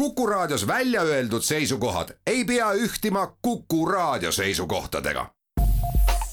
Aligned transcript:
Kuku 0.00 0.26
Raadios 0.26 0.66
välja 0.66 1.02
öeldud 1.02 1.42
seisukohad 1.42 2.08
ei 2.26 2.44
pea 2.44 2.72
ühtima 2.72 3.36
Kuku 3.42 3.86
Raadio 3.86 4.32
seisukohtadega. 4.32 5.26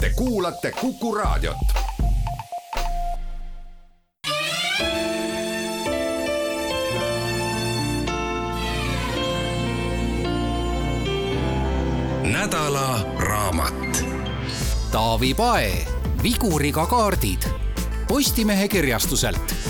Te 0.01 0.09
kuulate 0.15 0.71
Kuku 0.71 1.15
Raadiot. 1.15 1.57
nädala 12.23 12.99
raamat. 13.19 14.05
Taavi 14.91 15.33
Pae, 15.33 15.87
Viguriga 16.23 16.85
kaardid 16.85 17.41
Postimehe 18.07 18.67
kirjastuselt 18.67 19.66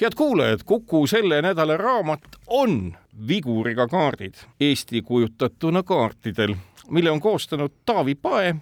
head 0.00 0.12
kuulajad, 0.16 0.60
Kuku 0.64 1.06
selle 1.06 1.42
nädala 1.42 1.76
raamat 1.76 2.20
on 2.46 2.96
viguriga 3.28 3.88
kaardid 3.88 4.34
Eesti 4.60 5.02
kujutatuna 5.02 5.82
kaartidel, 5.82 6.54
mille 6.90 7.10
on 7.10 7.20
koostanud 7.20 7.72
Taavi 7.86 8.14
Pae 8.14 8.54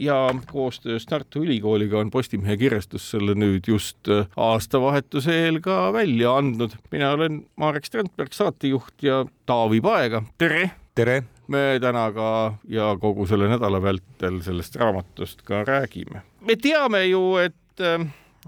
ja 0.00 0.34
koostöös 0.52 1.06
Tartu 1.06 1.44
Ülikooliga 1.44 1.98
on 1.98 2.10
Postimehe 2.10 2.56
kirjastus 2.56 3.10
selle 3.10 3.34
nüüd 3.38 3.70
just 3.70 4.10
aastavahetuse 4.36 5.44
eel 5.44 5.60
ka 5.60 5.92
välja 5.92 6.36
andnud. 6.36 6.70
mina 6.90 7.10
olen 7.10 7.46
Marek 7.56 7.84
Strandberg, 7.84 8.32
saatejuht 8.32 9.02
ja 9.02 9.24
Taavi 9.46 9.80
Paega, 9.80 10.22
tere! 10.38 10.70
tere! 10.94 11.22
me 11.46 11.78
täna 11.80 12.12
ka 12.12 12.54
ja 12.68 12.96
kogu 13.00 13.26
selle 13.26 13.48
nädala 13.48 13.82
vältel 13.82 14.42
sellest 14.42 14.76
raamatust 14.76 15.42
ka 15.42 15.64
räägime. 15.64 16.22
me 16.40 16.56
teame 16.56 17.04
ju, 17.04 17.36
et 17.36 17.54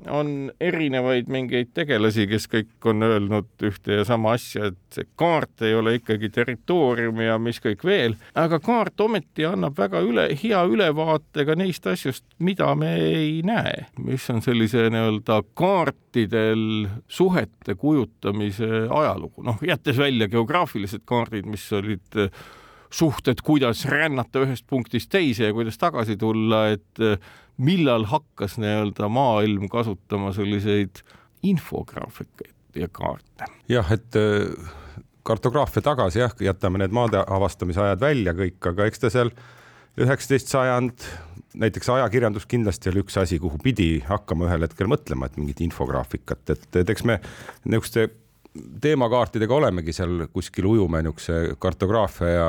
on 0.09 0.53
erinevaid 0.61 1.29
mingeid 1.33 1.73
tegelasi, 1.77 2.25
kes 2.31 2.47
kõik 2.51 2.89
on 2.89 3.05
öelnud 3.05 3.65
ühte 3.69 3.99
ja 3.99 4.07
sama 4.09 4.35
asja, 4.39 4.71
et 4.71 4.97
see 4.97 5.09
kaart 5.21 5.65
ei 5.67 5.75
ole 5.77 5.97
ikkagi 5.99 6.31
territoorium 6.33 7.21
ja 7.21 7.37
mis 7.43 7.61
kõik 7.63 7.85
veel, 7.85 8.17
aga 8.39 8.61
kaart 8.63 9.05
ometi 9.05 9.45
annab 9.49 9.77
väga 9.79 10.01
üle, 10.05 10.27
hea 10.43 10.63
ülevaate 10.69 11.47
ka 11.49 11.57
neist 11.59 11.87
asjust, 11.91 12.25
mida 12.41 12.73
me 12.79 12.95
ei 13.05 13.43
näe, 13.47 13.87
mis 14.01 14.29
on 14.33 14.41
sellise 14.45 14.89
nii-öelda 14.93 15.43
kaartidel 15.59 16.89
suhete 17.09 17.77
kujutamise 17.77 18.87
ajalugu, 18.89 19.45
noh, 19.45 19.61
jättes 19.67 20.01
välja 20.01 20.31
geograafilised 20.33 21.05
kaardid, 21.09 21.49
mis 21.53 21.69
olid 21.77 22.23
suhted, 22.93 23.41
kuidas 23.45 23.87
rännata 23.89 24.43
ühest 24.45 24.67
punktist 24.69 25.11
teise 25.13 25.49
ja 25.49 25.57
kuidas 25.57 25.79
tagasi 25.81 26.17
tulla, 26.21 26.67
et 26.75 27.01
millal 27.63 28.05
hakkas 28.11 28.59
nii-öelda 28.61 29.09
maailm 29.13 29.69
kasutama 29.73 30.33
selliseid 30.37 31.03
infograafikaid 31.43 32.55
ja 32.77 32.89
kaarte? 32.93 33.49
jah, 33.69 33.93
et 33.93 34.17
äh, 34.17 34.71
kartograafia 35.23 35.83
tagasi 35.83 36.23
jah, 36.23 36.35
jätame 36.41 36.83
need 36.83 36.95
maade 36.95 37.21
avastamise 37.27 37.83
ajad 37.83 38.01
välja 38.01 38.35
kõik, 38.37 38.59
aga 38.73 38.89
eks 38.89 39.05
ta 39.05 39.13
seal 39.13 39.33
üheksateist 40.01 40.49
sajand, 40.49 41.05
näiteks 41.61 41.91
ajakirjandus 41.93 42.49
kindlasti 42.49 42.91
oli 42.91 43.03
üks 43.05 43.19
asi, 43.21 43.39
kuhu 43.43 43.61
pidi 43.63 43.91
hakkama 44.09 44.49
ühel 44.49 44.65
hetkel 44.67 44.89
mõtlema, 44.91 45.29
et 45.29 45.37
mingit 45.41 45.61
infograafikat, 45.65 46.55
et, 46.55 46.69
et 46.81 46.93
eks 46.95 47.05
me 47.09 47.21
niisuguste 47.65 48.09
teemakaartidega 48.85 49.55
olemegi 49.55 49.95
seal 49.97 50.27
kuskil 50.33 50.69
ujume 50.75 51.01
niisuguse 51.05 51.57
kartograafia 51.61 52.33
ja 52.33 52.49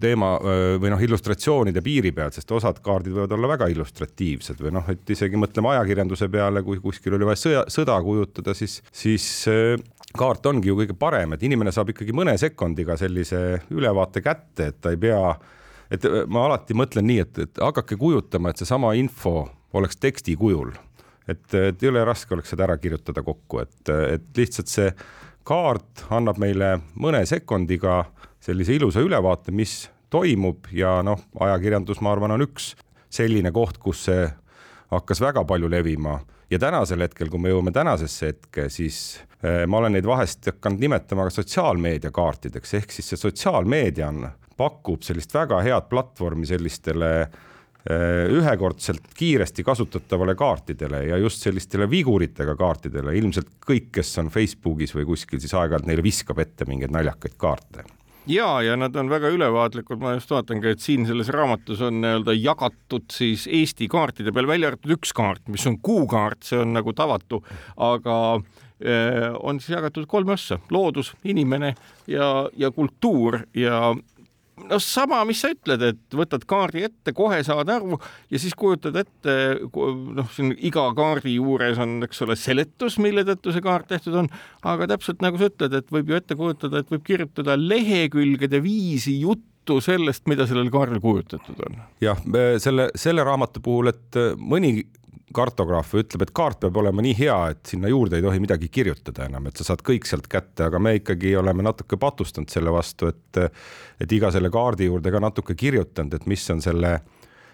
teema 0.00 0.34
või 0.80 0.92
noh, 0.92 1.00
illustratsioonide 1.04 1.82
piiri 1.84 2.12
peal, 2.16 2.32
sest 2.32 2.50
osad 2.56 2.78
kaardid 2.84 3.12
võivad 3.12 3.34
olla 3.36 3.50
väga 3.54 3.68
illustratiivsed 3.74 4.62
või 4.64 4.72
noh, 4.78 4.86
et 4.88 5.10
isegi 5.12 5.36
mõtleme 5.40 5.74
ajakirjanduse 5.74 6.28
peale, 6.32 6.62
kui 6.64 6.80
kuskil 6.80 7.18
oli 7.18 7.28
vaja 7.28 7.40
sõja, 7.42 7.64
sõda 7.72 7.98
kujutada, 8.04 8.54
siis, 8.56 8.78
siis 8.88 9.26
kaart 10.16 10.46
ongi 10.48 10.70
ju 10.70 10.76
kõige 10.78 10.96
parem, 10.98 11.34
et 11.34 11.42
inimene 11.46 11.72
saab 11.74 11.92
ikkagi 11.92 12.14
mõne 12.16 12.34
sekundiga 12.40 12.96
sellise 13.00 13.62
ülevaate 13.72 14.22
kätte, 14.24 14.70
et 14.72 14.80
ta 14.80 14.92
ei 14.92 15.00
pea, 15.00 15.20
et 15.92 16.06
ma 16.32 16.46
alati 16.48 16.76
mõtlen 16.76 17.06
nii, 17.08 17.18
et, 17.24 17.42
et 17.46 17.62
hakake 17.64 17.98
kujutama, 18.00 18.52
et 18.52 18.62
seesama 18.62 18.94
info 18.98 19.46
oleks 19.76 20.00
teksti 20.00 20.36
kujul. 20.40 20.72
et, 21.28 21.54
et 21.54 21.82
jõle 21.82 22.02
raske 22.04 22.34
oleks 22.34 22.50
seda 22.50 22.64
ära 22.66 22.76
kirjutada 22.82 23.22
kokku, 23.22 23.62
et, 23.62 23.92
et 24.16 24.24
lihtsalt 24.36 24.68
see 24.68 24.88
kaart 25.44 26.06
annab 26.10 26.38
meile 26.42 26.76
mõne 26.94 27.24
sekundiga 27.26 28.04
sellise 28.42 28.76
ilusa 28.76 29.02
ülevaate, 29.04 29.54
mis 29.54 29.86
toimub 30.12 30.68
ja 30.74 31.00
noh, 31.06 31.20
ajakirjandus, 31.40 32.02
ma 32.04 32.12
arvan, 32.12 32.34
on 32.36 32.44
üks 32.44 32.72
selline 33.12 33.52
koht, 33.54 33.78
kus 33.82 34.06
see 34.08 34.26
hakkas 34.92 35.22
väga 35.22 35.44
palju 35.48 35.70
levima. 35.72 36.18
Ja 36.52 36.58
tänasel 36.60 37.00
hetkel, 37.00 37.30
kui 37.32 37.40
me 37.40 37.52
jõuame 37.52 37.72
tänasesse 37.72 38.28
hetke, 38.28 38.66
siis 38.68 39.22
eh, 39.40 39.62
ma 39.66 39.80
olen 39.80 39.96
neid 39.96 40.08
vahest 40.08 40.50
hakanud 40.50 40.82
nimetama 40.84 41.24
ka 41.28 41.32
sotsiaalmeedia 41.38 42.12
kaartideks, 42.12 42.74
ehk 42.76 42.92
siis 42.92 43.08
see 43.12 43.20
sotsiaalmeedia 43.20 44.10
on, 44.10 44.26
pakub 44.58 45.00
sellist 45.06 45.32
väga 45.32 45.62
head 45.64 45.88
platvormi 45.88 46.44
sellistele 46.50 47.12
eh, 47.22 47.40
ühekordselt 47.82 49.08
kiiresti 49.18 49.64
kasutatavale 49.66 50.36
kaartidele 50.38 51.00
ja 51.08 51.16
just 51.18 51.42
sellistele 51.42 51.88
viguritega 51.90 52.54
kaartidele, 52.54 53.16
ilmselt 53.18 53.56
kõik, 53.66 53.88
kes 53.98 54.12
on 54.22 54.30
Facebookis 54.30 54.94
või 54.94 55.08
kuskil, 55.08 55.42
siis 55.42 55.56
aeg-ajalt 55.58 55.88
neile 55.90 56.04
viskab 56.06 56.38
ette 56.44 56.68
mingeid 56.68 56.94
naljakaid 56.94 57.34
kaarte. 57.42 57.82
Ja, 58.26 58.62
ja 58.62 58.76
nad 58.78 58.94
on 58.96 59.08
väga 59.10 59.32
ülevaatlikud, 59.34 59.98
ma 59.98 60.12
just 60.14 60.30
vaatangi, 60.30 60.70
et 60.70 60.82
siin 60.82 61.06
selles 61.08 61.30
raamatus 61.34 61.80
on 61.82 61.98
nii-öelda 62.04 62.36
jagatud 62.38 63.08
siis 63.10 63.48
Eesti 63.50 63.88
kaartide 63.90 64.30
peal, 64.34 64.46
välja 64.46 64.70
arvatud 64.70 64.94
üks 64.94 65.10
kaart, 65.16 65.42
mis 65.50 65.66
on 65.66 65.80
kuukaart, 65.82 66.44
see 66.46 66.60
on 66.62 66.70
nagu 66.76 66.94
tavatu, 66.94 67.40
aga 67.82 68.18
eh, 68.78 69.26
on 69.42 69.58
siis 69.58 69.74
jagatud 69.74 70.06
kolme 70.06 70.36
ossa, 70.36 70.60
loodus, 70.70 71.10
inimene 71.26 71.72
ja, 72.06 72.46
ja 72.54 72.70
kultuur. 72.70 73.40
Ja 73.58 73.90
no 74.68 74.78
sama, 74.82 75.20
mis 75.28 75.42
sa 75.42 75.52
ütled, 75.52 75.82
et 75.92 76.16
võtad 76.16 76.44
kaardi 76.48 76.84
ette, 76.88 77.14
kohe 77.16 77.40
saad 77.46 77.70
aru 77.72 77.98
ja 78.32 78.40
siis 78.42 78.54
kujutad 78.58 78.96
ette, 79.02 79.36
noh, 79.72 80.30
siin 80.34 80.54
iga 80.58 80.88
kaardi 80.96 81.36
juures 81.36 81.80
on, 81.82 81.98
eks 82.06 82.24
ole, 82.26 82.36
seletus, 82.38 82.98
mille 83.02 83.26
tõttu 83.28 83.54
see 83.54 83.64
kaart 83.64 83.90
tehtud 83.92 84.18
on, 84.24 84.30
aga 84.68 84.90
täpselt 84.94 85.24
nagu 85.24 85.40
sa 85.40 85.50
ütled, 85.50 85.76
et 85.78 85.92
võib 85.94 86.12
ju 86.12 86.18
ette 86.18 86.38
kujutada, 86.38 86.82
et 86.82 86.92
võib 86.92 87.04
kirjutada 87.06 87.58
lehekülgede 87.60 88.62
viisi 88.64 89.18
juttu 89.22 89.78
sellest, 89.84 90.26
mida 90.30 90.46
sellel 90.50 90.72
kaardil 90.74 91.02
kujutatud 91.02 91.60
on. 91.68 91.78
jah, 92.02 92.18
selle, 92.62 92.90
selle 92.98 93.24
raamatu 93.26 93.62
puhul, 93.64 93.92
et 93.92 94.20
mõni 94.38 94.80
kartograaf 95.34 95.94
ütleb, 95.96 96.26
et 96.26 96.32
kaart 96.36 96.60
peab 96.62 96.76
olema 96.82 97.02
nii 97.04 97.14
hea, 97.16 97.38
et 97.54 97.72
sinna 97.72 97.90
juurde 97.90 98.18
ei 98.18 98.24
tohi 98.24 98.42
midagi 98.42 98.68
kirjutada 98.72 99.26
enam, 99.28 99.48
et 99.48 99.56
sa 99.58 99.66
saad 99.70 99.84
kõik 99.86 100.06
sealt 100.08 100.28
kätte, 100.30 100.66
aga 100.66 100.80
me 100.82 100.96
ikkagi 100.98 101.34
oleme 101.40 101.64
natuke 101.64 101.96
patustanud 102.00 102.52
selle 102.52 102.74
vastu, 102.74 103.08
et 103.12 103.42
et 104.02 104.12
iga 104.12 104.32
selle 104.34 104.50
kaardi 104.52 104.88
juurde 104.88 105.12
ka 105.14 105.20
natuke 105.22 105.54
kirjutanud, 105.58 106.14
et 106.18 106.26
mis 106.26 106.44
on 106.50 106.60
selle 106.64 106.96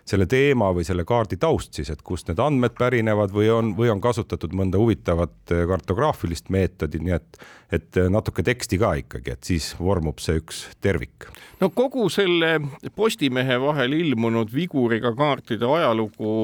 selle 0.08 0.26
teema 0.30 0.70
või 0.74 0.86
selle 0.86 1.04
kaardi 1.08 1.38
taust 1.40 1.76
siis, 1.78 1.90
et 1.92 2.02
kust 2.06 2.30
need 2.30 2.40
andmed 2.42 2.74
pärinevad 2.78 3.32
või 3.34 3.50
on, 3.52 3.72
või 3.78 3.90
on 3.92 4.02
kasutatud 4.02 4.54
mõnda 4.56 4.80
huvitavat 4.80 5.54
kartograafilist 5.68 6.50
meetodit, 6.54 7.04
nii 7.04 7.14
et, 7.16 7.40
et 7.78 8.00
natuke 8.10 8.44
teksti 8.46 8.80
ka 8.80 8.94
ikkagi, 9.02 9.34
et 9.36 9.50
siis 9.50 9.70
vormub 9.78 10.22
see 10.22 10.40
üks 10.40 10.64
tervik. 10.84 11.28
no 11.60 11.70
kogu 11.74 12.08
selle 12.12 12.56
Postimehe 12.96 13.58
vahel 13.62 13.94
ilmunud 13.98 14.52
viguriga 14.54 15.12
kaartide 15.18 15.68
ajalugu, 15.68 16.34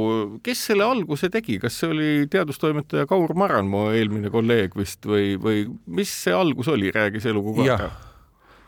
kes 0.45 0.67
selle 0.71 0.87
alguse 0.87 1.31
tegi, 1.33 1.59
kas 1.63 1.81
see 1.81 1.93
oli 1.95 2.11
teadustoimetaja 2.31 3.09
Kaur 3.11 3.35
Maran, 3.39 3.71
mu 3.71 3.89
eelmine 3.95 4.33
kolleeg 4.33 4.77
vist 4.79 5.07
või, 5.09 5.35
või 5.41 5.69
mis 5.87 6.13
see 6.25 6.35
algus 6.37 6.71
oli, 6.73 6.93
räägi 6.95 7.25
see 7.25 7.35
lugu 7.35 7.57
ka 7.59 7.71
ära 7.79 7.93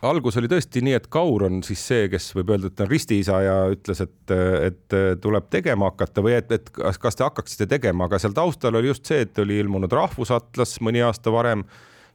algus 0.02 0.36
oli 0.36 0.50
tõesti 0.50 0.82
nii, 0.84 0.96
et 0.98 1.08
Kaur 1.12 1.46
on 1.48 1.62
siis 1.66 1.82
see, 1.88 2.06
kes 2.12 2.28
võib 2.36 2.52
öelda, 2.54 2.70
et 2.70 2.84
on 2.84 2.90
ristiisa 2.90 3.40
ja 3.44 3.56
ütles, 3.72 4.02
et, 4.04 4.34
et 4.68 4.96
tuleb 5.22 5.50
tegema 5.52 5.90
hakata 5.90 6.24
või 6.24 6.36
et, 6.36 6.52
et 6.52 6.70
kas, 6.74 7.00
kas 7.02 7.16
te 7.18 7.24
hakkaksite 7.24 7.68
tegema, 7.70 8.06
aga 8.06 8.20
seal 8.22 8.36
taustal 8.36 8.76
oli 8.76 8.92
just 8.92 9.08
see, 9.08 9.24
et 9.26 9.38
oli 9.42 9.60
ilmunud 9.62 9.92
Rahvusatlas 9.92 10.76
mõni 10.84 11.04
aasta 11.06 11.32
varem 11.32 11.64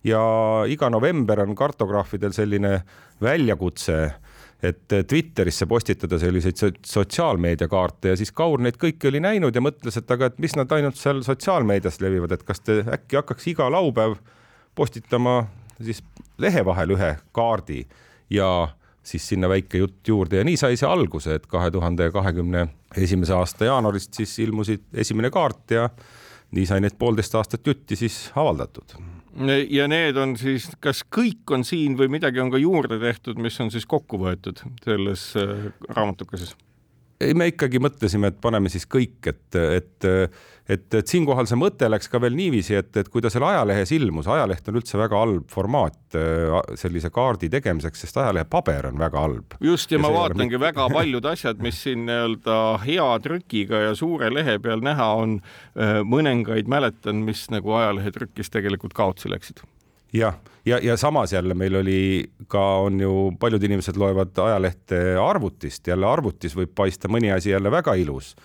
ja 0.07 0.21
iga 0.69 0.89
november 0.89 1.43
on 1.43 1.55
kartograafidel 1.57 2.33
selline 2.37 2.79
väljakutse 3.21 4.01
et 4.61 4.93
Twitterisse 5.07 5.65
postitada 5.65 6.19
selliseid 6.21 6.81
sotsiaalmeediakaarte 6.85 8.13
ja 8.13 8.17
siis 8.17 8.31
Kaur 8.35 8.61
neid 8.61 8.77
kõiki 8.81 9.09
oli 9.09 9.21
näinud 9.23 9.55
ja 9.55 9.63
mõtles, 9.63 9.97
et 9.97 10.13
aga 10.13 10.29
et 10.29 10.37
mis 10.43 10.53
nad 10.57 10.71
ainult 10.77 10.99
seal 11.01 11.23
sotsiaalmeedias 11.25 11.97
levivad, 12.03 12.35
et 12.35 12.45
kas 12.45 12.61
te 12.61 12.81
äkki 12.85 13.17
hakkaks 13.17 13.49
iga 13.55 13.71
laupäev 13.73 14.19
postitama 14.77 15.47
siis 15.85 16.03
lehe 16.41 16.65
vahel 16.65 16.95
ühe 16.97 17.15
kaardi 17.35 17.83
ja 18.29 18.51
siis 19.03 19.27
sinna 19.27 19.49
väike 19.49 19.81
jutt 19.81 20.07
juurde 20.07 20.41
ja 20.41 20.45
nii 20.45 20.57
sai 20.59 20.77
see 20.77 20.89
alguse, 20.89 21.35
et 21.35 21.47
kahe 21.49 21.71
tuhande 21.73 22.11
kahekümne 22.13 22.67
esimese 22.97 23.33
aasta 23.33 23.65
jaanuarist 23.65 24.13
siis 24.13 24.37
ilmusid 24.43 24.83
esimene 25.03 25.31
kaart 25.33 25.77
ja 25.77 25.87
nii 26.51 26.67
sai 26.67 26.81
need 26.83 26.97
poolteist 26.99 27.35
aastat 27.39 27.67
jutti 27.67 27.95
siis 27.95 28.31
avaldatud. 28.35 28.97
ja 29.69 29.87
need 29.87 30.17
on 30.19 30.35
siis, 30.37 30.69
kas 30.79 31.03
kõik 31.17 31.55
on 31.55 31.63
siin 31.67 31.97
või 31.97 32.11
midagi 32.11 32.41
on 32.43 32.51
ka 32.51 32.59
juurde 32.61 32.99
tehtud, 32.99 33.39
mis 33.39 33.59
on 33.63 33.71
siis 33.71 33.85
kokku 33.85 34.19
võetud 34.21 34.61
selles 34.83 35.31
äh, 35.39 35.71
raamatukeses? 35.89 36.55
Ei, 37.21 37.35
me 37.37 37.51
ikkagi 37.51 37.81
mõtlesime, 37.83 38.31
et 38.31 38.39
paneme 38.41 38.71
siis 38.71 38.87
kõik, 38.89 39.19
et, 39.29 39.57
et, 39.59 40.07
et, 40.71 40.85
et 40.97 41.13
siinkohal 41.13 41.47
see 41.49 41.59
mõte 41.59 41.89
läks 41.89 42.09
ka 42.11 42.21
veel 42.23 42.35
niiviisi, 42.37 42.75
et, 42.79 42.91
et 42.97 43.09
kui 43.11 43.23
ta 43.23 43.31
seal 43.33 43.45
ajalehes 43.47 43.93
ilmus, 43.95 44.29
ajaleht 44.31 44.69
on 44.71 44.79
üldse 44.81 44.99
väga 44.99 45.19
halb 45.21 45.49
formaat 45.51 46.17
äh, 46.19 46.55
sellise 46.79 47.11
kaardi 47.13 47.51
tegemiseks, 47.53 48.05
sest 48.05 48.21
ajalehe 48.21 48.47
paber 48.51 48.89
on 48.91 48.99
väga 49.01 49.25
halb. 49.25 49.57
just, 49.63 49.91
ja, 49.91 49.99
ja 49.99 50.05
ma 50.05 50.13
vaatangi 50.15 50.55
mitte... 50.55 50.63
väga 50.65 50.87
paljud 50.97 51.29
asjad, 51.33 51.61
mis 51.63 51.81
siin 51.85 52.07
nii-öelda 52.09 52.61
hea 52.85 53.09
trükiga 53.25 53.85
ja 53.87 53.97
suure 53.97 54.31
lehe 54.33 54.57
peal 54.63 54.83
näha 54.85 55.11
on, 55.21 55.39
äh, 55.75 56.01
mõningaid 56.07 56.71
mäletan, 56.71 57.23
mis 57.27 57.47
nagu 57.53 57.77
ajalehetrükis 57.81 58.53
tegelikult 58.53 58.97
kaotsi 58.97 59.31
läksid 59.31 59.63
jah, 60.15 60.35
ja, 60.65 60.79
ja, 60.83 60.97
samas 60.97 61.33
jälle 61.33 61.53
meil 61.53 61.75
oli 61.75 62.31
ka, 62.47 62.63
on 62.85 62.99
ju, 62.99 63.31
paljud 63.39 63.63
inimesed 63.63 63.97
loevad 63.97 64.37
ajalehte 64.37 65.01
arvutist, 65.21 65.87
jälle 65.87 66.07
arvutis 66.07 66.55
võib 66.57 66.73
paista 66.75 67.09
mõni 67.11 67.31
asi 67.33 67.53
jälle 67.53 67.71
väga 67.71 67.95
ilus. 67.99 68.35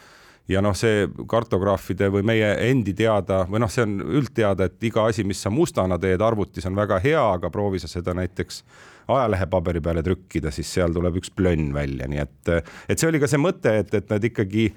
Ja 0.48 0.60
noh, 0.62 0.76
see 0.78 1.08
kartograafide 1.26 2.06
või 2.14 2.22
meie 2.22 2.52
endi 2.68 2.92
teada 2.94 3.40
või 3.50 3.64
noh, 3.64 3.70
see 3.70 3.82
on 3.82 3.96
üldteada, 3.98 4.68
et 4.68 4.84
iga 4.86 5.08
asi, 5.10 5.24
mis 5.26 5.40
sa 5.42 5.50
mustana 5.50 5.98
teed 5.98 6.22
arvutis, 6.22 6.66
on 6.70 6.78
väga 6.78 7.00
hea, 7.02 7.22
aga 7.38 7.50
proovi 7.50 7.80
sa 7.82 7.90
seda 7.90 8.14
näiteks 8.14 8.62
ajalehepaberi 9.10 9.82
peale 9.82 10.04
trükkida, 10.06 10.52
siis 10.54 10.70
seal 10.70 10.94
tuleb 10.94 11.18
üks 11.18 11.32
plönn 11.34 11.74
välja, 11.74 12.06
nii 12.10 12.22
et, 12.22 12.52
et 12.90 12.98
see 12.98 13.10
oli 13.10 13.20
ka 13.22 13.28
see 13.30 13.42
mõte, 13.42 13.74
et, 13.82 13.90
et 13.94 14.14
need 14.14 14.30
ikkagi 14.30 14.68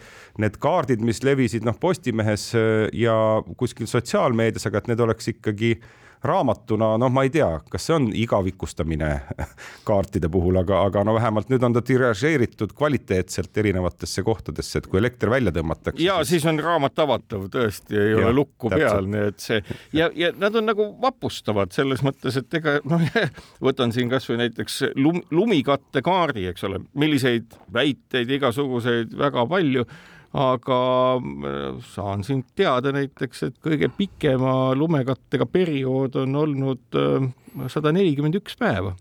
need 0.41 0.57
kaardid, 0.61 1.05
mis 1.05 1.21
levisid 1.25 1.65
noh, 1.65 1.77
Postimehes 1.77 2.51
ja 2.97 3.15
kuskil 3.57 3.89
sotsiaalmeedias, 3.89 4.65
aga 4.69 4.81
et 4.81 4.89
need 4.89 5.05
oleks 5.05 5.33
ikkagi 5.35 5.75
raamatuna, 6.23 6.93
noh, 6.99 7.11
ma 7.13 7.23
ei 7.23 7.31
tea, 7.31 7.47
kas 7.71 7.85
see 7.87 7.95
on 7.95 8.07
igavikustamine 8.15 9.09
kaartide 9.87 10.29
puhul, 10.31 10.59
aga, 10.61 10.81
aga 10.89 11.03
no 11.07 11.15
vähemalt 11.15 11.51
nüüd 11.51 11.63
on 11.63 11.77
ta 11.77 11.83
tiražeeritud 11.85 12.73
kvaliteetselt 12.77 13.57
erinevatesse 13.61 14.23
kohtadesse, 14.27 14.81
et 14.81 14.89
kui 14.91 14.99
elekter 14.99 15.31
välja 15.31 15.53
tõmmatakse. 15.55 16.03
ja 16.03 16.19
siis, 16.23 16.41
siis 16.41 16.49
on 16.51 16.59
raamat 16.63 16.99
avatav 17.05 17.47
tõesti, 17.53 17.95
ei 17.95 18.11
ja, 18.11 18.19
ole 18.23 18.33
lukku 18.41 18.71
täpselt. 18.73 18.91
peal, 18.91 19.09
nii 19.13 19.25
et 19.31 19.45
see 19.45 19.63
ja, 19.95 20.09
ja 20.15 20.33
nad 20.37 20.59
on 20.59 20.67
nagu 20.69 20.89
vapustavad 21.01 21.71
selles 21.75 22.03
mõttes, 22.05 22.37
et 22.39 22.59
ega 22.59 22.77
noh, 22.89 23.07
võtan 23.69 23.95
siin 23.95 24.11
kasvõi 24.11 24.41
näiteks 24.43 24.81
lum, 24.99 25.23
lumikattekaardi, 25.31 26.49
eks 26.51 26.67
ole, 26.67 26.83
milliseid 26.99 27.55
väiteid 27.73 28.39
igasuguseid 28.39 29.15
väga 29.19 29.47
palju 29.49 29.87
aga 30.33 30.81
äh, 31.17 31.79
saan 31.93 32.23
sind 32.23 32.51
teada 32.57 32.93
näiteks, 32.93 33.47
et 33.47 33.57
kõige 33.63 33.89
pikema 33.97 34.75
lumekattega 34.77 35.47
periood 35.49 36.19
on 36.21 36.37
olnud 36.43 36.99
äh, 36.99 37.31
sada 37.71 37.93
nelikümmend 37.95 38.37
üks 38.41 38.57
päeva. 38.59 38.93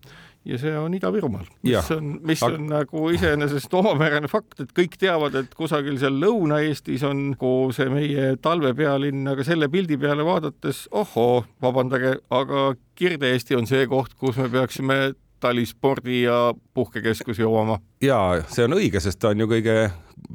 Ja 0.48 0.56
see 0.56 0.70
on 0.80 0.94
Ida-Virumaal, 0.96 1.44
mis 1.66 1.90
on, 1.92 2.12
mis 2.24 2.40
on 2.46 2.54
aga... 2.54 2.66
nagu 2.70 3.02
iseenesest 3.12 3.74
omapärane 3.74 4.30
fakt, 4.32 4.62
et 4.62 4.70
kõik 4.72 4.94
teavad, 4.96 5.34
et 5.36 5.50
kusagil 5.58 5.98
seal 6.00 6.16
Lõuna-Eestis 6.22 7.04
on 7.04 7.34
kogu 7.36 7.74
see 7.76 7.90
meie 7.92 8.30
talvepealinn, 8.40 9.26
aga 9.28 9.44
selle 9.44 9.68
pildi 9.68 9.98
peale 10.00 10.24
vaadates, 10.24 10.86
ohoo, 10.96 11.42
vabandage, 11.60 12.14
aga 12.32 12.70
Kirde-Eesti 12.96 13.58
on 13.58 13.68
see 13.68 13.84
koht, 13.90 14.14
kus 14.16 14.38
me 14.40 14.48
peaksime 14.54 14.98
talispordi 15.40 16.22
ja 16.22 16.54
puhkekeskusi 16.74 17.44
omama. 17.44 17.78
ja 18.02 18.42
see 18.48 18.66
on 18.66 18.76
õige, 18.78 19.00
sest 19.02 19.20
ta 19.22 19.32
on 19.32 19.40
ju 19.44 19.48
kõige 19.50 19.78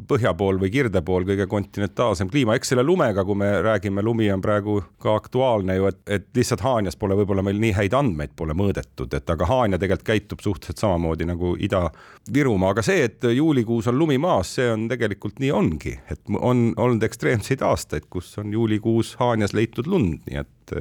põhja 0.08 0.34
pool 0.38 0.58
või 0.62 0.70
kirde 0.74 1.02
pool 1.06 1.26
kõige 1.28 1.46
kontinentaalsem 1.50 2.30
kliima, 2.32 2.56
eks 2.56 2.72
selle 2.72 2.84
lumega, 2.86 3.26
kui 3.26 3.38
me 3.40 3.50
räägime, 3.64 4.04
lumi 4.06 4.30
on 4.34 4.42
praegu 4.42 4.78
ka 5.02 5.16
aktuaalne 5.20 5.76
ju, 5.78 5.90
et, 5.92 6.00
et 6.18 6.28
lihtsalt 6.36 6.64
Haanjas 6.66 6.98
pole 7.00 7.18
võib-olla 7.20 7.44
meil 7.46 7.60
nii 7.62 7.74
häid 7.78 7.96
andmeid 7.98 8.34
pole 8.40 8.56
mõõdetud, 8.58 9.14
et 9.14 9.30
aga 9.30 9.50
Haanja 9.50 9.80
tegelikult 9.82 10.08
käitub 10.08 10.44
suhteliselt 10.44 10.84
samamoodi 10.84 11.28
nagu 11.30 11.54
Ida-Virumaa, 11.68 12.74
aga 12.76 12.86
see, 12.86 13.04
et 13.10 13.28
juulikuus 13.36 13.92
on 13.92 14.00
lumi 14.00 14.18
maas, 14.22 14.56
see 14.58 14.72
on 14.72 14.88
tegelikult 14.92 15.40
nii 15.44 15.52
ongi, 15.54 15.98
et 16.12 16.36
on 16.40 16.66
olnud 16.78 17.04
ekstreemseid 17.04 17.64
aastaid, 17.68 18.10
kus 18.10 18.34
on 18.42 18.54
juulikuus 18.54 19.16
Haanjas 19.22 19.56
leitud 19.58 19.90
lund, 19.92 20.24
nii 20.30 20.44
et 20.44 20.76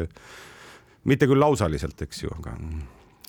mitte 1.09 1.27
küll 1.29 1.43
lausaliselt, 1.43 1.99
eks 2.07 2.27
ju, 2.27 2.35
aga 2.39 2.57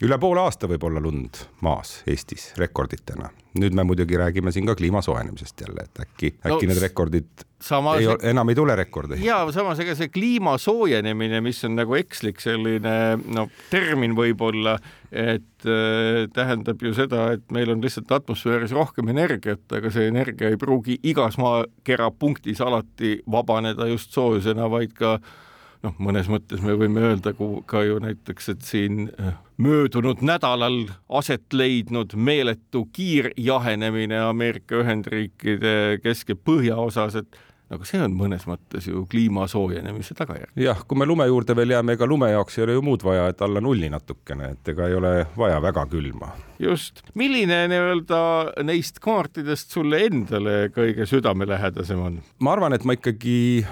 üle 0.04 0.18
poole 0.20 0.44
aasta 0.44 0.68
võib 0.68 0.84
olla 0.88 1.02
lund 1.04 1.40
maas 1.64 2.02
Eestis 2.10 2.52
rekorditena. 2.60 3.30
nüüd 3.54 3.76
me 3.78 3.84
muidugi 3.86 4.18
räägime 4.18 4.52
siin 4.52 4.66
ka 4.66 4.74
kliima 4.76 5.02
soojenemisest 5.06 5.62
jälle, 5.62 5.84
et 5.84 6.00
äkki, 6.02 6.32
äkki 6.42 6.66
no, 6.66 6.72
need 6.72 6.80
rekordid 6.82 7.44
samas, 7.62 8.00
ei, 8.02 8.08
enam 8.32 8.50
ei 8.50 8.56
tule 8.58 8.76
rekordeid. 8.76 9.22
ja 9.24 9.38
samas 9.54 9.80
ega 9.80 9.96
see 9.96 10.10
kliima 10.10 10.58
soojenemine, 10.58 11.42
mis 11.46 11.62
on 11.68 11.78
nagu 11.78 11.96
ekslik 11.96 12.42
selline 12.44 12.96
no 13.36 13.46
termin 13.70 14.18
võib-olla, 14.18 14.76
et 15.12 15.70
äh, 15.70 16.26
tähendab 16.34 16.82
ju 16.82 16.96
seda, 16.98 17.30
et 17.38 17.46
meil 17.54 17.72
on 17.72 17.86
lihtsalt 17.86 18.12
atmosfääris 18.12 18.74
rohkem 18.76 19.14
energiat, 19.14 19.64
aga 19.72 19.94
see 19.94 20.10
energia 20.10 20.50
ei 20.50 20.60
pruugi 20.60 20.98
igas 21.04 21.38
maakera 21.40 22.12
punktis 22.12 22.62
alati 22.62 23.20
vabaneda 23.32 23.88
just 23.94 24.12
soojusena, 24.18 24.68
vaid 24.74 24.98
ka 24.98 25.16
äh, 25.20 25.40
noh, 25.84 25.96
mõnes 26.02 26.30
mõttes 26.32 26.64
me 26.64 26.76
võime 26.80 27.04
öelda 27.10 27.34
ka 27.70 27.84
ju 27.86 28.00
näiteks, 28.04 28.52
et 28.56 28.68
siin 28.68 29.08
äh, 29.20 29.36
möödunud 29.62 30.24
nädalal 30.26 30.86
aset 31.10 31.54
leidnud 31.54 32.16
meeletu 32.16 32.88
kiirjahenemine 32.96 34.24
Ameerika 34.30 34.82
Ühendriikide 34.82 36.00
kesk- 36.04 36.34
ja 36.34 36.40
põhjaosas, 36.40 37.20
et 37.24 37.42
aga 37.74 37.88
see 37.88 38.02
on 38.04 38.14
mõnes 38.18 38.44
mõttes 38.48 38.86
ju 38.90 39.06
kliima 39.10 39.46
soojenemise 39.50 40.16
tagajärg. 40.18 40.52
jah, 40.60 40.84
kui 40.88 41.00
me 41.00 41.08
lume 41.10 41.26
juurde 41.30 41.56
veel 41.58 41.74
jääme, 41.76 41.96
ega 41.98 42.08
lume 42.10 42.30
jaoks 42.32 42.58
ei 42.58 42.66
ole 42.68 42.76
ju 42.78 42.84
muud 42.86 43.06
vaja, 43.06 43.28
et 43.32 43.42
alla 43.42 43.62
nulli 43.64 43.90
natukene, 43.90 44.54
et 44.54 44.74
ega 44.74 44.90
ei 44.90 44.98
ole 45.00 45.14
vaja 45.38 45.62
väga 45.64 45.86
külma. 45.92 46.34
just, 46.60 47.02
milline 47.16 47.64
nii-öelda 47.72 48.20
neist 48.68 49.02
kaartidest 49.04 49.74
sulle 49.74 50.04
endale 50.08 50.70
kõige 50.76 51.08
südamelähedasem 51.10 52.04
on? 52.04 52.22
ma 52.40 52.54
arvan, 52.56 52.78
et 52.78 52.86
ma 52.86 52.98
ikkagi 53.00 53.66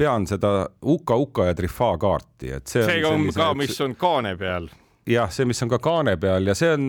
pean 0.00 0.24
seda 0.26 0.68
Uka-Uka 0.80 1.50
ja 1.50 1.54
Trifaa 1.54 1.98
kaarti, 2.00 2.54
et 2.56 2.70
see, 2.72 2.84
see 2.88 3.02
on, 3.04 3.26
ka, 3.36 3.50
mis 3.58 3.80
on 3.84 3.96
kaane 4.00 4.32
peal. 4.40 4.70
jah, 5.10 5.28
see, 5.32 5.44
mis 5.48 5.60
on 5.66 5.72
ka 5.74 5.78
kaane 5.84 6.16
peal 6.20 6.48
ja 6.48 6.56
see 6.56 6.72
on 6.72 6.88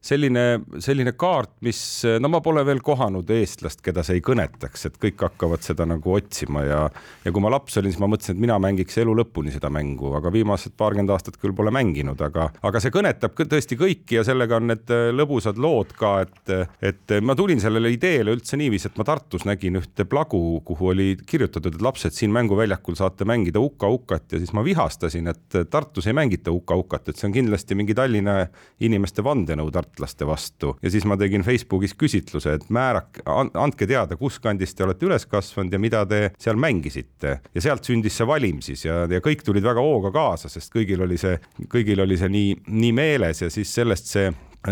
selline, 0.00 0.62
selline 0.80 1.12
kaart, 1.12 1.58
mis 1.66 1.80
no 2.20 2.30
ma 2.32 2.40
pole 2.40 2.62
veel 2.64 2.80
kohanud 2.84 3.28
eestlast, 3.36 3.82
keda 3.84 4.02
see 4.06 4.16
ei 4.18 4.22
kõnetaks, 4.24 4.86
et 4.88 4.96
kõik 5.00 5.20
hakkavad 5.26 5.64
seda 5.64 5.84
nagu 5.88 6.14
otsima 6.16 6.64
ja 6.64 6.80
ja 7.24 7.32
kui 7.32 7.42
ma 7.44 7.50
laps 7.52 7.76
olin, 7.76 7.92
siis 7.92 8.00
ma 8.00 8.08
mõtlesin, 8.08 8.38
et 8.38 8.42
mina 8.46 8.56
mängiks 8.62 8.96
elu 9.02 9.12
lõpuni 9.18 9.52
seda 9.52 9.68
mängu, 9.72 10.14
aga 10.16 10.32
viimased 10.32 10.72
paarkümmend 10.80 11.12
aastat 11.12 11.36
küll 11.40 11.52
pole 11.56 11.72
mänginud, 11.74 12.20
aga, 12.24 12.48
aga 12.64 12.80
see 12.80 12.94
kõnetab 12.94 13.36
tõesti 13.36 13.76
kõiki 13.80 14.16
ja 14.16 14.24
sellega 14.24 14.56
on 14.56 14.70
need 14.72 14.94
äh, 14.94 15.10
lõbusad 15.12 15.60
lood 15.60 15.92
ka, 15.98 16.14
et, 16.24 16.54
et 16.80 17.16
ma 17.20 17.36
tulin 17.36 17.60
sellele 17.60 17.92
ideele 17.92 18.32
üldse 18.38 18.56
niiviisi, 18.60 18.88
et 18.88 18.96
ma 19.00 19.04
Tartus 19.10 19.44
nägin 19.48 19.76
ühte 19.82 20.08
plagu, 20.08 20.40
kuhu 20.64 20.92
oli 20.94 21.10
kirjutatud, 21.20 21.76
et 21.76 21.84
lapsed 21.84 22.16
siin 22.16 22.32
mänguväljakul 22.32 22.96
saate 22.96 23.28
mängida 23.28 23.60
uka-ukat 23.60 24.32
ja 24.32 24.40
siis 24.40 24.54
ma 24.56 24.64
vihastasin, 24.64 25.28
et 25.34 25.60
Tartus 25.70 26.08
ei 26.08 26.16
mängita 26.16 26.54
uka-ukat, 26.56 27.12
et 27.12 27.20
see 27.20 27.28
on 27.28 27.36
kindlasti 27.36 27.76
mingi 27.76 27.96
Tallinna 27.98 28.40
inimeste 28.80 29.24
vandenõu 29.26 29.68
Tartus 29.74 29.89
tartlaste 29.90 30.26
vastu. 30.26 30.76
Ja 30.82 30.90
siis 30.90 31.04
ma 31.04 31.16
tegin 31.16 31.42
Facebookis 31.42 31.94
küsitluse, 31.98 32.54
et 32.54 32.68
määrake, 32.70 33.22
andke 33.26 33.86
teada, 33.86 34.16
kus 34.16 34.38
kandis 34.40 34.74
te 34.74 34.84
olete 34.84 35.06
üles 35.06 35.26
kasvanud 35.26 35.72
ja 35.72 35.78
mida 35.78 36.04
te 36.06 36.30
seal 36.38 36.56
mängisite. 36.56 37.40
Ja 37.54 37.60
sealt 37.60 37.84
sündis 37.84 38.16
see 38.16 38.26
valim 38.26 38.60
siis 38.62 38.84
ja, 38.84 39.04
ja 39.10 39.20
kõik 39.20 39.44
tulid 39.44 39.64
väga 39.64 39.80
hooga 39.80 40.12
kaasa, 40.14 40.48
sest 40.48 40.72
kõigil 40.74 41.02
oli 41.02 41.18
see, 41.18 41.38
kõigil 41.68 42.00
oli 42.00 42.18
see 42.18 42.30
nii, 42.30 42.54
nii 42.68 42.92
meeles 42.92 43.42
ja 43.42 43.50
siis 43.50 43.72
sellest 43.74 44.10
see 44.10 44.30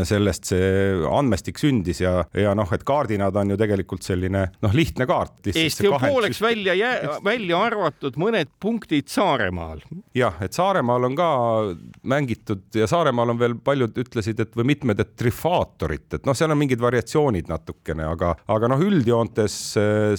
sellest 0.08 0.50
see 0.50 0.98
andmestik 1.08 1.58
sündis 1.60 2.02
ja, 2.02 2.20
ja 2.36 2.52
noh, 2.56 2.68
et 2.74 2.84
kaardina 2.86 3.30
ta 3.32 3.40
on 3.40 3.54
ju 3.54 3.58
tegelikult 3.60 4.04
selline 4.04 4.44
noh, 4.64 4.74
lihtne 4.76 5.06
kaart. 5.08 5.50
Eesti 5.54 5.88
on 5.88 6.00
pooleks 6.02 6.40
välja, 6.44 6.74
välja 7.24 7.60
arvatud 7.68 8.18
mõned 8.20 8.50
punktid 8.60 9.08
Saaremaal. 9.08 9.80
jah, 10.16 10.36
et 10.44 10.56
Saaremaal 10.56 11.08
on 11.08 11.16
ka 11.18 11.28
mängitud 12.08 12.66
ja 12.76 12.88
Saaremaal 12.90 13.32
on 13.32 13.40
veel 13.40 13.56
paljud 13.64 13.96
ütlesid, 13.98 14.40
et 14.44 14.52
või 14.58 14.74
mitmed, 14.74 15.00
et 15.00 15.14
trifaatorit, 15.18 16.18
et 16.18 16.28
noh, 16.28 16.36
seal 16.36 16.52
on 16.52 16.60
mingid 16.60 16.82
variatsioonid 16.82 17.48
natukene, 17.48 18.06
aga, 18.12 18.34
aga 18.50 18.70
noh, 18.74 18.84
üldjoontes 18.84 19.58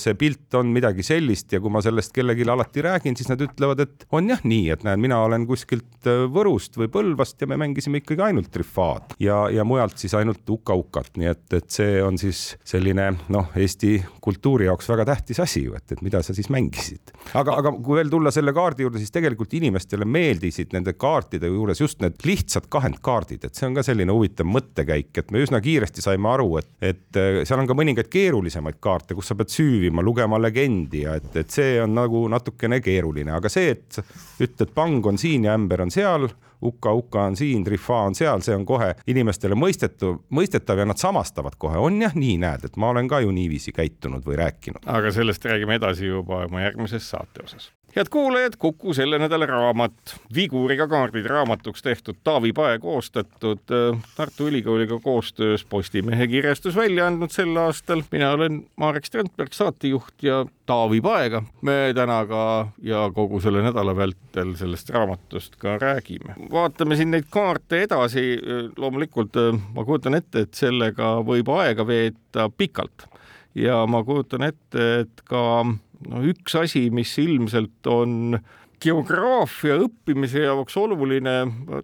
see 0.02 0.18
pilt 0.20 0.58
on 0.58 0.74
midagi 0.74 1.06
sellist 1.06 1.54
ja 1.54 1.62
kui 1.62 1.74
ma 1.74 1.84
sellest 1.86 2.14
kellelegi 2.16 2.48
alati 2.50 2.84
räägin, 2.86 3.18
siis 3.20 3.30
nad 3.30 3.42
ütlevad, 3.46 3.86
et 3.86 4.08
on 4.16 4.34
jah 4.34 4.42
nii, 4.44 4.70
et 4.74 4.86
näed, 4.88 5.02
mina 5.02 5.22
olen 5.28 5.46
kuskilt 5.50 6.10
Võrust 6.34 6.78
või 6.80 6.90
Põlvast 6.92 7.42
ja 7.44 7.50
me 7.50 7.58
mängisime 7.60 8.02
ikkagi 8.02 8.24
ainult 8.30 8.50
trifaat 8.54 9.16
ja, 9.22 9.44
ja 9.54 9.59
ja 9.60 9.66
mujalt 9.68 10.00
siis 10.00 10.14
ainult 10.18 10.48
uka-ukat, 10.50 11.12
nii 11.20 11.30
et, 11.30 11.46
et 11.58 11.68
see 11.74 12.00
on 12.04 12.18
siis 12.20 12.56
selline 12.68 13.10
noh, 13.34 13.52
Eesti 13.60 13.98
kultuuri 14.24 14.70
jaoks 14.70 14.90
väga 14.90 15.06
tähtis 15.12 15.42
asi 15.44 15.66
ju, 15.66 15.76
et, 15.78 15.86
et 15.94 16.04
mida 16.06 16.22
sa 16.26 16.36
siis 16.36 16.50
mängisid. 16.54 17.14
aga, 17.38 17.58
aga 17.62 17.74
kui 17.76 18.00
veel 18.00 18.12
tulla 18.12 18.32
selle 18.34 18.54
kaardi 18.56 18.86
juurde, 18.86 19.02
siis 19.02 19.14
tegelikult 19.16 19.54
inimestele 19.60 20.08
meeldisid 20.08 20.74
nende 20.76 20.96
kaartide 21.00 21.52
juures 21.52 21.82
just 21.82 22.02
need 22.04 22.20
lihtsad 22.26 22.70
kahendkaardid, 22.72 23.46
et 23.46 23.56
see 23.60 23.68
on 23.70 23.78
ka 23.78 23.86
selline 23.86 24.16
huvitav 24.16 24.50
mõttekäik, 24.50 25.12
et 25.22 25.32
me 25.36 25.44
üsna 25.44 25.62
kiiresti 25.64 26.04
saime 26.06 26.32
aru, 26.34 26.50
et, 26.62 26.72
et 26.82 27.20
äh, 27.20 27.42
seal 27.48 27.64
on 27.64 27.70
ka 27.70 27.78
mõningaid 27.78 28.12
keerulisemaid 28.12 28.80
kaarte, 28.84 29.18
kus 29.18 29.32
sa 29.32 29.38
pead 29.40 29.54
süüvima, 29.54 30.06
lugema 30.06 30.40
legendi 30.42 31.04
ja 31.06 31.18
et, 31.20 31.32
et 31.44 31.54
see 31.54 31.80
on 31.84 31.96
nagu 31.98 32.26
natukene 32.32 32.82
keeruline, 32.84 33.34
aga 33.36 33.52
see, 33.52 33.74
et 33.76 34.02
ütled, 34.40 34.72
pang 34.76 35.06
on 35.10 35.20
siin 35.20 35.50
ja 35.50 35.58
ämber 35.58 35.84
on 35.86 35.92
seal 35.94 36.30
Uka-Uka 36.66 37.24
on 37.30 37.36
siin, 37.40 37.64
Trifa 37.64 38.02
on 38.10 38.16
seal, 38.16 38.44
see 38.46 38.56
on 38.56 38.66
kohe 38.68 38.94
inimestele 39.08 39.56
mõistetu, 39.56 40.16
mõistetav 40.36 40.84
ja 40.84 40.88
nad 40.90 41.00
samastavad 41.00 41.56
kohe, 41.58 41.80
on 41.80 42.02
jah 42.02 42.16
nii, 42.16 42.38
näed, 42.42 42.68
et 42.68 42.80
ma 42.80 42.92
olen 42.94 43.08
ka 43.08 43.24
ju 43.24 43.32
niiviisi 43.36 43.72
käitunud 43.76 44.26
või 44.28 44.40
rääkinud. 44.44 44.84
aga 44.86 45.12
sellest 45.16 45.46
räägime 45.46 45.80
edasi 45.80 46.12
juba 46.12 46.46
oma 46.46 46.66
järgmises 46.68 47.10
saate 47.10 47.44
osas 47.44 47.72
head 47.96 48.10
kuulajad, 48.10 48.54
Kuku 48.60 48.94
selle 48.94 49.20
nädala 49.20 49.46
raamat, 49.46 50.16
Viguriga 50.36 50.88
kaardid 50.88 51.26
raamatuks 51.26 51.82
tehtud 51.82 52.16
Taavi 52.24 52.54
Pae 52.54 52.80
koostatud, 52.80 53.66
äh, 53.72 54.00
Tartu 54.16 54.48
Ülikooliga 54.48 55.00
koostöös 55.04 55.66
Postimehe 55.66 56.28
kirjastus 56.28 56.76
välja 56.76 57.08
andnud 57.08 57.32
sel 57.32 57.58
aastal. 57.58 58.04
mina 58.12 58.32
olen 58.32 58.66
Marek 58.76 59.06
Strandberg, 59.06 59.54
saatejuht 59.54 60.24
ja 60.24 60.46
Taavi 60.66 61.02
Paega 61.02 61.44
me 61.62 61.94
täna 61.96 62.26
ka 62.26 62.68
ja 62.82 63.12
kogu 63.16 63.42
selle 63.42 63.62
nädala 63.62 63.96
vältel 63.96 64.56
sellest 64.56 64.90
raamatust 64.90 65.56
ka 65.56 65.78
räägime. 65.78 66.36
vaatame 66.52 66.96
siin 66.96 67.12
neid 67.12 67.26
kaarte 67.30 67.82
edasi. 67.82 68.40
loomulikult 68.78 69.36
äh, 69.36 69.62
ma 69.76 69.86
kujutan 69.86 70.16
ette, 70.16 70.40
et 70.40 70.54
sellega 70.54 71.20
võib 71.26 71.50
aega 71.58 71.88
veeta 71.88 72.50
pikalt 72.58 73.08
ja 73.56 73.86
ma 73.88 74.04
kujutan 74.04 74.44
ette, 74.44 75.00
et 75.00 75.22
ka 75.26 75.66
no 76.08 76.24
üks 76.24 76.56
asi, 76.60 76.88
mis 76.94 77.12
ilmselt 77.22 77.88
on 77.92 78.40
geograafia 78.80 79.76
õppimise 79.84 80.46
jaoks 80.46 80.78
oluline. 80.80 81.36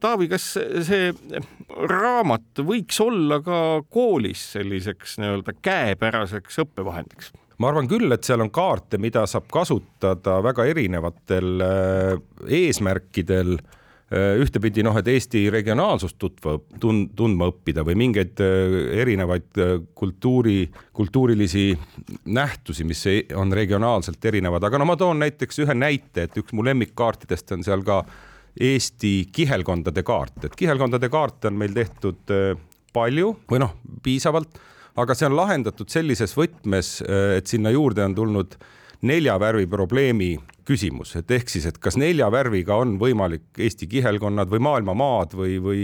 Taavi, 0.02 0.30
kas 0.32 0.46
see 0.88 1.10
raamat 1.92 2.64
võiks 2.64 3.00
olla 3.04 3.42
ka 3.44 3.62
koolis 3.92 4.44
selliseks 4.56 5.18
nii-öelda 5.22 5.58
käepäraseks 5.66 6.64
õppevahendiks? 6.66 7.34
ma 7.56 7.70
arvan 7.72 7.88
küll, 7.88 8.12
et 8.12 8.28
seal 8.28 8.44
on 8.44 8.50
kaarte, 8.52 8.98
mida 9.00 9.22
saab 9.32 9.46
kasutada 9.54 10.42
väga 10.44 10.66
erinevatel 10.68 11.64
äh, 11.64 12.18
eesmärkidel 12.52 13.56
ühtepidi 14.14 14.84
noh, 14.86 14.94
et 15.00 15.08
Eesti 15.10 15.48
regionaalsust 15.50 16.20
tutva, 16.22 16.60
tund, 16.82 17.10
tundma 17.18 17.48
õppida 17.50 17.82
või 17.88 17.96
mingeid 18.04 18.42
äh, 18.44 18.76
erinevaid 19.02 19.58
äh, 19.58 19.74
kultuuri, 19.98 20.68
kultuurilisi 20.94 21.72
nähtusi, 22.30 22.86
mis 22.86 23.02
on 23.34 23.54
regionaalselt 23.56 24.30
erinevad, 24.30 24.64
aga 24.64 24.78
no 24.78 24.86
ma 24.92 24.98
toon 25.00 25.24
näiteks 25.26 25.64
ühe 25.66 25.78
näite, 25.78 26.28
et 26.28 26.38
üks 26.38 26.54
mu 26.54 26.66
lemmikkaartidest 26.68 27.58
on 27.58 27.66
seal 27.66 27.86
ka 27.88 28.04
Eesti 28.56 29.26
kihelkondade 29.36 30.06
kaart, 30.08 30.46
et 30.48 30.54
kihelkondade 30.56 31.10
kaarte 31.12 31.50
on 31.50 31.58
meil 31.60 31.74
tehtud 31.76 32.30
palju 32.96 33.34
või 33.52 33.60
noh, 33.60 33.74
piisavalt, 34.06 34.62
aga 34.96 35.18
see 35.18 35.28
on 35.28 35.36
lahendatud 35.36 35.92
sellises 35.92 36.38
võtmes, 36.38 37.02
et 37.36 37.52
sinna 37.52 37.74
juurde 37.76 38.06
on 38.06 38.16
tulnud 38.16 38.56
nelja 39.04 39.36
värvi 39.44 39.68
probleemi 39.68 40.38
küsimus, 40.66 41.16
et 41.20 41.32
ehk 41.32 41.52
siis, 41.52 41.68
et 41.70 41.78
kas 41.82 41.98
nelja 42.02 42.28
värviga 42.34 42.78
on 42.82 42.96
võimalik 43.02 43.60
Eesti 43.62 43.88
kihelkonnad 43.92 44.50
või 44.52 44.64
maailma 44.66 44.96
maad 44.98 45.36
või, 45.38 45.58
või, 45.62 45.84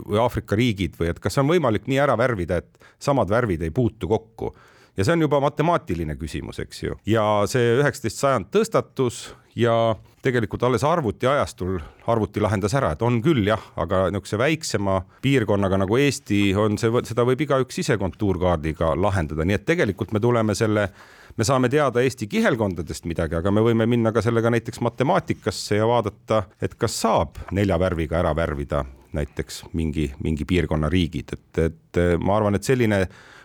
või 0.00 0.20
Aafrika 0.22 0.56
riigid 0.58 0.96
või 1.00 1.12
et 1.12 1.20
kas 1.22 1.38
on 1.42 1.50
võimalik 1.50 1.88
nii 1.90 2.00
ära 2.00 2.16
värvida, 2.18 2.62
et 2.62 2.94
samad 3.02 3.30
värvid 3.32 3.64
ei 3.64 3.74
puutu 3.74 4.08
kokku? 4.10 4.54
Ja 4.94 5.02
see 5.02 5.16
on 5.16 5.24
juba 5.24 5.40
matemaatiline 5.42 6.14
küsimus, 6.14 6.60
eks 6.62 6.84
ju, 6.84 6.96
ja 7.10 7.24
see 7.50 7.80
üheksateist 7.80 8.20
sajand 8.20 8.52
tõstatus 8.54 9.24
ja 9.58 9.96
tegelikult 10.22 10.62
alles 10.62 10.84
arvutiajastul 10.86 11.80
arvuti 12.10 12.42
lahendas 12.42 12.74
ära, 12.78 12.92
et 12.94 13.02
on 13.02 13.18
küll 13.22 13.42
jah, 13.48 13.62
aga 13.80 14.06
niisuguse 14.14 14.38
väiksema 14.40 15.00
piirkonnaga 15.24 15.80
nagu 15.82 15.98
Eesti 15.98 16.46
on 16.58 16.78
see, 16.80 16.92
seda 17.10 17.26
võib 17.26 17.42
igaüks 17.44 17.82
ise 17.82 17.98
kontuurkaardiga 18.00 18.94
lahendada, 18.98 19.46
nii 19.46 19.58
et 19.58 19.66
tegelikult 19.66 20.14
me 20.14 20.22
tuleme 20.22 20.54
selle 20.58 20.88
me 21.36 21.44
saame 21.44 21.68
teada 21.68 22.02
Eesti 22.04 22.26
kihelkondadest 22.30 23.08
midagi, 23.10 23.38
aga 23.38 23.50
me 23.50 23.62
võime 23.64 23.86
minna 23.90 24.12
ka 24.14 24.22
sellega 24.24 24.52
näiteks 24.54 24.80
matemaatikasse 24.84 25.80
ja 25.80 25.88
vaadata, 25.88 26.44
et 26.62 26.76
kas 26.78 26.96
saab 27.04 27.40
nelja 27.52 27.78
värviga 27.80 28.20
ära 28.20 28.34
värvida 28.36 28.84
näiteks 29.14 29.64
mingi, 29.78 30.08
mingi 30.22 30.44
piirkonna 30.44 30.90
riigid, 30.90 31.36
et, 31.36 31.62
et 31.62 32.02
ma 32.22 32.38
arvan, 32.38 32.58
et 32.58 32.66
selline 32.66 33.04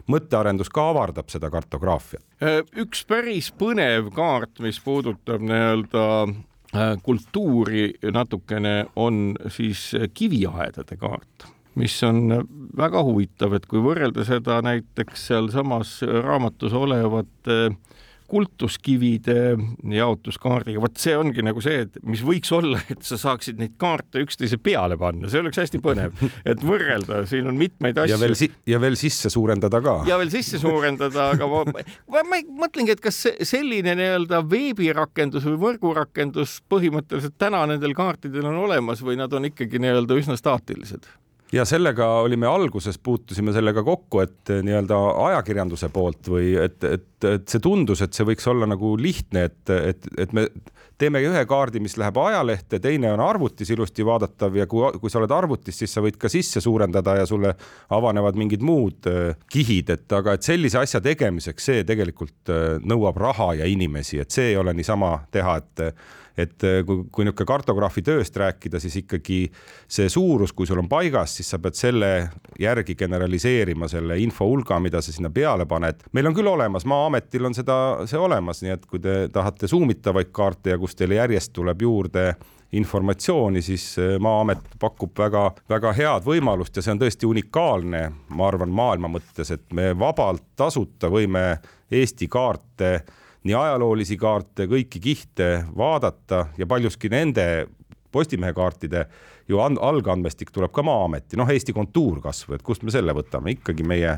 mõttearendus 0.10 0.72
ka 0.74 0.88
avardab 0.90 1.30
seda 1.30 1.52
kartograafiat. 1.54 2.26
üks 2.82 3.04
päris 3.06 3.52
põnev 3.54 4.10
kaart, 4.16 4.58
mis 4.66 4.80
puudutab 4.82 5.44
nii-öelda 5.46 6.06
äh, 6.26 6.96
kultuuri 7.06 7.92
natukene, 8.14 8.90
on 8.96 9.38
siis 9.54 9.92
kiviaedade 10.14 10.98
kaart 10.98 11.50
mis 11.80 11.96
on 12.08 12.26
väga 12.78 13.04
huvitav, 13.08 13.56
et 13.58 13.68
kui 13.70 13.82
võrrelda 13.84 14.26
seda 14.28 14.60
näiteks 14.66 15.30
sealsamas 15.32 16.00
raamatus 16.04 16.76
olevate 16.76 17.62
kultuskivide 18.30 19.58
jaotuskaardiga, 19.90 20.82
vot 20.84 21.00
see 21.02 21.16
ongi 21.18 21.44
nagu 21.46 21.62
see, 21.64 21.84
et 21.88 21.98
mis 22.06 22.22
võiks 22.26 22.52
olla, 22.54 22.78
et 22.94 23.02
sa 23.06 23.18
saaksid 23.20 23.60
neid 23.62 23.76
kaarte 23.82 24.22
üksteise 24.24 24.60
peale 24.62 24.98
panna, 25.02 25.32
see 25.32 25.42
oleks 25.42 25.58
hästi 25.64 25.82
põnev, 25.84 26.14
et 26.46 26.62
võrrelda, 26.66 27.24
siin 27.30 27.50
on 27.50 27.58
mitmeid 27.60 27.98
asju. 27.98 28.14
ja 28.14 28.20
veel 28.22 28.38
si, 28.38 28.52
ja 28.70 28.82
veel 28.82 28.98
sisse 29.00 29.32
suurendada 29.34 29.82
ka. 29.86 29.96
ja 30.10 30.20
veel 30.22 30.30
sisse 30.34 30.62
suurendada, 30.62 31.32
aga 31.34 31.50
ma, 31.50 31.64
ma, 31.74 32.24
ma 32.34 32.42
mõtlengi, 32.66 32.94
et 32.94 33.04
kas 33.04 33.24
selline 33.50 33.98
nii-öelda 33.98 34.44
veebirakendus 34.50 35.48
või 35.50 35.58
võrgurakendus 35.66 36.60
põhimõtteliselt 36.70 37.40
täna 37.42 37.66
nendel 37.72 37.98
kaartidel 37.98 38.46
on 38.52 38.62
olemas 38.68 39.02
või 39.06 39.18
nad 39.20 39.34
on 39.34 39.50
ikkagi 39.50 39.82
nii-öelda 39.82 40.22
üsna 40.22 40.38
staatilised 40.38 41.10
ja 41.54 41.66
sellega 41.66 42.08
olime 42.24 42.48
alguses, 42.48 42.98
puutusime 43.04 43.54
sellega 43.54 43.84
kokku, 43.84 44.22
et 44.24 44.52
eh, 44.54 44.64
nii-öelda 44.66 44.98
ajakirjanduse 45.30 45.90
poolt 45.94 46.30
või 46.32 46.54
et, 46.62 46.84
et, 46.84 47.08
et 47.26 47.48
see 47.50 47.64
tundus, 47.64 48.04
et 48.06 48.14
see 48.14 48.28
võiks 48.28 48.46
olla 48.50 48.68
nagu 48.70 48.94
lihtne, 49.00 49.48
et, 49.50 49.74
et, 49.74 50.10
et 50.18 50.36
me 50.36 50.46
teeme 51.00 51.22
ühe 51.24 51.42
kaardi, 51.48 51.80
mis 51.82 51.96
läheb 51.98 52.18
ajalehte, 52.20 52.82
teine 52.84 53.14
on 53.14 53.24
arvutis 53.24 53.72
ilusti 53.72 54.06
vaadatav 54.06 54.58
ja 54.60 54.68
kui, 54.70 54.84
kui 55.00 55.12
sa 55.12 55.22
oled 55.22 55.34
arvutis, 55.34 55.80
siis 55.80 55.94
sa 55.96 56.04
võid 56.04 56.20
ka 56.20 56.32
sisse 56.32 56.62
suurendada 56.62 57.16
ja 57.22 57.28
sulle 57.30 57.56
avanevad 57.96 58.38
mingid 58.40 58.66
muud 58.66 59.10
eh, 59.10 59.34
kihid, 59.52 59.94
et 59.96 60.18
aga 60.20 60.38
et 60.38 60.46
sellise 60.46 60.82
asja 60.84 61.02
tegemiseks, 61.04 61.72
see 61.72 61.84
tegelikult 61.88 62.54
eh, 62.54 62.78
nõuab 62.84 63.18
raha 63.20 63.54
ja 63.64 63.70
inimesi, 63.70 64.22
et 64.22 64.32
see 64.36 64.52
ei 64.54 64.60
ole 64.60 64.76
niisama 64.78 65.16
teha, 65.34 65.60
et 65.64 65.88
et 66.40 66.66
äh, 66.68 66.82
kui, 66.88 67.06
kui 67.12 67.26
niisugune 67.28 67.48
kartograafi 67.50 68.04
tööst 68.06 68.38
rääkida, 68.40 68.80
siis 68.82 69.00
ikkagi 69.02 69.40
see 69.88 70.10
suurus, 70.12 70.54
kui 70.56 70.68
sul 70.70 70.82
on 70.82 70.90
paigas, 70.92 71.36
siis 71.40 71.50
sa 71.52 71.60
pead 71.62 71.78
selle 71.78 72.12
järgi 72.60 72.96
generaliseerima 73.00 73.90
selle 73.92 74.20
info 74.24 74.48
hulga, 74.50 74.80
mida 74.84 75.02
sa 75.04 75.14
sinna 75.16 75.32
peale 75.34 75.68
paned. 75.70 76.06
meil 76.14 76.30
on 76.30 76.38
küll 76.38 76.52
olemas, 76.52 76.88
Maa-ametil 76.90 77.50
on 77.50 77.58
seda, 77.58 77.80
see 78.10 78.20
olemas, 78.20 78.64
nii 78.64 78.76
et 78.76 78.88
kui 78.90 79.02
te 79.04 79.28
tahate 79.34 79.68
suumitavaid 79.70 80.32
kaarte 80.36 80.74
ja 80.76 80.80
kus 80.82 80.96
teile 80.96 81.20
järjest 81.20 81.54
tuleb 81.54 81.82
juurde 81.86 82.34
informatsiooni, 82.72 83.62
siis 83.66 83.96
äh, 84.00 84.18
Maa-amet 84.22 84.76
pakub 84.80 85.18
väga-väga 85.18 85.94
head 85.98 86.28
võimalust 86.28 86.78
ja 86.78 86.86
see 86.86 86.94
on 86.94 87.02
tõesti 87.02 87.30
unikaalne, 87.30 88.04
ma 88.30 88.48
arvan, 88.48 88.70
maailma 88.70 89.10
mõttes, 89.12 89.54
et 89.56 89.66
me 89.74 89.92
vabalt 89.98 90.46
tasuta 90.60 91.10
võime 91.10 91.48
Eesti 91.90 92.28
kaarte 92.30 93.00
nii 93.44 93.56
ajaloolisi 93.56 94.18
kaarte, 94.20 94.68
kõiki 94.68 95.02
kihte 95.04 95.50
vaadata 95.78 96.48
ja 96.58 96.68
paljuski 96.68 97.12
nende 97.12 97.68
Postimehe 98.10 98.56
kaartide 98.58 99.04
ju 99.50 99.60
algandmestik 99.62 100.50
tuleb 100.50 100.72
ka 100.74 100.82
Maa-ameti, 100.82 101.38
noh, 101.38 101.50
Eesti 101.50 101.76
kontuur 101.78 102.18
kasvõi, 102.24 102.58
et 102.58 102.64
kust 102.66 102.82
me 102.82 102.94
selle 102.94 103.14
võtame, 103.14 103.54
ikkagi 103.54 103.86
meie 103.86 104.16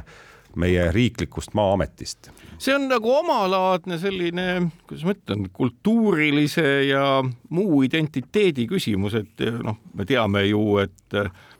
meie 0.56 0.92
riiklikust 0.92 1.54
Maa-ametist. 1.54 2.32
see 2.58 2.75
on 2.75 2.88
nagu 2.92 3.12
omalaadne 3.16 3.98
selline, 3.98 4.48
kuidas 4.88 5.06
ma 5.08 5.16
ütlen, 5.16 5.48
kultuurilise 5.54 6.66
ja 6.90 7.06
muu 7.50 7.82
identiteedi 7.88 8.68
küsimus, 8.70 9.16
et 9.18 9.46
noh, 9.63 9.80
me 9.94 10.06
teame 10.06 10.44
ju, 10.50 10.66
et 10.84 11.18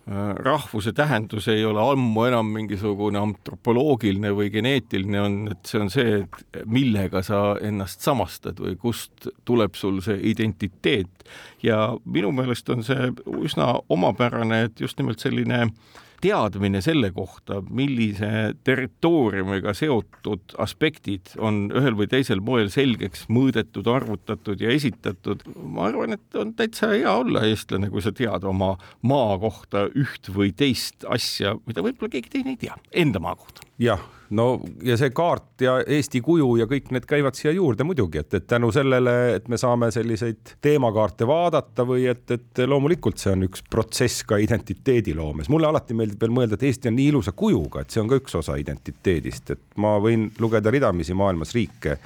rahvuse 0.08 0.94
tähendus 0.98 1.48
ei 1.48 1.66
ole 1.66 1.82
ammu 1.94 2.24
enam 2.26 2.48
mingisugune 2.56 3.20
antropoloogiline 3.22 4.32
või 4.34 4.50
geneetiline, 4.52 5.22
on, 5.22 5.36
et 5.54 5.70
see 5.70 5.80
on 5.80 5.92
see, 5.94 6.16
et 6.24 6.66
millega 6.66 7.22
sa 7.24 7.42
ennast 7.62 8.02
samastad 8.02 8.60
või 8.60 8.76
kust 8.82 9.30
tuleb 9.46 9.78
sul 9.78 10.02
see 10.02 10.18
identiteet. 10.34 11.26
ja 11.64 11.96
minu 12.06 12.32
meelest 12.34 12.70
on 12.70 12.84
see 12.84 13.12
üsna 13.46 13.76
omapärane, 13.90 14.64
et 14.64 14.82
just 14.82 14.98
nimelt 14.98 15.22
selline 15.22 15.62
äh, 15.62 16.02
teadmine 16.22 16.82
selle 16.84 17.12
kohta, 17.16 17.60
millise 17.70 18.54
territooriumiga 18.68 19.74
seotud 19.78 20.56
aspektid 20.62 21.34
on 21.42 21.64
ühel 21.78 21.98
või 22.00 22.10
teisel 22.12 22.44
moel 22.46 22.72
selgeks 22.74 23.28
mõõdetud, 23.32 23.90
arvutatud 23.92 24.62
ja 24.62 24.72
esitatud, 24.74 25.44
ma 25.56 25.90
arvan, 25.90 26.16
et 26.18 26.40
on 26.40 26.56
täitsa 26.58 26.94
hea 26.94 27.12
olla 27.24 27.46
eestlane, 27.50 27.92
kui 27.92 28.04
sa 28.06 28.14
tead 28.16 28.46
oma 28.48 28.76
maa 29.08 29.38
kohta 29.42 29.88
üht 29.98 30.32
või 30.34 30.54
teist 30.56 31.06
asja, 31.10 31.58
mida 31.68 31.84
võib-olla 31.86 32.16
keegi 32.16 32.36
teine 32.38 32.56
ei 32.56 32.64
tea, 32.68 32.78
enda 33.04 33.22
maa 33.24 33.36
kohta. 33.36 33.66
jah 33.82 34.02
no 34.32 34.46
ja 34.84 34.96
see 35.00 35.12
kaart 35.16 35.64
ja 35.66 35.76
Eesti 35.82 36.22
kuju 36.24 36.54
ja 36.62 36.68
kõik 36.70 36.92
need 36.96 37.06
käivad 37.10 37.36
siia 37.38 37.54
juurde 37.56 37.86
muidugi, 37.88 38.22
et, 38.22 38.34
et 38.40 38.48
tänu 38.48 38.72
sellele, 38.74 39.16
et 39.36 39.50
me 39.52 39.60
saame 39.60 39.92
selliseid 39.94 40.56
teemakaarte 40.64 41.28
vaadata 41.28 41.86
või 41.88 42.08
et, 42.12 42.24
et 42.32 42.64
loomulikult 42.68 43.22
see 43.22 43.34
on 43.36 43.48
üks 43.50 43.66
protsess 43.70 44.26
ka 44.28 44.40
identiteediloomes. 44.42 45.50
mulle 45.52 45.68
alati 45.68 45.98
meeldib 45.98 46.22
veel 46.22 46.36
mõelda, 46.38 46.60
et 46.60 46.68
Eesti 46.70 46.92
on 46.92 46.98
nii 47.00 47.12
ilusa 47.12 47.36
kujuga, 47.36 47.84
et 47.84 47.94
see 47.94 48.04
on 48.04 48.12
ka 48.12 48.20
üks 48.22 48.38
osa 48.40 48.58
identiteedist, 48.62 49.56
et 49.56 49.64
ma 49.84 49.98
võin 50.02 50.30
lugeda 50.40 50.72
ridamisi 50.72 51.16
maailmas 51.18 51.56
riike, 51.58 51.98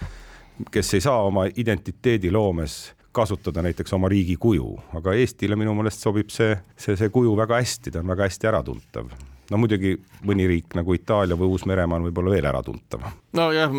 kes 0.72 0.94
ei 0.98 1.03
saa 1.03 1.22
oma 1.27 1.46
identiteediloomes 1.51 2.79
kasutada 3.15 3.62
näiteks 3.63 3.94
oma 3.96 4.10
riigi 4.12 4.36
kuju, 4.39 4.74
aga 4.98 5.13
Eestile 5.15 5.55
minu 5.55 5.75
meelest 5.77 6.03
sobib 6.03 6.34
see, 6.34 6.58
see, 6.75 6.98
see 7.00 7.13
kuju 7.13 7.38
väga 7.38 7.62
hästi, 7.62 7.94
ta 7.94 8.03
on 8.03 8.12
väga 8.12 8.27
hästi 8.27 8.51
äratuntav 8.51 9.15
no 9.52 9.60
muidugi 9.62 9.96
mõni 10.25 10.48
riik 10.50 10.75
nagu 10.78 10.96
Itaalia 10.96 11.38
või 11.40 11.52
Uus-Meremaa 11.54 12.00
on 12.00 12.08
võib-olla 12.08 12.34
veel 12.36 12.48
äratuntav. 12.50 13.08
nojah, 13.38 13.74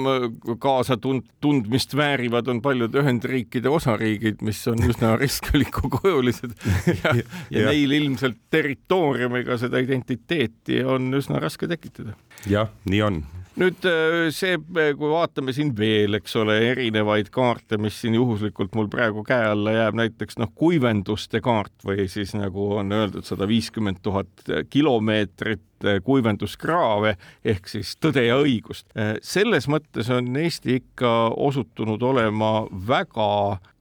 kaasa 0.63 0.99
tund-, 1.03 1.29
tundmist 1.41 1.97
väärivad 1.97 2.49
on 2.53 2.61
paljud 2.63 2.95
Ühendriikide 2.97 3.71
osariigid, 3.73 4.43
mis 4.47 4.63
on 4.71 4.83
üsna 4.87 5.15
riskalikukujulised 5.23 6.55
ja, 6.93 7.15
ja, 7.15 7.25
ja 7.51 7.67
neil 7.71 7.97
ilmselt 8.01 8.39
territooriumiga 8.51 9.59
seda 9.61 9.83
identiteeti 9.83 10.83
on 10.85 11.11
üsna 11.17 11.41
raske 11.43 11.69
tekitada. 11.71 12.17
jah, 12.51 12.71
nii 12.91 13.03
on 13.03 13.25
nüüd 13.61 13.87
äh, 13.89 14.29
see, 14.35 14.57
kui 14.61 15.11
vaatame 15.11 15.55
siin 15.57 15.73
veel, 15.77 16.19
eks 16.19 16.37
ole, 16.41 16.59
erinevaid 16.73 17.31
kaarte, 17.35 17.79
mis 17.81 17.99
siin 18.03 18.17
juhuslikult 18.19 18.77
mul 18.77 18.91
praegu 18.93 19.25
käe 19.27 19.51
alla 19.53 19.75
jääb, 19.75 19.97
näiteks 20.01 20.39
noh, 20.43 20.53
kuivenduste 20.59 21.41
kaart 21.45 21.87
või 21.87 22.09
siis 22.13 22.35
nagu 22.37 22.69
on 22.81 22.93
öeldud, 22.97 23.27
sada 23.27 23.49
viiskümmend 23.49 24.03
tuhat 24.05 24.47
kilomeetrit 24.71 25.89
äh, 25.89 26.01
kuivenduskraave 26.05 27.17
ehk 27.45 27.71
siis 27.73 27.95
Tõde 27.97 28.27
ja 28.27 28.37
õigust. 28.43 28.89
Äh, 28.99 29.17
selles 29.25 29.71
mõttes 29.73 30.11
on 30.13 30.29
Eesti 30.37 30.81
ikka 30.83 31.13
osutunud 31.33 32.03
olema 32.05 32.67
väga 32.89 33.31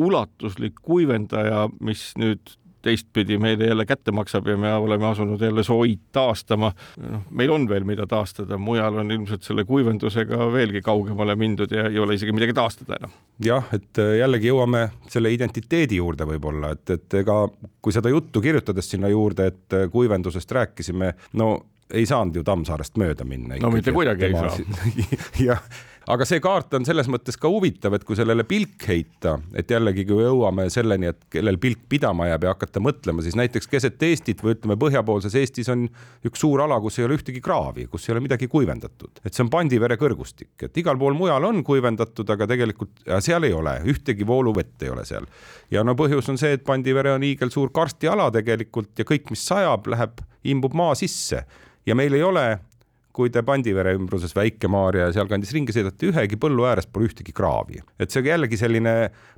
ulatuslik 0.01 0.79
kuivendaja, 0.85 1.67
mis 1.83 2.13
nüüd 2.21 2.55
teistpidi 2.85 3.37
meile 3.41 3.69
jälle 3.69 3.85
kätte 3.89 4.13
maksab 4.15 4.47
ja 4.47 4.57
me 4.57 4.73
oleme 4.73 5.07
asunud 5.09 5.41
jälle 5.41 5.63
sooid 5.63 5.99
taastama. 6.15 6.71
noh, 7.01 7.25
meil 7.31 7.51
on 7.51 7.67
veel, 7.69 7.83
mida 7.87 8.07
taastada, 8.09 8.57
mujal 8.57 9.01
on 9.01 9.11
ilmselt 9.11 9.43
selle 9.43 9.65
kuivendusega 9.65 10.49
veelgi 10.53 10.81
kaugemale 10.85 11.35
mindud 11.35 11.71
ja 11.73 11.87
ei 11.89 11.99
ole 11.99 12.17
isegi 12.17 12.35
midagi 12.35 12.53
taastada 12.53 12.99
enam. 12.99 13.13
jah, 13.45 13.69
et 13.75 14.01
äh, 14.01 14.17
jällegi 14.21 14.51
jõuame 14.51 14.87
selle 15.11 15.33
identiteedi 15.33 16.01
juurde 16.01 16.27
võib-olla, 16.29 16.75
et, 16.75 16.89
et 16.97 17.19
ega 17.21 17.39
kui 17.81 17.95
seda 17.95 18.11
juttu 18.13 18.41
kirjutades 18.41 18.89
sinna 18.93 19.09
juurde, 19.11 19.49
et 19.53 19.77
äh, 19.77 19.89
kuivendusest 19.91 20.51
rääkisime, 20.51 21.13
no 21.41 21.55
ei 21.93 22.05
saanud 22.09 22.35
ju 22.39 22.43
Tammsaarest 22.43 22.97
mööda 22.97 23.25
minna. 23.27 23.59
no 23.61 23.69
mitte 23.73 23.93
kuidagi 23.93 24.29
ei 24.29 24.33
saa. 24.33 24.55
jah 25.49 25.61
aga 26.11 26.25
see 26.27 26.41
kaart 26.43 26.73
on 26.77 26.85
selles 26.85 27.07
mõttes 27.09 27.37
ka 27.41 27.49
huvitav, 27.49 27.95
et 27.97 28.03
kui 28.05 28.17
sellele 28.17 28.45
pilk 28.47 28.85
heita, 28.89 29.35
et 29.57 29.71
jällegi, 29.71 30.05
kui 30.07 30.21
jõuame 30.21 30.67
selleni, 30.73 31.09
et 31.09 31.25
kellel 31.33 31.57
pilk 31.61 31.87
pidama 31.89 32.27
jääb 32.29 32.45
ja 32.45 32.53
hakata 32.53 32.81
mõtlema, 32.83 33.23
siis 33.25 33.37
näiteks 33.39 33.69
keset 33.71 34.03
Eestit 34.05 34.43
või 34.45 34.53
ütleme, 34.55 34.77
põhjapoolses 34.81 35.35
Eestis 35.39 35.71
on 35.73 35.87
üks 36.27 36.43
suur 36.43 36.61
ala, 36.65 36.77
kus 36.83 36.99
ei 36.99 37.07
ole 37.07 37.17
ühtegi 37.17 37.41
kraavi, 37.45 37.87
kus 37.91 38.05
ei 38.07 38.15
ole 38.15 38.23
midagi 38.27 38.49
kuivendatud, 38.51 39.23
et 39.25 39.33
see 39.33 39.45
on 39.45 39.51
Pandivere 39.53 39.97
kõrgustik, 40.01 40.53
et 40.67 40.77
igal 40.81 40.99
pool 41.01 41.17
mujal 41.17 41.49
on 41.49 41.63
kuivendatud, 41.65 42.29
aga 42.35 42.49
tegelikult 42.53 43.05
seal 43.25 43.49
ei 43.49 43.57
ole, 43.57 43.79
ühtegi 43.89 44.27
vooluvett 44.27 44.85
ei 44.85 44.93
ole 44.93 45.05
seal. 45.09 45.25
ja 45.71 45.83
no 45.83 45.97
põhjus 45.97 46.29
on 46.29 46.37
see, 46.41 46.53
et 46.59 46.65
Pandivere 46.67 47.15
on 47.15 47.25
hiigelsuur 47.25 47.73
karstiala 47.73 48.29
tegelikult 48.35 48.93
ja 48.99 49.07
kõik, 49.07 49.31
mis 49.33 49.47
sajab, 49.47 49.89
läheb, 49.89 50.21
imbub 50.45 50.77
maa 50.77 50.93
sisse 50.95 51.45
ja 51.85 51.95
meil 51.97 52.13
ei 52.13 52.23
ole 52.23 52.45
kui 53.15 53.31
te 53.31 53.43
Pandivere 53.47 53.95
ümbruses 53.95 54.35
Väike-Maarja 54.35 55.07
ja 55.07 55.15
sealkandis 55.15 55.53
ringi 55.55 55.75
sõidate, 55.75 56.09
ühegi 56.11 56.39
põllu 56.41 56.67
ääres 56.67 56.89
pole 56.89 57.09
ühtegi 57.09 57.33
kraavi. 57.35 57.81
et 57.99 58.11
see 58.11 58.25
jällegi 58.25 58.59
selline 58.59 58.95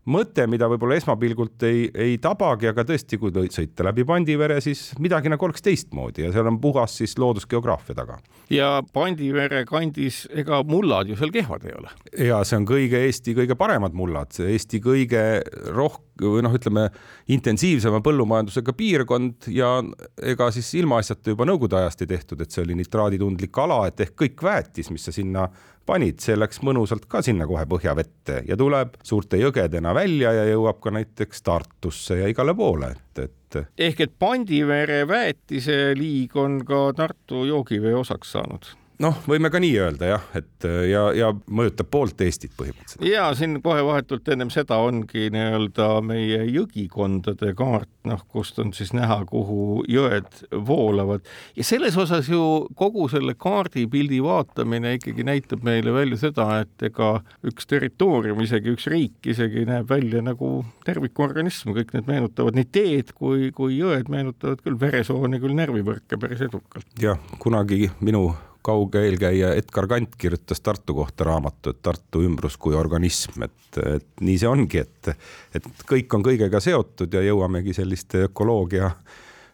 mõte, 0.09 0.47
mida 0.49 0.69
võib-olla 0.71 0.97
esmapilgult 0.97 1.67
ei, 1.67 1.85
ei 1.93 2.17
tabagi, 2.23 2.71
aga 2.71 2.85
tõesti, 2.87 3.19
kui 3.21 3.33
sõita 3.53 3.85
läbi 3.87 4.05
Pandivere, 4.07 4.59
siis 4.63 4.89
midagi 5.03 5.29
nagu 5.29 5.45
oleks 5.45 5.61
teistmoodi 5.65 6.25
ja 6.25 6.31
seal 6.33 6.49
on 6.49 6.59
puhas 6.63 6.97
siis 7.01 7.17
loodusgeograafia 7.21 7.95
taga. 7.97 8.17
ja 8.49 8.81
Pandivere 8.93 9.63
kandis, 9.69 10.25
ega 10.33 10.63
mullad 10.63 11.11
ju 11.11 11.19
seal 11.19 11.33
kehvad 11.35 11.67
ei 11.67 11.77
ole? 11.77 11.93
ja 12.31 12.41
see 12.47 12.57
on 12.57 12.67
kõige 12.67 13.05
Eesti 13.07 13.35
kõige 13.37 13.55
paremad 13.59 13.93
mullad, 13.93 14.33
Eesti 14.41 14.81
kõige 14.83 15.23
rohkem 15.69 16.07
või 16.25 16.41
noh, 16.41 16.53
ütleme 16.55 16.87
intensiivsema 17.33 17.99
põllumajandusega 18.05 18.73
piirkond 18.77 19.49
ja 19.53 19.75
ega 20.17 20.49
siis 20.55 20.69
ilmaasjata 20.79 21.33
juba 21.33 21.45
nõukogude 21.45 21.77
ajast 21.77 22.01
ei 22.01 22.09
tehtud, 22.09 22.41
et 22.41 22.53
see 22.53 22.63
oli 22.63 22.77
nitraaditundlik 22.79 23.57
ala, 23.61 23.66
et 23.87 23.99
ehk 24.05 24.15
kõik 24.23 24.43
väetis, 24.43 24.91
mis 24.91 25.05
sa 25.07 25.11
sinna 25.15 25.47
panid, 25.87 26.19
see 26.23 26.35
läks 26.37 26.61
mõnusalt 26.65 27.05
ka 27.09 27.21
sinna 27.25 27.47
kohe 27.47 27.63
põhjavette 27.69 28.41
ja 28.47 28.57
tuleb 28.59 28.97
suurte 29.03 29.39
jõgedena 29.39 29.93
välja 29.95 30.33
ja 30.35 30.47
jõuab 30.49 30.81
ka 30.83 30.91
näiteks 30.95 31.45
Tartusse 31.47 32.19
ja 32.21 32.27
igale 32.31 32.55
poole, 32.55 32.91
et, 32.95 33.23
et. 33.23 33.61
ehk 33.87 34.03
et 34.07 34.17
Pandivere 34.19 35.05
väetiseliig 35.07 36.35
on 36.35 36.59
ka 36.67 36.89
Tartu 36.97 37.45
joogivee 37.47 37.95
osaks 37.95 38.35
saanud 38.35 38.73
noh, 39.03 39.17
võime 39.29 39.51
ka 39.53 39.61
nii 39.61 39.75
öelda 39.79 40.09
jah, 40.11 40.25
et 40.37 40.65
ja, 40.89 41.07
ja 41.15 41.29
mõjutab 41.33 41.89
poolt 41.93 42.21
Eestit 42.25 42.53
põhimõtteliselt. 42.57 43.05
ja 43.05 43.27
siin 43.37 43.59
kohe 43.63 43.83
vahetult 43.85 44.27
ennem 44.33 44.51
seda 44.53 44.79
ongi 44.81 45.29
nii-öelda 45.33 45.89
meie 46.05 46.43
jõgikondade 46.49 47.53
kaart, 47.57 47.89
noh, 48.09 48.23
kust 48.31 48.59
on 48.63 48.73
siis 48.77 48.93
näha, 48.97 49.19
kuhu 49.29 49.83
jõed 49.91 50.41
voolavad 50.67 51.25
ja 51.57 51.67
selles 51.67 51.97
osas 51.99 52.29
ju 52.31 52.41
kogu 52.77 53.07
selle 53.11 53.37
kaardipildi 53.37 54.21
vaatamine 54.23 54.95
ikkagi 54.97 55.27
näitab 55.27 55.65
meile 55.67 55.93
välja 55.93 56.19
seda, 56.27 56.49
et 56.63 56.89
ega 56.89 57.17
üks 57.47 57.69
territoorium, 57.69 58.41
isegi 58.45 58.73
üks 58.73 58.89
riik 58.91 59.31
isegi 59.33 59.65
näeb 59.67 59.89
välja 59.89 60.23
nagu 60.25 60.61
tervikorganism, 60.87 61.75
kõik 61.77 61.93
need 61.95 62.09
meenutavad 62.09 62.57
nii 62.57 62.69
teed 62.73 63.13
kui, 63.17 63.51
kui 63.55 63.77
jõed 63.77 64.09
meenutavad 64.11 64.63
küll 64.65 64.79
veresooni, 64.79 65.41
küll 65.43 65.57
närvivõrke 65.57 66.19
päris 66.21 66.43
edukalt. 66.49 66.87
jah, 67.01 67.21
kunagi 67.43 67.91
minu 68.01 68.31
kauge 68.67 69.01
eelkäija 69.07 69.53
Edgar 69.55 69.87
Kant 69.87 70.15
kirjutas 70.19 70.61
Tartu 70.61 70.95
kohta 70.97 71.23
raamatu, 71.23 71.71
et 71.71 71.81
Tartu 71.81 72.21
ümbrus 72.27 72.57
kui 72.59 72.75
organism, 72.75 73.45
et, 73.47 73.79
et 73.95 74.23
nii 74.27 74.37
see 74.41 74.49
ongi, 74.49 74.83
et, 74.83 75.11
et 75.55 75.67
kõik 75.87 76.17
on 76.17 76.25
kõigega 76.25 76.59
seotud 76.63 77.13
ja 77.15 77.23
jõuamegi 77.23 77.75
selliste 77.77 78.25
ökoloogia 78.27 78.91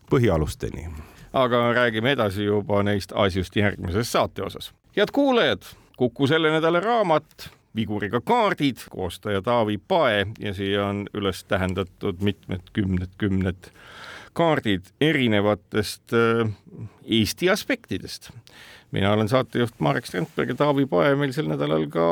põhialusteni. 0.09 0.87
aga 1.33 1.61
räägime 1.73 2.13
edasi 2.13 2.45
juba 2.45 2.83
neist 2.83 3.13
asjust 3.15 3.55
järgmises 3.55 4.11
saate 4.11 4.45
osas. 4.45 4.73
head 4.97 5.13
kuulajad, 5.13 5.63
Kuku 5.97 6.25
selle 6.27 6.49
nädala 6.49 6.79
raamat 6.81 7.51
viguriga 7.75 8.21
kaardid, 8.21 8.81
koostaja 8.89 9.41
Taavi 9.41 9.77
Pae 9.77 10.25
ja 10.39 10.53
siia 10.53 10.87
on 10.87 11.05
üles 11.13 11.43
tähendatud 11.43 12.21
mitmed 12.21 12.65
kümned-kümned 12.73 13.69
kaardid 14.33 14.89
erinevatest 15.01 16.13
äh, 16.17 16.49
Eesti 17.05 17.49
aspektidest 17.49 18.31
mina 18.93 19.13
olen 19.13 19.29
saatejuht 19.31 19.79
Marek 19.83 20.07
Strandberg 20.09 20.53
ja 20.53 20.59
Taavi 20.63 20.85
Pae 20.89 21.15
meil 21.19 21.33
sel 21.35 21.49
nädalal 21.49 21.87
ka 21.91 22.07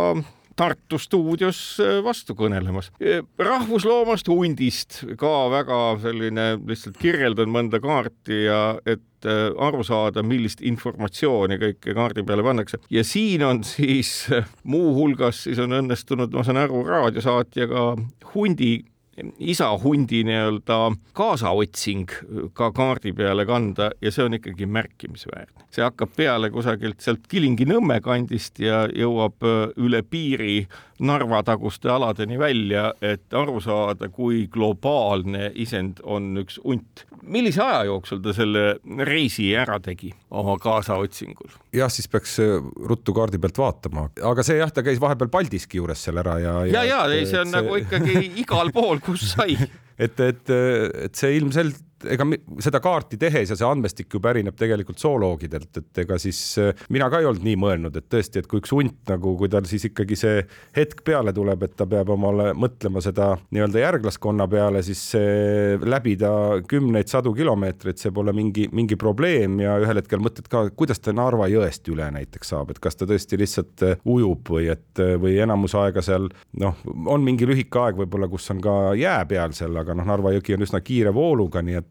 Tartu 0.62 0.98
stuudios 1.00 1.58
äh, 1.80 2.02
vastu 2.04 2.36
kõnelemas. 2.36 2.89
Äh, 3.00 3.22
rahvusloomast 3.39 4.28
hundist 4.28 4.98
ka 5.17 5.32
väga 5.54 5.78
selline, 6.04 6.48
lihtsalt 6.67 7.00
kirjeldan 7.02 7.50
mõnda 7.54 7.80
kaarti 7.82 8.41
ja 8.50 8.60
et 8.84 9.30
äh, 9.30 9.48
aru 9.63 9.86
saada, 9.88 10.26
millist 10.28 10.62
informatsiooni 10.67 11.56
kõike 11.62 11.96
kaardi 11.96 12.26
peale 12.28 12.44
pannakse. 12.46 12.82
ja 12.91 13.04
siin 13.08 13.46
on 13.48 13.63
siis 13.63 14.28
muuhulgas 14.63 15.46
siis 15.48 15.62
on 15.63 15.80
õnnestunud, 15.80 16.36
ma 16.36 16.44
saan 16.44 16.60
aru, 16.65 16.84
raadiosaatjaga 16.89 17.88
hundi 18.36 18.74
isa 19.40 19.70
hundi 19.84 20.24
nii-öelda 20.28 20.80
kaasaotsing 21.18 22.12
ka 22.54 22.72
kaardi 22.72 23.14
peale 23.14 23.46
kanda 23.46 23.92
ja 24.02 24.12
see 24.12 24.26
on 24.26 24.38
ikkagi 24.38 24.66
märkimisväärne. 24.66 25.66
see 25.72 25.84
hakkab 25.84 26.16
peale 26.18 26.50
kusagilt 26.50 27.00
sealt 27.00 27.28
Kilingi-Nõmme 27.32 28.02
kandist 28.04 28.60
ja 28.60 28.86
jõuab 28.88 29.46
üle 29.78 30.04
piiri 30.04 30.68
Narva 31.02 31.42
taguste 31.44 31.90
aladeni 31.90 32.38
välja, 32.40 32.92
et 33.02 33.34
aru 33.34 33.58
saada, 33.62 34.10
kui 34.14 34.44
globaalne 34.54 35.50
isend 35.56 35.98
on 36.04 36.36
üks 36.38 36.60
hunt. 36.64 37.06
millise 37.22 37.64
aja 37.64 37.84
jooksul 37.90 38.22
ta 38.22 38.34
selle 38.34 38.78
reisi 39.06 39.52
ära 39.58 39.80
tegi 39.80 40.14
oma 40.30 40.58
kaasaotsingul? 40.62 41.61
Jah, 41.76 41.92
siis 41.94 42.10
peaks 42.12 42.38
ruttu 42.88 43.14
kaardi 43.16 43.40
pealt 43.42 43.62
vaatama, 43.62 44.08
aga 44.32 44.44
see 44.46 44.60
jah, 44.60 44.72
ta 44.74 44.84
käis 44.86 45.00
vahepeal 45.02 45.32
Paldiski 45.34 45.80
juures 45.80 46.04
seal 46.08 46.20
ära 46.22 46.40
ja. 46.42 46.58
ja, 46.68 46.82
ja, 46.84 47.06
ja 47.06 47.20
ei, 47.20 47.28
see 47.30 47.40
on 47.42 47.52
see... 47.52 47.60
nagu 47.60 47.78
ikkagi 47.80 48.26
igal 48.44 48.74
pool, 48.76 49.00
kus 49.04 49.30
sai. 49.36 49.56
et, 49.98 50.20
et, 50.20 50.54
et 51.08 51.16
see 51.18 51.38
ilmselt 51.40 51.80
ega 52.10 52.28
seda 52.64 52.82
kaarti 52.84 53.20
tehes 53.22 53.52
ja 53.52 53.58
see 53.58 53.68
andmestik 53.68 54.14
ju 54.14 54.22
pärineb 54.24 54.58
tegelikult 54.60 55.02
zooloogidelt, 55.02 55.72
et 55.78 56.04
ega 56.04 56.18
siis 56.22 56.42
äh, 56.62 56.86
mina 56.90 57.10
ka 57.12 57.22
ei 57.22 57.30
olnud 57.30 57.46
nii 57.46 57.58
mõelnud, 57.62 57.98
et 57.98 58.10
tõesti, 58.12 58.42
et 58.42 58.50
kui 58.50 58.62
üks 58.62 58.74
hunt 58.76 59.00
nagu, 59.12 59.36
kui 59.40 59.52
tal 59.52 59.68
siis 59.70 59.86
ikkagi 59.92 60.18
see 60.20 60.44
hetk 60.78 61.04
peale 61.08 61.34
tuleb, 61.36 61.68
et 61.68 61.76
ta 61.78 61.88
peab 61.90 62.14
omale 62.16 62.52
mõtlema 62.58 63.04
seda 63.04 63.34
nii-öelda 63.52 63.84
järglaskonna 63.86 64.48
peale, 64.52 64.84
siis 64.86 65.02
läbida 65.82 66.32
kümneid-sadu 66.70 67.34
kilomeetreid, 67.36 68.00
see 68.02 68.14
pole 68.16 68.34
mingi, 68.36 68.68
mingi 68.76 68.98
probleem 69.00 69.60
ja 69.64 69.78
ühel 69.82 70.02
hetkel 70.02 70.22
mõtled 70.24 70.48
ka, 70.52 70.66
kuidas 70.78 71.02
ta 71.02 71.14
Narva 71.16 71.48
jõest 71.52 71.88
üle 71.92 72.08
näiteks 72.14 72.54
saab, 72.54 72.72
et 72.74 72.82
kas 72.84 72.98
ta 73.00 73.08
tõesti 73.10 73.40
lihtsalt 73.42 73.86
äh, 73.88 73.98
ujub 74.06 74.54
või 74.56 74.70
et 74.74 75.02
või 75.22 75.38
enamus 75.44 75.76
aega 75.80 76.04
seal 76.06 76.30
noh, 76.62 76.78
on 77.12 77.24
mingi 77.26 77.48
lühike 77.50 77.80
aeg 77.82 78.00
võib-olla, 78.02 78.30
kus 78.32 78.50
on 78.54 78.62
ka 78.64 78.76
jää 79.00 79.20
peal 79.30 79.56
seal, 79.58 79.76
aga 79.82 79.96
noh, 79.98 80.08
Narva 80.08 80.34
jõgi 80.36 80.56
on 80.58 80.66
üsna 80.66 80.82
kiire 80.86 81.14
vooluga, 81.16 81.64
nii 81.66 81.80
et 81.80 81.90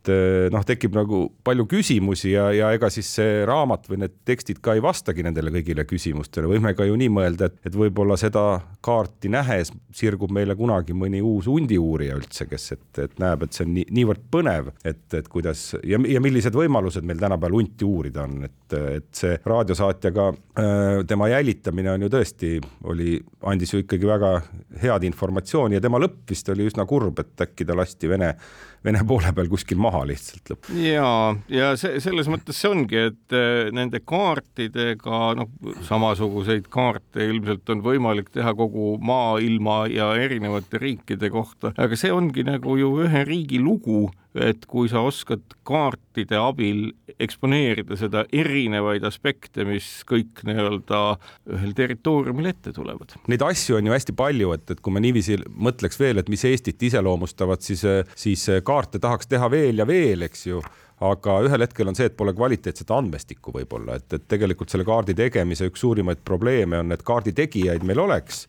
et 0.00 0.52
noh, 0.52 0.62
tekib 0.66 0.94
nagu 0.96 1.22
palju 1.44 1.66
küsimusi 1.68 2.32
ja, 2.32 2.46
ja 2.54 2.70
ega 2.76 2.88
siis 2.92 3.08
see 3.18 3.42
raamat 3.48 3.88
või 3.90 4.00
need 4.04 4.14
tekstid 4.28 4.60
ka 4.64 4.74
ei 4.76 4.82
vastagi 4.84 5.24
nendele 5.26 5.52
kõigile 5.52 5.84
küsimustele, 5.88 6.48
võime 6.48 6.72
ka 6.76 6.86
ju 6.88 6.96
nii 6.96 7.10
mõelda, 7.12 7.50
et, 7.50 7.58
et 7.68 7.76
võib-olla 7.76 8.16
seda 8.20 8.44
kaarti 8.84 9.30
nähes 9.32 9.72
sirgub 9.96 10.32
meile 10.32 10.56
kunagi 10.56 10.96
mõni 10.96 11.20
uus 11.24 11.48
hundiuurija 11.50 12.16
üldse, 12.16 12.46
kes, 12.48 12.70
et, 12.76 13.02
et 13.04 13.20
näeb, 13.20 13.44
et 13.44 13.56
see 13.56 13.66
on 13.66 13.74
nii, 13.76 13.86
niivõrd 14.00 14.24
põnev, 14.32 14.72
et, 14.84 15.04
et 15.18 15.28
kuidas 15.28 15.66
ja, 15.84 16.00
ja 16.00 16.22
millised 16.24 16.56
võimalused 16.56 17.04
meil 17.06 17.20
tänapäeval 17.20 17.58
hunti 17.60 17.88
uurida 17.88 18.24
on, 18.24 18.48
et, 18.48 18.78
et 18.80 19.10
see 19.20 19.36
raadiosaatjaga 19.44 20.30
äh, 20.30 21.04
tema 21.10 21.28
jälitamine 21.32 21.92
on 21.92 22.06
ju 22.06 22.12
tõesti, 22.16 22.56
oli, 22.88 23.18
andis 23.52 23.74
ju 23.74 23.84
ikkagi 23.84 24.08
väga 24.08 24.34
head 24.80 25.04
informatsiooni 25.10 25.76
ja 25.76 25.84
tema 25.84 26.00
lõpp 26.00 26.24
vist 26.32 26.48
oli 26.52 26.68
üsna 26.70 26.88
kurb, 26.88 27.20
et 27.20 27.48
äkki 27.48 27.68
ta 27.68 27.76
lasti 27.76 28.08
Vene 28.08 28.34
Vene 28.84 29.02
poole 29.04 29.28
peal 29.36 29.48
kuskil 29.52 29.76
maha 29.76 29.89
lihtsalt 30.08 30.52
lõpp. 30.52 30.70
ja, 30.80 31.10
ja 31.52 31.72
see 31.80 32.00
selles 32.02 32.30
mõttes 32.30 32.58
see 32.60 32.70
ongi, 32.70 33.04
et 33.10 33.36
äh, 33.36 33.70
nende 33.74 34.02
kaartidega 34.04 35.20
noh, 35.38 35.50
samasuguseid 35.88 36.70
kaarte 36.72 37.26
ilmselt 37.26 37.68
on 37.74 37.84
võimalik 37.84 38.30
teha 38.34 38.54
kogu 38.58 38.94
maailma 39.02 39.84
ja 39.90 40.12
erinevate 40.20 40.80
riikide 40.82 41.32
kohta, 41.32 41.74
aga 41.76 41.98
see 41.98 42.12
ongi 42.14 42.46
nagu 42.46 42.78
ju 42.80 42.94
ühe 43.04 43.24
riigi 43.28 43.60
lugu 43.62 44.08
et 44.34 44.66
kui 44.70 44.88
sa 44.90 45.02
oskad 45.02 45.42
kaartide 45.66 46.38
abil 46.38 46.90
eksponeerida 47.20 47.96
seda 47.98 48.24
erinevaid 48.32 49.04
aspekte, 49.06 49.64
mis 49.66 49.88
kõik 50.08 50.44
nii-öelda 50.46 51.00
ühel 51.56 51.74
territooriumil 51.76 52.52
ette 52.52 52.74
tulevad. 52.76 53.16
Neid 53.30 53.42
asju 53.46 53.80
on 53.80 53.90
ju 53.90 53.96
hästi 53.96 54.14
palju, 54.18 54.52
et, 54.56 54.68
et 54.70 54.82
kui 54.84 54.94
me 54.94 55.02
niiviisi 55.02 55.40
mõtleks 55.50 55.98
veel, 56.00 56.22
et 56.22 56.30
mis 56.30 56.46
Eestit 56.46 56.82
iseloomustavad, 56.90 57.64
siis, 57.64 57.82
siis 58.18 58.46
kaarte 58.66 59.02
tahaks 59.02 59.30
teha 59.30 59.50
veel 59.50 59.82
ja 59.82 59.88
veel, 59.88 60.28
eks 60.28 60.46
ju 60.46 60.62
aga 61.00 61.38
ühel 61.46 61.64
hetkel 61.64 61.88
on 61.88 61.96
see, 61.96 62.10
et 62.10 62.16
pole 62.16 62.34
kvaliteetset 62.36 62.90
andmestikku 62.92 63.54
võib-olla, 63.54 63.96
et, 63.96 64.12
et 64.16 64.26
tegelikult 64.28 64.72
selle 64.72 64.84
kaardi 64.88 65.16
tegemise 65.16 65.70
üks 65.70 65.80
suurimaid 65.80 66.20
probleeme 66.24 66.82
on, 66.82 66.92
et 66.92 67.04
kaardi 67.06 67.32
tegijaid 67.36 67.86
meil 67.88 68.04
oleks 68.04 68.44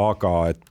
aga 0.00 0.32
et, 0.48 0.68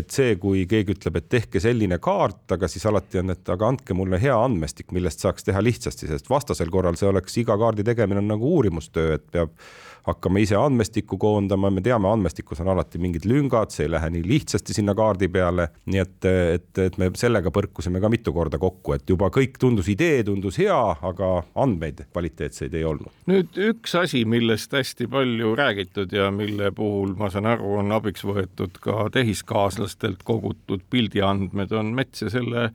et 0.00 0.10
see, 0.10 0.34
kui 0.42 0.64
keegi 0.66 0.96
ütleb, 0.96 1.20
et 1.20 1.28
tehke 1.30 1.62
selline 1.62 2.00
kaart, 2.02 2.42
aga 2.56 2.68
siis 2.70 2.86
alati 2.90 3.20
on, 3.20 3.30
et 3.36 3.52
aga 3.54 3.68
andke 3.70 3.94
mulle 3.94 4.18
hea 4.22 4.34
andmestik, 4.34 4.90
millest 4.96 5.22
saaks 5.22 5.46
teha 5.46 5.62
lihtsasti, 5.62 6.08
sest 6.10 6.30
vastasel 6.30 6.72
korral 6.74 6.98
see 6.98 7.10
oleks 7.10 7.38
iga 7.42 7.54
kaardi 7.60 7.86
tegemine 7.86 8.24
on 8.24 8.32
nagu 8.34 8.54
uurimustöö, 8.56 9.20
et 9.20 9.28
peab 9.30 9.54
hakkame 10.06 10.42
ise 10.44 10.56
andmestikku 10.58 11.18
koondama, 11.20 11.70
me 11.70 11.82
teame, 11.84 12.08
andmestikus 12.10 12.60
on 12.62 12.70
alati 12.74 13.00
mingid 13.02 13.26
lüngad, 13.28 13.72
see 13.74 13.86
ei 13.86 13.92
lähe 13.92 14.10
nii 14.14 14.24
lihtsasti 14.26 14.76
sinna 14.76 14.94
kaardi 14.98 15.28
peale, 15.32 15.68
nii 15.90 16.02
et, 16.02 16.28
et, 16.30 16.70
et 16.86 16.98
me 17.00 17.10
sellega 17.18 17.50
põrkusime 17.54 18.00
ka 18.02 18.10
mitu 18.12 18.34
korda 18.36 18.60
kokku, 18.62 18.94
et 18.96 19.10
juba 19.10 19.30
kõik 19.34 19.58
tundus, 19.62 19.90
idee 19.92 20.22
tundus 20.26 20.60
hea, 20.62 20.78
aga 21.10 21.32
andmeid 21.62 22.04
kvaliteetseid 22.12 22.74
ei 22.78 22.86
olnud. 22.86 23.10
nüüd 23.30 23.58
üks 23.70 23.96
asi, 23.98 24.24
millest 24.28 24.74
hästi 24.76 25.08
palju 25.10 25.54
räägitud 25.58 26.14
ja 26.14 26.30
mille 26.34 26.70
puhul 26.76 27.16
ma 27.18 27.30
saan 27.32 27.50
aru, 27.56 27.76
on 27.80 27.92
abiks 27.96 28.24
võetud 28.26 28.78
ka 28.82 29.08
tehiskaaslastelt 29.14 30.22
kogutud 30.26 30.86
pildiandmed, 30.90 31.74
on 31.74 31.94
mets 31.98 32.22
ja 32.22 32.30
selle 32.32 32.70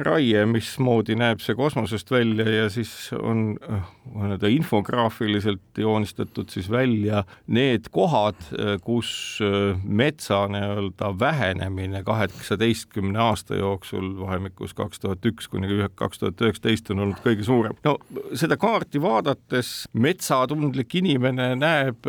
raie, 0.00 0.44
mismoodi 0.48 1.14
näeb 1.18 1.42
see 1.44 1.56
kosmosest 1.56 2.10
välja 2.10 2.46
ja 2.48 2.68
siis 2.72 3.10
on 3.18 3.56
äh, 3.68 3.82
nii-öelda 4.14 4.48
infograafiliselt 4.48 5.78
joonistatud 5.78 6.48
siis 6.52 6.70
välja 6.70 7.24
need 7.46 7.90
kohad, 7.92 8.40
äh, 8.56 8.78
kus 8.80 9.38
äh, 9.44 9.76
metsa 9.84 10.46
nii-öelda 10.48 11.12
vähenemine 11.20 12.02
kaheksateistkümne 12.04 13.20
aasta 13.20 13.58
jooksul 13.60 14.14
vahemikus 14.20 14.72
kaks 14.74 15.00
tuhat 15.00 15.26
üks 15.28 15.50
kuni 15.52 15.68
kaks 15.94 16.22
tuhat 16.22 16.40
üheksateist 16.40 16.90
on 16.94 17.04
olnud 17.04 17.20
kõige 17.24 17.44
suurem. 17.44 17.76
no 17.84 17.98
seda 18.32 18.56
kaarti 18.56 19.02
vaadates 19.02 19.74
metsatundlik 19.92 20.94
inimene 21.02 21.52
näeb 21.60 22.08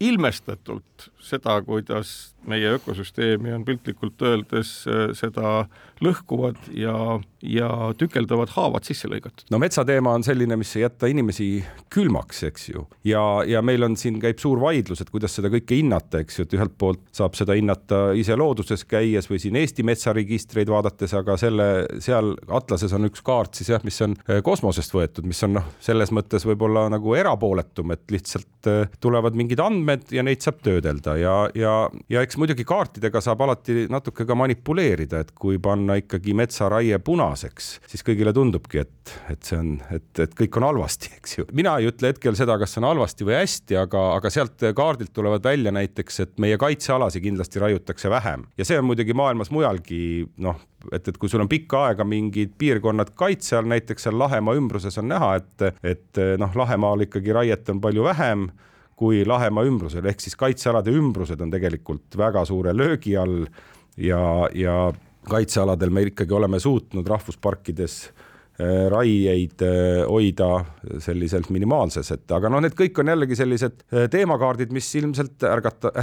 ilmestatult 0.00 1.10
seda, 1.24 1.58
kuidas 1.66 2.34
meie 2.48 2.74
ökosüsteemi 2.76 3.52
on 3.56 3.64
piltlikult 3.64 4.22
öeldes 4.22 4.84
äh, 4.88 5.06
seda 5.16 5.64
lõhkuvad 6.04 6.58
ja, 6.76 6.94
ja 7.40 7.68
tükeldavad 7.98 8.50
haavad 8.54 8.84
sisse 8.86 9.08
lõigatud. 9.08 9.46
no 9.52 9.60
metsateema 9.62 10.14
on 10.16 10.24
selline, 10.26 10.56
mis 10.60 10.74
ei 10.76 10.84
jäta 10.84 11.08
inimesi 11.10 11.48
külmaks, 11.94 12.42
eks 12.50 12.68
ju, 12.72 12.84
ja, 13.08 13.22
ja 13.48 13.62
meil 13.64 13.86
on 13.86 13.96
siin 14.00 14.18
käib 14.22 14.40
suur 14.42 14.60
vaidlus, 14.60 15.00
et 15.00 15.12
kuidas 15.12 15.36
seda 15.38 15.50
kõike 15.52 15.78
hinnata, 15.78 16.20
eks 16.24 16.38
ju, 16.38 16.48
et 16.48 16.56
ühelt 16.58 16.76
poolt 16.80 17.04
saab 17.14 17.38
seda 17.38 17.56
hinnata 17.56 18.02
ise 18.18 18.36
looduses 18.38 18.84
käies 18.88 19.28
või 19.30 19.40
siin 19.42 19.56
Eesti 19.60 19.86
metsaregistreid 19.86 20.72
vaadates, 20.72 21.14
aga 21.16 21.38
selle 21.40 21.68
seal 22.04 22.34
atlases 22.52 22.92
on 22.96 23.08
üks 23.08 23.24
kaart 23.24 23.56
siis 23.56 23.70
jah, 23.72 23.84
mis 23.86 24.00
on 24.04 24.18
äh, 24.28 24.42
kosmosest 24.44 24.94
võetud, 24.94 25.28
mis 25.28 25.40
on 25.46 25.56
noh, 25.60 25.68
selles 25.84 26.12
mõttes 26.14 26.44
võib-olla 26.48 26.86
nagu 26.92 27.16
erapooletum, 27.16 27.94
et 27.94 28.04
lihtsalt 28.12 28.70
äh, 28.70 28.98
tulevad 29.00 29.38
mingid 29.38 29.62
andmed 29.62 30.10
ja 30.14 30.26
neid 30.26 30.44
saab 30.44 30.60
töödelda 30.64 31.13
ja, 31.20 31.36
ja, 31.56 31.74
ja 32.12 32.24
eks 32.24 32.34
eks 32.34 32.40
muidugi 32.40 32.64
kaartidega 32.66 33.20
saab 33.22 33.44
alati 33.44 33.84
natuke 33.90 34.26
ka 34.26 34.34
manipuleerida, 34.38 35.20
et 35.22 35.30
kui 35.38 35.60
panna 35.62 35.94
ikkagi 36.00 36.34
metsaraie 36.34 36.98
punaseks, 37.04 37.68
siis 37.90 38.02
kõigile 38.06 38.32
tundubki, 38.34 38.82
et, 38.82 39.12
et 39.30 39.46
see 39.46 39.60
on, 39.60 39.70
et, 39.94 40.08
et 40.24 40.34
kõik 40.34 40.58
on 40.58 40.66
halvasti, 40.66 41.12
eks 41.20 41.38
ju. 41.38 41.46
mina 41.54 41.76
ei 41.78 41.88
ütle 41.92 42.10
hetkel 42.10 42.34
seda, 42.38 42.58
kas 42.58 42.74
see 42.74 42.82
on 42.82 42.88
halvasti 42.90 43.28
või 43.28 43.38
hästi, 43.38 43.78
aga, 43.84 44.02
aga 44.16 44.34
sealt 44.34 44.66
kaardilt 44.74 45.14
tulevad 45.14 45.46
välja 45.46 45.74
näiteks, 45.74 46.20
et 46.26 46.34
meie 46.42 46.58
kaitsealasi 46.58 47.22
kindlasti 47.22 47.62
raiutakse 47.62 48.10
vähem 48.10 48.48
ja 48.58 48.66
see 48.66 48.80
on 48.82 48.88
muidugi 48.90 49.14
maailmas 49.14 49.52
mujalgi 49.54 50.02
noh, 50.42 50.58
et, 50.90 51.06
et 51.06 51.18
kui 51.20 51.30
sul 51.30 51.44
on 51.44 51.50
pikka 51.50 51.86
aega 51.88 52.06
mingid 52.08 52.58
piirkonnad 52.58 53.14
kaitse 53.18 53.60
all, 53.60 53.70
näiteks 53.70 54.08
seal 54.08 54.18
Lahemaa 54.18 54.58
ümbruses 54.58 54.98
on 54.98 55.12
näha, 55.14 55.36
et, 55.38 55.68
et 55.86 56.24
noh, 56.40 56.50
Lahemaal 56.58 57.06
ikkagi 57.06 57.34
raiet 57.36 57.70
on 57.70 57.82
palju 57.84 58.10
vähem 58.10 58.48
kui 58.96 59.24
Lahemaa 59.26 59.66
ümbrusel, 59.66 60.06
ehk 60.06 60.22
siis 60.22 60.36
kaitsealade 60.38 60.92
ümbrused 60.94 61.40
on 61.42 61.50
tegelikult 61.52 62.18
väga 62.18 62.44
suure 62.48 62.74
löögi 62.76 63.16
all 63.18 63.42
ja, 63.96 64.20
ja 64.54 64.76
kaitsealadel 65.28 65.90
me 65.90 66.06
ikkagi 66.10 66.34
oleme 66.36 66.60
suutnud 66.60 67.08
rahvusparkides 67.08 67.96
äh, 68.06 68.86
raieid 68.92 69.64
äh, 69.64 70.02
hoida 70.08 70.50
selliselt 71.02 71.50
minimaalses, 71.54 72.12
et 72.14 72.36
aga 72.36 72.52
noh, 72.52 72.62
need 72.64 72.76
kõik 72.78 73.00
on 73.02 73.12
jällegi 73.14 73.38
sellised 73.38 73.86
äh, 73.88 74.06
teemakaardid, 74.12 74.74
mis 74.74 74.90
ilmselt 75.00 75.46
ärgata, 75.48 75.94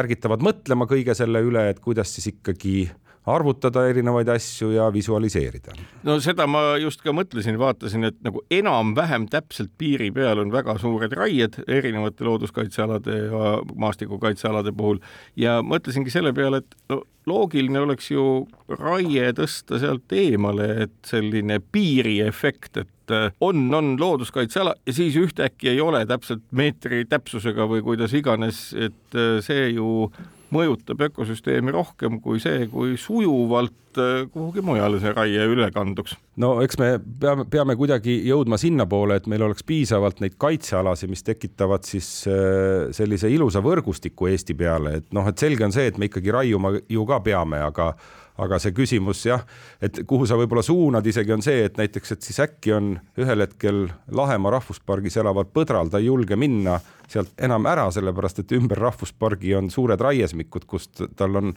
ärgitavad 0.00 0.44
mõtlema 0.44 0.88
kõige 0.90 1.16
selle 1.16 1.44
üle, 1.46 1.68
et 1.70 1.80
kuidas 1.84 2.12
siis 2.16 2.32
ikkagi 2.34 2.84
arvutada 3.26 3.86
erinevaid 3.88 4.28
asju 4.28 4.70
ja 4.74 4.90
visualiseerida. 4.92 5.72
no 6.02 6.18
seda 6.20 6.46
ma 6.50 6.76
just 6.80 7.02
ka 7.04 7.14
mõtlesin, 7.16 7.58
vaatasin, 7.60 8.10
et 8.10 8.20
nagu 8.26 8.42
enam-vähem 8.52 9.28
täpselt 9.32 9.72
piiri 9.78 10.10
peal 10.14 10.42
on 10.42 10.52
väga 10.52 10.76
suured 10.82 11.12
raied 11.16 11.60
erinevate 11.68 12.24
looduskaitsealade 12.24 13.18
ja 13.24 13.56
maastikukaitsealade 13.74 14.74
puhul 14.76 15.00
ja 15.40 15.60
mõtlesingi 15.64 16.12
selle 16.12 16.34
peale, 16.36 16.62
et 16.64 16.78
no 16.92 17.02
loogiline 17.26 17.80
oleks 17.80 18.10
ju 18.10 18.24
raie 18.68 19.30
tõsta 19.36 19.80
sealt 19.80 20.12
eemale, 20.12 20.68
et 20.84 20.96
selline 21.08 21.60
piiriefekt, 21.72 22.82
et 22.84 23.14
äh, 23.14 23.30
on, 23.44 23.66
on 23.74 23.94
looduskaitseala 24.00 24.76
ja 24.84 24.96
siis 24.96 25.16
ühtäkki 25.20 25.72
ei 25.72 25.80
ole 25.80 26.04
täpselt 26.08 26.44
meetri 26.52 27.04
täpsusega 27.08 27.68
või 27.70 27.84
kuidas 27.86 28.12
iganes, 28.16 28.66
et 28.76 29.16
äh, 29.16 29.38
see 29.44 29.70
ju 29.78 30.10
mõjutab 30.54 31.02
ökosüsteemi 31.08 31.74
rohkem 31.74 32.20
kui 32.24 32.40
see, 32.42 32.66
kui 32.72 32.94
sujuvalt 33.00 34.00
äh, 34.00 34.24
kuhugi 34.32 34.64
mujale 34.64 35.00
see 35.02 35.12
raie 35.14 35.46
üle 35.50 35.68
kanduks. 35.74 36.16
no 36.40 36.56
eks 36.64 36.80
me 36.80 36.90
peame, 37.20 37.46
peame 37.50 37.76
kuidagi 37.80 38.16
jõudma 38.28 38.58
sinnapoole, 38.60 39.20
et 39.20 39.30
meil 39.30 39.46
oleks 39.46 39.66
piisavalt 39.66 40.22
neid 40.24 40.38
kaitsealasid, 40.40 41.12
mis 41.12 41.26
tekitavad 41.26 41.86
siis 41.88 42.10
äh, 42.30 42.90
sellise 42.96 43.30
ilusa 43.32 43.62
võrgustiku 43.64 44.30
Eesti 44.32 44.56
peale, 44.58 44.98
et 45.00 45.08
noh, 45.16 45.28
et 45.30 45.40
selge 45.40 45.66
on 45.66 45.74
see, 45.74 45.88
et 45.90 45.98
me 45.98 46.10
ikkagi 46.10 46.34
raiuma 46.34 46.76
ju 46.88 47.08
ka 47.08 47.22
peame, 47.24 47.62
aga 47.64 47.94
aga 48.40 48.58
see 48.58 48.74
küsimus 48.74 49.20
jah, 49.28 49.44
et 49.82 50.00
kuhu 50.10 50.26
sa 50.26 50.38
võib-olla 50.38 50.64
suunad 50.66 51.06
isegi 51.06 51.34
on 51.34 51.44
see, 51.44 51.68
et 51.68 51.78
näiteks, 51.78 52.16
et 52.16 52.26
siis 52.26 52.40
äkki 52.42 52.74
on 52.74 52.94
ühel 53.20 53.44
hetkel 53.44 53.86
Lahemaa 54.14 54.56
rahvuspargis 54.56 55.20
elaval 55.22 55.46
põdral, 55.54 55.90
ta 55.90 56.02
ei 56.02 56.08
julge 56.08 56.38
minna 56.38 56.80
sealt 57.10 57.32
enam 57.42 57.66
ära, 57.70 57.88
sellepärast 57.94 58.42
et 58.42 58.54
ümber 58.56 58.80
rahvuspargi 58.80 59.54
on 59.58 59.70
suured 59.72 60.00
raiesmikud, 60.00 60.66
kust 60.70 61.02
tal 61.16 61.40
on 61.40 61.54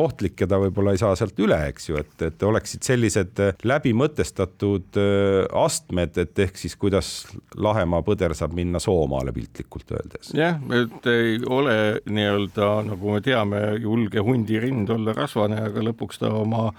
ohtlik 0.00 0.40
ja 0.40 0.48
ta 0.50 0.58
võib-olla 0.60 0.94
ei 0.94 1.00
saa 1.00 1.14
sealt 1.18 1.38
üle, 1.42 1.58
eks 1.70 1.88
ju, 1.90 1.98
et, 2.00 2.14
et 2.24 2.42
oleksid 2.46 2.86
sellised 2.86 3.42
äh, 3.42 3.64
läbimõtestatud 3.66 4.98
äh, 5.00 5.44
astmed, 5.62 6.16
et 6.22 6.38
ehk 6.46 6.60
siis 6.60 6.76
kuidas 6.80 7.10
Lahemaa 7.60 8.04
põder 8.06 8.34
saab 8.38 8.54
minna 8.56 8.80
Soomaale 8.82 9.34
piltlikult 9.36 9.92
öeldes. 9.96 10.32
jah, 10.36 10.60
et 10.76 11.10
ei 11.10 11.38
ole 11.46 11.76
nii-öelda, 12.06 12.70
nagu 12.90 13.16
me 13.16 13.22
teame, 13.24 13.62
julge 13.82 14.22
hundi 14.24 14.60
rind 14.62 14.90
olla 14.94 15.14
rasvane, 15.16 15.60
aga 15.70 15.84
lõpuks 15.90 16.22
ta 16.22 16.32
oma 16.34 16.70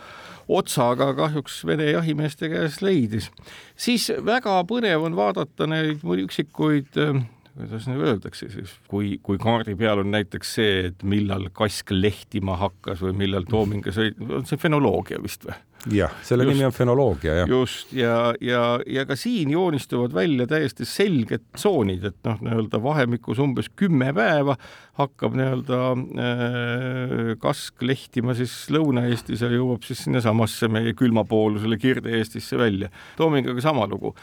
otsaga 0.52 1.12
kahjuks 1.16 1.62
Vene 1.68 1.92
jahimeeste 1.92 2.50
käes 2.52 2.82
leidis. 2.82 3.30
siis 3.76 4.10
väga 4.26 4.62
põnev 4.68 5.06
on 5.08 5.16
vaadata 5.16 5.68
neid 5.70 6.04
üksikuid 6.04 6.98
äh, 7.00 7.22
kuidas 7.58 7.88
nüüd 7.90 8.06
öeldakse 8.06 8.50
siis, 8.52 8.76
kui, 8.92 9.18
kui 9.24 9.40
kaardi 9.42 9.76
peal 9.80 10.04
on 10.04 10.12
näiteks 10.14 10.56
see, 10.60 10.78
et 10.92 11.04
millal 11.04 11.50
kask 11.56 11.92
lehtima 11.92 12.58
hakkas 12.62 13.04
või 13.04 13.18
millal 13.26 13.48
toominga 13.50 13.94
sõit-, 13.96 14.22
on 14.22 14.48
see 14.50 14.62
fenoloogia 14.62 15.22
vist 15.24 15.48
või? 15.48 15.58
jah, 15.90 16.14
selle 16.26 16.46
just, 16.46 16.54
nimi 16.54 16.66
on 16.68 16.74
fenoloogia, 16.76 17.36
jah. 17.42 17.50
just, 17.50 17.94
ja, 17.98 18.34
ja, 18.44 18.62
ja 18.86 19.06
ka 19.10 19.16
siin 19.18 19.50
joonistuvad 19.50 20.14
välja 20.14 20.46
täiesti 20.50 20.86
selged 20.86 21.48
tsoonid, 21.56 22.06
et 22.12 22.18
noh, 22.28 22.38
nii-öelda 22.46 22.82
vahemikus 22.84 23.42
umbes 23.42 23.72
kümme 23.80 24.12
päeva 24.14 24.58
hakkab 25.00 25.36
nii-öelda 25.40 25.80
äh, 25.98 27.34
kask 27.42 27.82
lehtima 27.86 28.36
siis 28.38 28.54
Lõuna-Eestis 28.74 29.42
ja 29.42 29.50
jõuab 29.52 29.86
siis 29.88 30.04
sinnasamasse 30.06 30.70
meie 30.72 30.94
külmapoolusele 30.98 31.80
Kirde-Eestisse 31.82 32.60
välja. 32.62 32.92
Toomingaga 33.18 33.64
sama 33.64 33.88
lugu. 33.90 34.14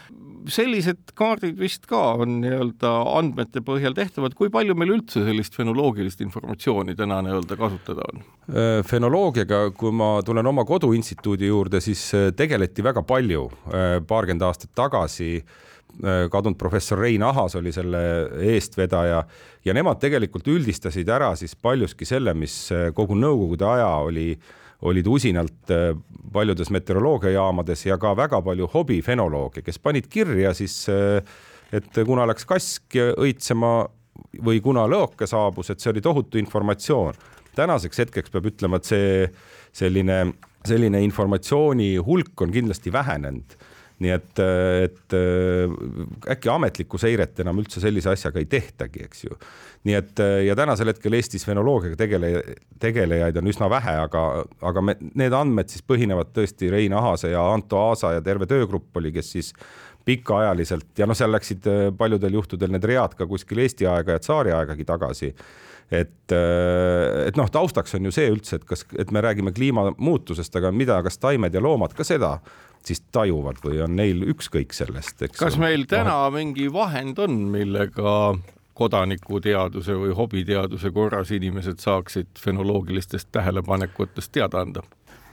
Sellised 0.53 1.13
kaardid 1.19 1.59
vist 1.61 1.87
ka 1.89 2.01
on 2.23 2.39
nii-öelda 2.43 2.91
andmete 3.19 3.63
põhjal 3.65 3.95
tehtavad, 3.97 4.35
kui 4.39 4.51
palju 4.53 4.77
meil 4.79 4.95
üldse 4.97 5.23
sellist 5.27 5.57
fenoloogilist 5.59 6.23
informatsiooni 6.25 6.97
täna 6.99 7.21
nii-öelda 7.25 7.59
kasutada 7.61 8.07
on? 8.09 8.23
Äh, 8.49 8.81
fenoloogiaga, 8.89 9.69
kui 9.77 9.95
ma 9.95 10.19
tulen 10.27 10.49
oma 10.49 10.65
koduinstituudi 10.69 11.51
juurde, 11.51 11.83
siis 11.85 12.05
äh, 12.17 12.29
tegeleti 12.37 12.85
väga 12.85 13.05
palju 13.07 13.49
äh, 13.49 13.89
paarkümmend 14.09 14.47
aastat 14.49 14.75
tagasi 14.79 15.39
kadunud 15.99 16.55
professor 16.61 17.01
Rein 17.01 17.25
Ahas 17.27 17.57
oli 17.59 17.73
selle 17.75 17.99
eestvedaja 18.53 19.23
ja 19.65 19.75
nemad 19.75 19.99
tegelikult 19.99 20.47
üldistasid 20.53 21.09
ära 21.11 21.33
siis 21.35 21.57
paljuski 21.57 22.07
selle, 22.07 22.35
mis 22.39 22.69
kogu 22.95 23.17
nõukogude 23.19 23.67
aja 23.67 23.89
oli, 24.05 24.29
olid 24.83 25.07
usinalt 25.07 25.73
paljudes 26.33 26.71
meteoroloogiajaamades 26.71 27.87
ja 27.87 27.97
ka 27.99 28.12
väga 28.17 28.43
palju 28.43 28.69
hobifenolooge, 28.73 29.62
kes 29.67 29.79
panid 29.83 30.07
kirja 30.11 30.53
siis, 30.55 30.85
et 31.73 32.03
kuna 32.07 32.27
läks 32.29 32.47
kask 32.47 32.99
õitsema 33.19 33.73
või 34.45 34.61
kuna 34.62 34.87
lõoke 34.91 35.27
saabus, 35.27 35.71
et 35.71 35.81
see 35.83 35.91
oli 35.91 36.03
tohutu 36.05 36.38
informatsioon. 36.38 37.19
Tänaseks 37.59 38.05
hetkeks 38.05 38.31
peab 38.31 38.47
ütlema, 38.53 38.79
et 38.79 38.87
see 38.87 39.27
selline, 39.75 40.21
selline 40.67 41.03
informatsiooni 41.03 41.97
hulk 42.07 42.47
on 42.47 42.55
kindlasti 42.55 42.93
vähenenud 42.95 43.59
nii 43.99 44.13
et, 44.15 44.41
et 44.85 45.15
äkki 46.35 46.51
ametlikku 46.53 47.01
seiret 47.03 47.41
enam 47.43 47.59
üldse 47.59 47.83
sellise 47.83 48.13
asjaga 48.13 48.39
ei 48.39 48.47
tehtagi, 48.51 49.03
eks 49.09 49.25
ju. 49.25 49.39
nii 49.89 49.97
et 49.99 50.23
ja 50.47 50.55
tänasel 50.59 50.93
hetkel 50.93 51.17
Eestis 51.19 51.47
fenoloogiaga 51.49 51.99
tegele, 51.99 52.31
tegelejaid 52.79 53.41
on 53.41 53.51
üsna 53.51 53.71
vähe, 53.73 53.97
aga, 54.05 54.25
aga 54.71 54.85
me, 54.85 54.95
need 55.19 55.35
andmed 55.35 55.73
siis 55.73 55.83
põhinevad 55.83 56.31
tõesti 56.37 56.71
Rein 56.71 56.95
Ahase 56.95 57.33
ja 57.35 57.43
Anto 57.53 57.81
Aasa 57.89 58.15
ja 58.17 58.25
terve 58.25 58.47
töögrupp 58.51 59.03
oli, 59.03 59.13
kes 59.15 59.33
siis 59.35 59.53
pikaajaliselt 60.09 60.99
ja 60.99 61.07
noh, 61.09 61.17
seal 61.19 61.35
läksid 61.35 61.67
paljudel 61.99 62.39
juhtudel 62.39 62.71
need 62.73 62.87
read 62.89 63.17
ka 63.19 63.27
kuskil 63.29 63.65
Eesti 63.65 63.89
aega 63.91 64.17
ja 64.17 64.23
tsaariaegagi 64.23 64.87
tagasi 64.89 65.35
et, 65.90 66.33
äh, 66.35 67.27
et 67.29 67.38
noh, 67.40 67.48
taustaks 67.53 67.96
on 67.96 68.09
ju 68.09 68.14
see 68.14 68.29
üldse, 68.33 68.61
et 68.61 68.66
kas, 68.68 68.85
et 68.98 69.12
me 69.14 69.22
räägime 69.24 69.53
kliimamuutusest, 69.57 70.57
aga 70.61 70.72
mida, 70.74 71.01
kas 71.07 71.18
taimed 71.22 71.55
ja 71.55 71.62
loomad 71.64 71.96
ka 71.96 72.07
seda 72.07 72.37
siis 72.85 73.03
tajuvad 73.12 73.59
või 73.64 73.81
on 73.85 73.96
neil 73.98 74.22
ükskõik 74.33 74.72
sellest, 74.77 75.22
eks. 75.27 75.40
kas 75.40 75.59
meil 75.61 75.87
täna 75.90 76.14
vahe... 76.29 76.37
mingi 76.38 76.68
vahend 76.72 77.18
on, 77.24 77.40
millega 77.53 78.12
kodanikuteaduse 78.79 79.96
või 79.98 80.14
hobiteaduse 80.14 80.92
korras 80.94 81.33
inimesed 81.35 81.83
saaksid 81.83 82.38
fenoloogilistest 82.38 83.33
tähelepanekutest 83.35 84.33
teada 84.33 84.62
anda? 84.62 84.85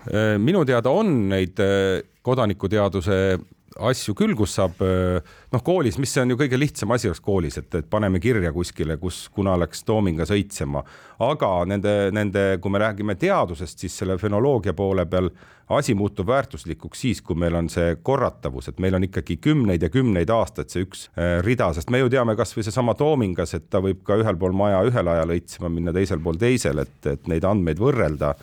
Äh, 0.09 0.35
minu 0.41 0.65
teada 0.65 0.93
on 0.93 1.13
neid 1.29 1.61
äh, 1.61 2.01
kodanikuteaduse 2.25 3.37
asju 3.75 4.15
küll, 4.15 4.35
kus 4.37 4.53
saab 4.55 4.79
noh, 4.79 5.63
koolis, 5.65 5.97
mis 5.99 6.13
on 6.21 6.31
ju 6.31 6.37
kõige 6.39 6.59
lihtsam 6.59 6.93
asi 6.95 7.09
oleks 7.09 7.23
koolis, 7.23 7.57
et, 7.59 7.67
et 7.75 7.89
paneme 7.91 8.21
kirja 8.23 8.53
kuskile, 8.55 8.95
kus, 9.01 9.25
kuna 9.35 9.57
läks 9.59 9.83
toomingas 9.87 10.31
õitsema, 10.31 10.83
aga 11.25 11.49
nende, 11.67 11.95
nende, 12.15 12.45
kui 12.63 12.71
me 12.71 12.81
räägime 12.81 13.17
teadusest, 13.19 13.83
siis 13.83 13.97
selle 13.99 14.17
fenoloogia 14.21 14.73
poole 14.77 15.05
peal 15.11 15.29
asi 15.75 15.95
muutub 15.97 16.27
väärtuslikuks 16.29 17.01
siis, 17.01 17.21
kui 17.25 17.35
meil 17.41 17.57
on 17.57 17.67
see 17.73 17.95
korratavus, 18.05 18.69
et 18.69 18.79
meil 18.79 18.95
on 18.95 19.07
ikkagi 19.07 19.39
kümneid 19.41 19.83
ja 19.83 19.91
kümneid 19.91 20.31
aastaid 20.31 20.71
see 20.71 20.85
üks 20.85 21.07
rida, 21.43 21.71
sest 21.75 21.91
me 21.91 22.03
ju 22.03 22.11
teame 22.13 22.37
kasvõi 22.37 22.63
seesama 22.67 22.95
toomingas, 22.95 23.57
et 23.57 23.67
ta 23.69 23.81
võib 23.83 24.05
ka 24.05 24.19
ühel 24.21 24.37
pool 24.39 24.55
maja 24.55 24.83
ühel 24.87 25.09
ajal 25.15 25.35
õitsema 25.35 25.71
minna, 25.73 25.93
teisel 25.95 26.21
pool 26.23 26.37
teisel, 26.39 26.85
et, 26.85 26.99
et 27.09 27.31
neid 27.31 27.47
andmeid 27.49 27.81
võrrelda 27.81 28.35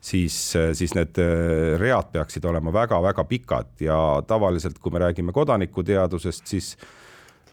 siis, 0.00 0.36
siis 0.72 0.94
need 0.96 1.20
äh, 1.20 1.76
read 1.80 2.10
peaksid 2.12 2.44
olema 2.48 2.72
väga-väga 2.72 3.24
pikad 3.28 3.84
ja 3.84 3.98
tavaliselt, 4.26 4.78
kui 4.78 4.92
me 4.92 5.02
räägime 5.04 5.32
kodanikuteadusest, 5.36 6.46
siis 6.46 6.74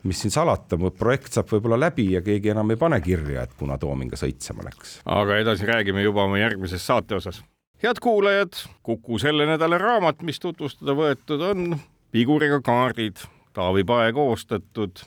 mis 0.07 0.21
siin 0.21 0.31
salata, 0.31 0.77
projekt 0.97 1.35
saab 1.35 1.51
võib-olla 1.51 1.79
läbi 1.87 2.11
ja 2.13 2.21
keegi 2.23 2.53
enam 2.53 2.71
ei 2.71 2.79
pane 2.79 2.99
kirja, 3.03 3.43
et 3.43 3.55
kuna 3.59 3.77
Toominga 3.81 4.19
sõitsema 4.19 4.65
läks. 4.67 4.99
aga 5.05 5.39
edasi 5.43 5.67
räägime 5.67 6.05
juba 6.05 6.23
oma 6.27 6.39
järgmises 6.39 6.85
saate 6.85 7.17
osas. 7.19 7.43
head 7.83 7.99
kuulajad, 8.01 8.55
Kuku 8.83 9.19
selle 9.19 9.45
nädala 9.45 9.77
raamat, 9.81 10.21
mis 10.21 10.39
tutvustada 10.39 10.95
võetud 10.95 11.43
on, 11.51 11.79
Viguriga 12.13 12.61
kaardid, 12.63 13.19
Taavi 13.53 13.83
Pae 13.83 14.13
koostatud 14.13 15.03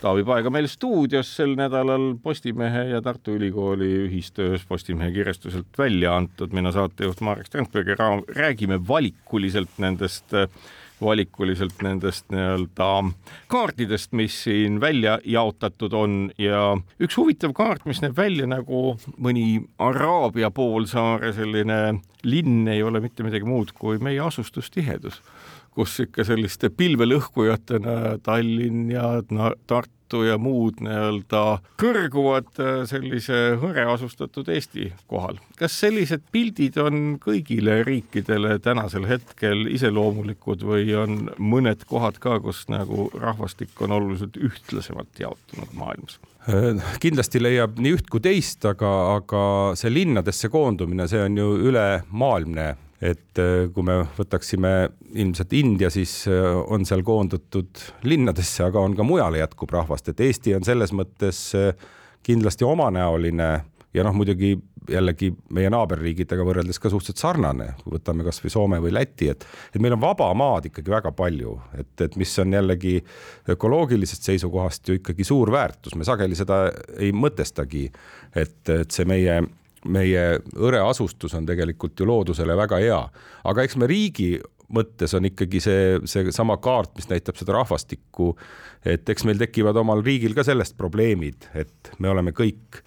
Taavi 0.00 0.22
Paega 0.24 0.48
meil 0.48 0.64
stuudios 0.64 1.28
sel 1.36 1.50
nädalal 1.58 2.14
Postimehe 2.22 2.86
ja 2.88 3.02
Tartu 3.04 3.34
Ülikooli 3.36 3.90
ühistöös 4.06 4.62
Postimehe 4.68 5.12
kirjastuselt 5.12 5.78
välja 5.78 6.14
antud. 6.16 6.52
mina 6.52 6.72
saatejuht 6.72 7.20
Marek 7.20 7.46
Strandberg 7.46 7.88
ja 7.88 7.96
räägime 8.36 8.88
valikuliselt 8.88 9.78
nendest 9.78 10.32
valikuliselt 11.00 11.82
nendest 11.82 12.26
nii-öelda 12.32 12.88
kaartidest, 13.48 14.12
mis 14.12 14.42
siin 14.44 14.80
välja 14.80 15.18
jaotatud 15.24 15.92
on 15.92 16.30
ja 16.38 16.76
üks 17.00 17.16
huvitav 17.16 17.52
kaart, 17.56 17.84
mis 17.84 18.00
näeb 18.00 18.16
välja 18.16 18.48
nagu 18.48 18.96
mõni 19.16 19.62
Araabia 19.78 20.50
poolsaare 20.50 21.32
selline 21.32 22.00
linn, 22.24 22.68
ei 22.68 22.82
ole 22.82 23.00
mitte 23.00 23.24
midagi 23.24 23.48
muud 23.48 23.72
kui 23.76 23.98
meie 23.98 24.20
asustustihedus 24.20 25.22
kus 25.74 26.00
ikka 26.04 26.26
selliste 26.26 26.70
pilvelõhkujatena 26.74 28.18
Tallinn 28.26 28.90
ja 28.90 29.20
Tartu 29.70 30.24
ja 30.26 30.34
muud 30.42 30.80
nii-öelda 30.82 31.42
kõrguvad 31.78 32.48
äh, 32.58 32.80
sellise 32.90 33.38
hõreasustatud 33.62 34.50
Eesti 34.50 34.88
kohal. 35.10 35.38
kas 35.58 35.76
sellised 35.84 36.24
pildid 36.34 36.80
on 36.82 37.14
kõigile 37.22 37.80
riikidele 37.86 38.58
tänasel 38.58 39.06
hetkel 39.06 39.68
iseloomulikud 39.70 40.66
või 40.66 40.90
on 40.98 41.30
mõned 41.38 41.86
kohad 41.86 42.18
ka, 42.18 42.40
kus 42.42 42.64
nagu 42.72 43.06
rahvastik 43.14 43.78
on 43.86 43.94
oluliselt 44.00 44.36
ühtlasemalt 44.36 45.22
jaotunud 45.22 45.78
maailmas? 45.78 46.18
Äh, 46.50 46.82
kindlasti 47.00 47.42
leiab 47.42 47.78
nii 47.78 47.94
üht 48.00 48.10
kui 48.10 48.26
teist, 48.26 48.66
aga, 48.66 48.92
aga 49.20 49.42
see 49.78 49.94
linnadesse 49.94 50.50
koondumine, 50.50 51.06
see 51.06 51.22
on 51.22 51.38
ju 51.38 51.50
ülemaailmne 51.70 52.72
et 53.00 53.40
äh, 53.40 53.70
kui 53.72 53.84
me 53.86 54.02
võtaksime 54.16 54.72
ilmselt 55.16 55.54
India, 55.56 55.90
siis 55.92 56.22
äh, 56.28 56.52
on 56.68 56.84
seal 56.88 57.02
koondatud 57.06 57.82
linnadesse, 58.04 58.66
aga 58.66 58.82
on 58.84 58.96
ka 58.96 59.06
mujale 59.06 59.40
jätkub 59.40 59.72
rahvast, 59.72 60.12
et 60.12 60.20
Eesti 60.26 60.54
on 60.58 60.66
selles 60.66 60.92
mõttes 60.96 61.46
äh, 61.56 61.72
kindlasti 62.26 62.66
omanäoline 62.68 63.50
ja 63.96 64.04
noh, 64.06 64.14
muidugi 64.14 64.54
jällegi 64.90 65.30
meie 65.54 65.70
naaberriigidega 65.72 66.44
võrreldes 66.44 66.80
ka 66.80 66.90
suhteliselt 66.90 67.20
sarnane, 67.20 67.70
kui 67.82 67.94
võtame 67.94 68.24
kasvõi 68.26 68.52
Soome 68.52 68.80
või 68.82 68.92
Läti, 68.94 69.28
et, 69.32 69.44
et 69.74 69.80
meil 69.82 69.94
on 69.96 70.02
vaba 70.02 70.28
maad 70.36 70.68
ikkagi 70.70 70.92
väga 70.92 71.12
palju, 71.16 71.56
et, 71.78 71.92
et 72.06 72.16
mis 72.20 72.32
on 72.42 72.56
jällegi 72.56 72.98
ökoloogilisest 73.54 74.28
seisukohast 74.30 74.88
ju 74.88 74.98
ikkagi 75.00 75.26
suur 75.26 75.52
väärtus, 75.52 75.96
me 75.98 76.08
sageli 76.08 76.38
seda 76.38 76.66
ei 76.98 77.12
mõtestagi, 77.16 77.86
et, 78.34 78.60
et 78.72 78.90
see 78.90 79.08
meie 79.08 79.40
meie 79.88 80.24
hõreasustus 80.56 81.34
on 81.38 81.46
tegelikult 81.48 82.00
ju 82.00 82.08
loodusele 82.08 82.56
väga 82.58 82.80
hea, 82.82 83.02
aga 83.48 83.64
eks 83.64 83.78
me 83.80 83.88
riigi 83.90 84.34
mõttes 84.70 85.14
on 85.18 85.26
ikkagi 85.26 85.60
see, 85.62 85.86
seesama 86.08 86.56
kaart, 86.62 86.92
mis 86.98 87.08
näitab 87.10 87.38
seda 87.40 87.56
rahvastikku, 87.56 88.32
et 88.86 89.08
eks 89.10 89.26
meil 89.26 89.40
tekivad 89.40 89.78
omal 89.80 90.02
riigil 90.06 90.36
ka 90.36 90.44
sellest 90.46 90.76
probleemid, 90.78 91.48
et 91.58 91.90
me 91.98 92.12
oleme 92.12 92.34
kõik 92.36 92.82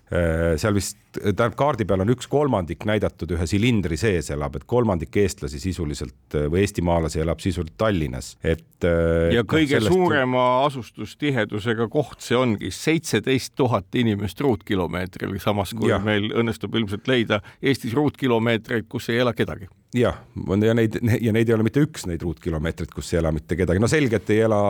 seal 0.60 0.76
vist, 0.76 0.97
tähendab 1.15 1.56
kaardi 1.58 1.86
peal 1.88 2.04
on 2.04 2.12
üks 2.13 2.28
kolmandik 2.32 2.86
näidatud 2.89 3.32
ühe 3.36 3.47
silindri 3.49 3.97
sees 3.99 4.30
elab, 4.34 4.58
et 4.60 4.65
kolmandik 4.69 5.15
eestlasi 5.21 5.62
sisuliselt 5.62 6.38
äh, 6.38 6.47
või 6.52 6.63
eestimaalasi 6.63 7.21
elab 7.23 7.43
sisuliselt 7.43 7.78
Tallinnas, 7.80 8.34
et. 8.41 8.65
Äh, 8.86 9.34
ja 9.38 9.45
kõige 9.47 9.78
sellest... 9.78 9.93
suurema 9.93 10.47
asustustihedusega 10.65 11.88
koht 11.93 12.26
see 12.26 12.38
ongi 12.39 12.71
seitseteist 12.73 13.56
tuhat 13.60 13.95
inimest 13.99 14.41
ruutkilomeetril, 14.43 15.38
samas 15.43 15.76
kui 15.78 15.93
ja. 15.93 16.02
meil 16.04 16.32
õnnestub 16.34 16.76
ilmselt 16.80 17.08
leida 17.10 17.41
Eestis 17.63 17.93
ruutkilomeetreid, 17.97 18.89
kus 18.91 19.10
ei 19.13 19.21
ela 19.23 19.34
kedagi 19.38 19.69
jah, 19.93 20.19
ja 20.65 20.73
neid 20.73 20.97
ja 21.21 21.34
neid 21.36 21.49
ei 21.49 21.56
ole 21.56 21.65
mitte 21.67 21.84
üks 21.84 22.08
neid 22.10 22.23
ruutkilomeetreid, 22.26 22.91
kus 22.93 23.13
ei 23.13 23.21
ela 23.21 23.32
mitte 23.36 23.58
kedagi, 23.60 23.82
no 23.82 23.89
selgelt 23.91 24.30
ei 24.34 24.43
ela 24.47 24.63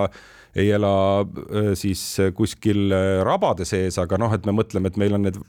ei 0.56 0.72
ela 0.72 1.26
siis 1.80 2.02
kuskil 2.36 2.94
rabade 3.26 3.66
sees, 3.66 3.98
aga 4.02 4.20
noh, 4.22 4.34
et 4.36 4.46
me 4.46 4.54
mõtleme, 4.54 4.92
et 4.92 5.00
meil 5.02 5.18
on 5.18 5.26
need 5.26 5.40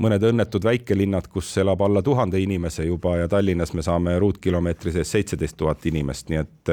mõned 0.00 0.24
õnnetud 0.24 0.64
väikelinnad, 0.64 1.28
kus 1.32 1.50
elab 1.60 1.82
alla 1.84 2.02
tuhande 2.02 2.40
inimese 2.40 2.86
juba 2.86 3.16
ja 3.20 3.28
Tallinnas 3.28 3.74
me 3.76 3.84
saame 3.84 4.16
ruutkilomeetri 4.22 4.94
sees 4.94 5.12
seitseteist 5.12 5.56
tuhat 5.60 5.86
inimest, 5.90 6.32
nii 6.32 6.40
et 6.42 6.72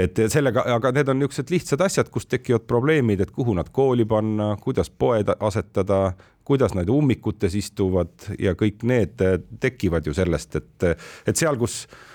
et 0.00 0.20
sellega, 0.32 0.62
aga 0.76 0.92
need 0.94 1.08
on 1.12 1.18
niisugused 1.18 1.50
lihtsad 1.52 1.82
asjad, 1.84 2.08
kus 2.14 2.28
tekivad 2.30 2.62
probleemid, 2.70 3.20
et 3.20 3.32
kuhu 3.34 3.52
nad 3.58 3.68
kooli 3.74 4.06
panna, 4.08 4.54
kuidas 4.62 4.88
poed 4.90 5.28
asetada, 5.34 6.14
kuidas 6.46 6.72
nad 6.78 6.88
ummikutes 6.88 7.54
istuvad 7.58 8.30
ja 8.38 8.54
kõik 8.58 8.86
need 8.86 9.20
tekivad 9.60 10.06
ju 10.06 10.14
sellest, 10.16 10.56
et, 10.62 10.86
et 11.26 11.36
seal, 11.36 11.58
kus 11.60 11.82
Äh, 11.84 12.09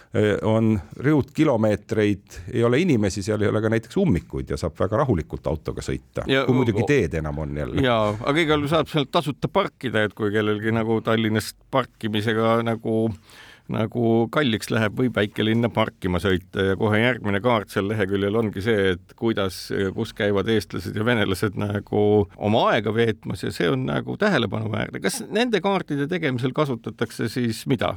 on 0.47 0.75
riudkilomeetreid, 1.03 2.37
ei 2.53 2.63
ole 2.63 2.79
inimesi, 2.79 3.23
seal 3.25 3.41
ei 3.43 3.49
ole 3.51 3.59
ka 3.61 3.71
näiteks 3.73 3.97
ummikuid 3.99 4.53
ja 4.53 4.59
saab 4.59 4.77
väga 4.79 5.01
rahulikult 5.01 5.47
autoga 5.51 5.83
sõita, 5.83 6.23
kui 6.23 6.55
muidugi 6.55 6.85
teed 6.87 7.17
enam 7.19 7.41
on 7.43 7.57
jälle. 7.57 7.83
ja, 7.83 7.97
aga 8.13 8.39
igal 8.39 8.63
juhul 8.63 8.71
saab 8.71 8.91
seal 8.91 9.09
tasuta 9.11 9.51
parkida, 9.51 10.05
et 10.07 10.15
kui 10.15 10.31
kellelgi 10.31 10.71
nagu 10.75 11.01
Tallinnast 11.03 11.57
parkimisega 11.71 12.61
nagu 12.63 12.95
äh, 13.09 13.43
nagu 13.73 14.27
kalliks 14.33 14.69
läheb, 14.73 14.95
võib 14.99 15.15
väikelinna 15.17 15.69
parkima 15.73 16.19
sõita 16.21 16.69
ja 16.69 16.77
kohe 16.79 16.99
järgmine 17.01 17.41
kaart 17.43 17.73
seal 17.73 17.87
leheküljel 17.89 18.37
ongi 18.37 18.63
see, 18.65 18.93
et 18.95 19.15
kuidas, 19.17 19.57
kus 19.95 20.13
käivad 20.17 20.49
eestlased 20.51 20.95
ja 20.97 21.05
venelased 21.07 21.57
nagu 21.59 22.03
oma 22.35 22.65
aega 22.73 22.93
veetmas 22.95 23.45
ja 23.45 23.53
see 23.55 23.69
on 23.71 23.87
nagu 23.89 24.17
tähelepanuväärne. 24.21 25.01
kas 25.03 25.21
nende 25.29 25.61
kaartide 25.65 26.07
tegemisel 26.11 26.53
kasutatakse 26.55 27.29
siis 27.31 27.65
mida? 27.69 27.95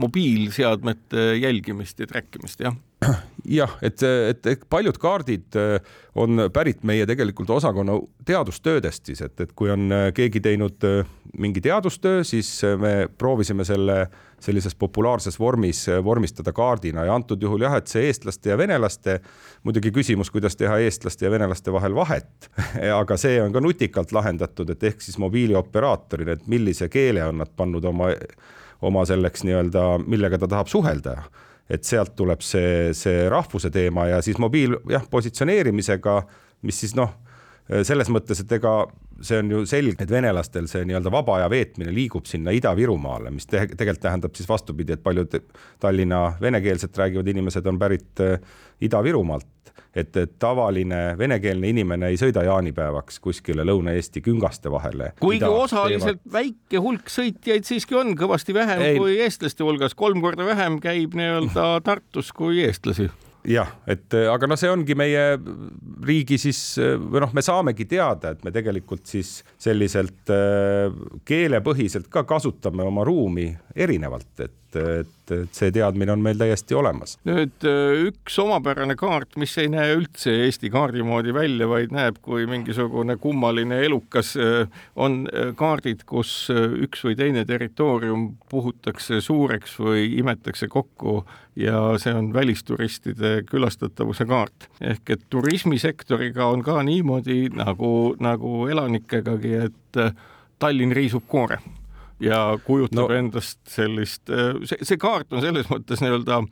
mobiilseadmete 0.00 1.34
jälgimist 1.40 2.00
ja 2.00 2.06
track 2.10 2.36
imist, 2.40 2.60
jah? 2.60 2.76
jah, 3.58 3.76
et, 3.82 4.02
et, 4.02 4.46
et 4.46 4.64
paljud 4.70 4.96
kaardid 5.00 5.56
äh, 5.58 5.76
on 6.14 6.46
pärit 6.52 6.84
meie 6.86 7.06
tegelikult 7.06 7.50
osakonna 7.56 7.96
teadustöödest 8.26 9.10
siis, 9.10 9.22
et, 9.24 9.34
et 9.40 9.52
kui 9.56 9.70
on 9.72 9.92
äh, 9.92 10.06
keegi 10.16 10.40
teinud 10.44 10.86
äh, 10.88 11.04
mingi 11.38 11.60
teadustöö, 11.64 12.24
siis 12.24 12.60
me 12.78 13.08
proovisime 13.18 13.66
selle 13.66 14.06
sellises 14.44 14.74
populaarses 14.76 15.38
vormis 15.40 15.86
vormistada 16.04 16.52
kaardina 16.52 17.06
ja 17.06 17.14
antud 17.14 17.42
juhul 17.42 17.64
jah, 17.64 17.78
et 17.78 17.88
see 17.88 18.04
eestlaste 18.10 18.52
ja 18.52 18.58
venelaste, 18.60 19.18
muidugi 19.64 19.92
küsimus, 19.94 20.30
kuidas 20.30 20.56
teha 20.60 20.76
eestlaste 20.84 21.24
ja 21.24 21.30
venelaste 21.32 21.72
vahel 21.72 21.96
vahet 21.96 22.50
aga 23.00 23.16
see 23.20 23.40
on 23.42 23.54
ka 23.54 23.62
nutikalt 23.64 24.12
lahendatud, 24.12 24.70
et 24.70 24.90
ehk 24.90 25.00
siis 25.02 25.18
mobiilioperaatoril, 25.22 26.34
et 26.36 26.46
millise 26.50 26.90
keele 26.92 27.24
on 27.24 27.40
nad 27.42 27.50
pannud 27.56 27.84
oma, 27.88 28.12
oma 28.84 29.06
selleks 29.08 29.46
nii-öelda, 29.48 29.88
millega 30.04 30.38
ta 30.38 30.50
tahab 30.50 30.70
suhelda 30.70 31.18
et 31.70 31.84
sealt 31.84 32.14
tuleb 32.16 32.42
see, 32.44 32.92
see 32.96 33.28
rahvuse 33.32 33.70
teema 33.72 34.08
ja 34.10 34.22
siis 34.24 34.38
mobiil 34.42 34.76
jah, 34.90 35.04
positsioneerimisega, 35.10 36.18
mis 36.62 36.80
siis 36.84 36.94
noh, 36.98 37.14
selles 37.82 38.10
mõttes, 38.12 38.42
et 38.44 38.52
ega 38.58 38.82
see 39.20 39.38
on 39.38 39.50
ju 39.50 39.64
selge, 39.68 40.04
et 40.04 40.10
venelastel 40.10 40.68
see 40.70 40.84
nii-öelda 40.88 41.12
vaba 41.12 41.38
aja 41.38 41.48
veetmine 41.52 41.94
liigub 41.94 42.26
sinna 42.30 42.54
Ida-Virumaale, 42.54 43.32
mis 43.34 43.46
te 43.46 43.64
tegelikult 43.66 44.02
tähendab 44.04 44.38
siis 44.38 44.48
vastupidi, 44.48 44.96
et 44.96 45.02
paljud 45.02 45.40
Tallinna 45.80 46.24
venekeelset 46.40 46.98
räägivad 46.98 47.28
inimesed 47.34 47.66
on 47.66 47.78
pärit 47.78 48.24
äh, 48.24 48.38
Ida-Virumaalt 48.84 49.50
et, 49.94 50.16
et 50.16 50.32
tavaline 50.38 51.00
venekeelne 51.18 51.70
inimene 51.70 52.10
ei 52.12 52.18
sõida 52.20 52.44
jaanipäevaks 52.46 53.20
kuskile 53.22 53.66
Lõuna-Eesti 53.66 54.22
küngaste 54.24 54.72
vahele. 54.72 55.12
kuigi 55.20 55.48
osaliselt 55.48 56.20
teevad... 56.22 56.32
väike 56.38 56.82
hulk 56.82 57.12
sõitjaid 57.12 57.68
siiski 57.68 57.98
on, 57.98 58.14
kõvasti 58.18 58.56
vähem 58.56 58.82
ei. 58.90 58.98
kui 58.98 59.18
eestlaste 59.22 59.66
hulgas, 59.66 59.94
kolm 59.98 60.22
korda 60.24 60.46
vähem 60.46 60.80
käib 60.82 61.14
nii-öelda 61.18 61.68
Tartus 61.86 62.32
kui 62.34 62.64
eestlasi 62.66 63.10
jah, 63.48 63.70
et 63.90 64.14
aga 64.30 64.48
noh, 64.48 64.58
see 64.58 64.70
ongi 64.72 64.96
meie 64.98 65.24
riigi 66.04 66.38
siis 66.40 66.60
või 66.80 67.22
noh, 67.24 67.32
me 67.36 67.44
saamegi 67.44 67.86
teada, 67.90 68.34
et 68.34 68.44
me 68.46 68.52
tegelikult 68.54 69.06
siis 69.10 69.36
selliselt 69.60 70.32
äh, 70.32 70.88
keelepõhiselt 71.28 72.08
ka 72.12 72.24
kasutame 72.28 72.86
oma 72.86 73.04
ruumi 73.06 73.50
erinevalt, 73.74 74.32
et 74.44 74.58
et, 74.76 75.32
et 75.32 75.56
see 75.56 75.72
teadmine 75.74 76.12
on 76.14 76.22
meil 76.24 76.38
täiesti 76.40 76.76
olemas. 76.76 77.16
nüüd 77.28 77.66
äh, 77.68 78.06
üks 78.08 78.38
omapärane 78.42 78.96
kaart, 78.98 79.36
mis 79.40 79.54
ei 79.60 79.70
näe 79.72 79.94
üldse 79.96 80.34
Eesti 80.44 80.70
kaardi 80.74 81.04
moodi 81.06 81.34
välja, 81.34 81.68
vaid 81.70 81.94
näeb 81.94 82.20
kui 82.24 82.48
mingisugune 82.50 83.16
kummaline 83.20 83.80
elukas, 83.86 84.34
äh, 84.40 84.66
on 84.96 85.24
äh, 85.30 85.52
kaardid, 85.58 86.04
kus 86.08 86.34
üks 86.54 87.04
või 87.06 87.16
teine 87.18 87.44
territoorium 87.48 88.34
puhutakse 88.50 89.20
suureks 89.24 89.78
või 89.80 90.08
imetakse 90.18 90.68
kokku 90.72 91.22
ja 91.56 91.94
see 92.02 92.14
on 92.14 92.32
välisturistide 92.34 93.36
külastatavuse 93.48 94.26
kaart. 94.26 94.68
ehk 94.80 95.16
et 95.16 95.24
turismisektoriga 95.30 96.50
on 96.50 96.62
ka 96.66 96.82
niimoodi 96.82 97.48
nagu, 97.54 98.14
nagu 98.20 98.66
elanikegagi, 98.68 99.54
et 99.68 100.04
Tallinn 100.58 100.94
riisub 100.94 101.24
koore 101.28 101.58
ja 102.22 102.58
kujutab 102.66 103.08
no. 103.08 103.08
endast 103.14 103.58
sellist, 103.70 104.28
äh, 104.30 104.54
see, 104.68 104.78
see 104.86 105.00
kaart 105.00 105.32
on 105.34 105.42
selles 105.44 105.70
mõttes 105.70 106.02
nii-öelda 106.04 106.42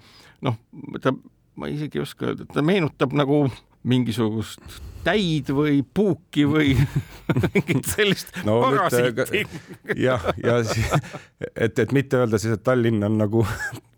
noh, 0.43 0.59
ta, 1.03 1.15
ma 1.59 1.71
isegi 1.71 2.01
ei 2.01 2.07
oska 2.07 2.31
öelda, 2.31 2.49
ta 2.51 2.65
meenutab 2.67 3.15
nagu 3.17 3.45
mingisugust 3.89 4.81
täid 5.05 5.53
või 5.55 5.83
puuki 5.83 6.47
või 6.49 6.75
mingit 7.55 7.89
sellist 7.93 8.35
no, 8.47 8.61
parasiiti. 8.65 9.45
jah, 9.97 10.29
ja, 10.43 10.59
ja 10.63 11.01
et, 11.55 11.79
et 11.79 11.93
mitte 11.93 12.23
öelda 12.23 12.41
siis, 12.41 12.57
et 12.57 12.65
Tallinn 12.67 13.03
on 13.07 13.19
nagu 13.25 13.47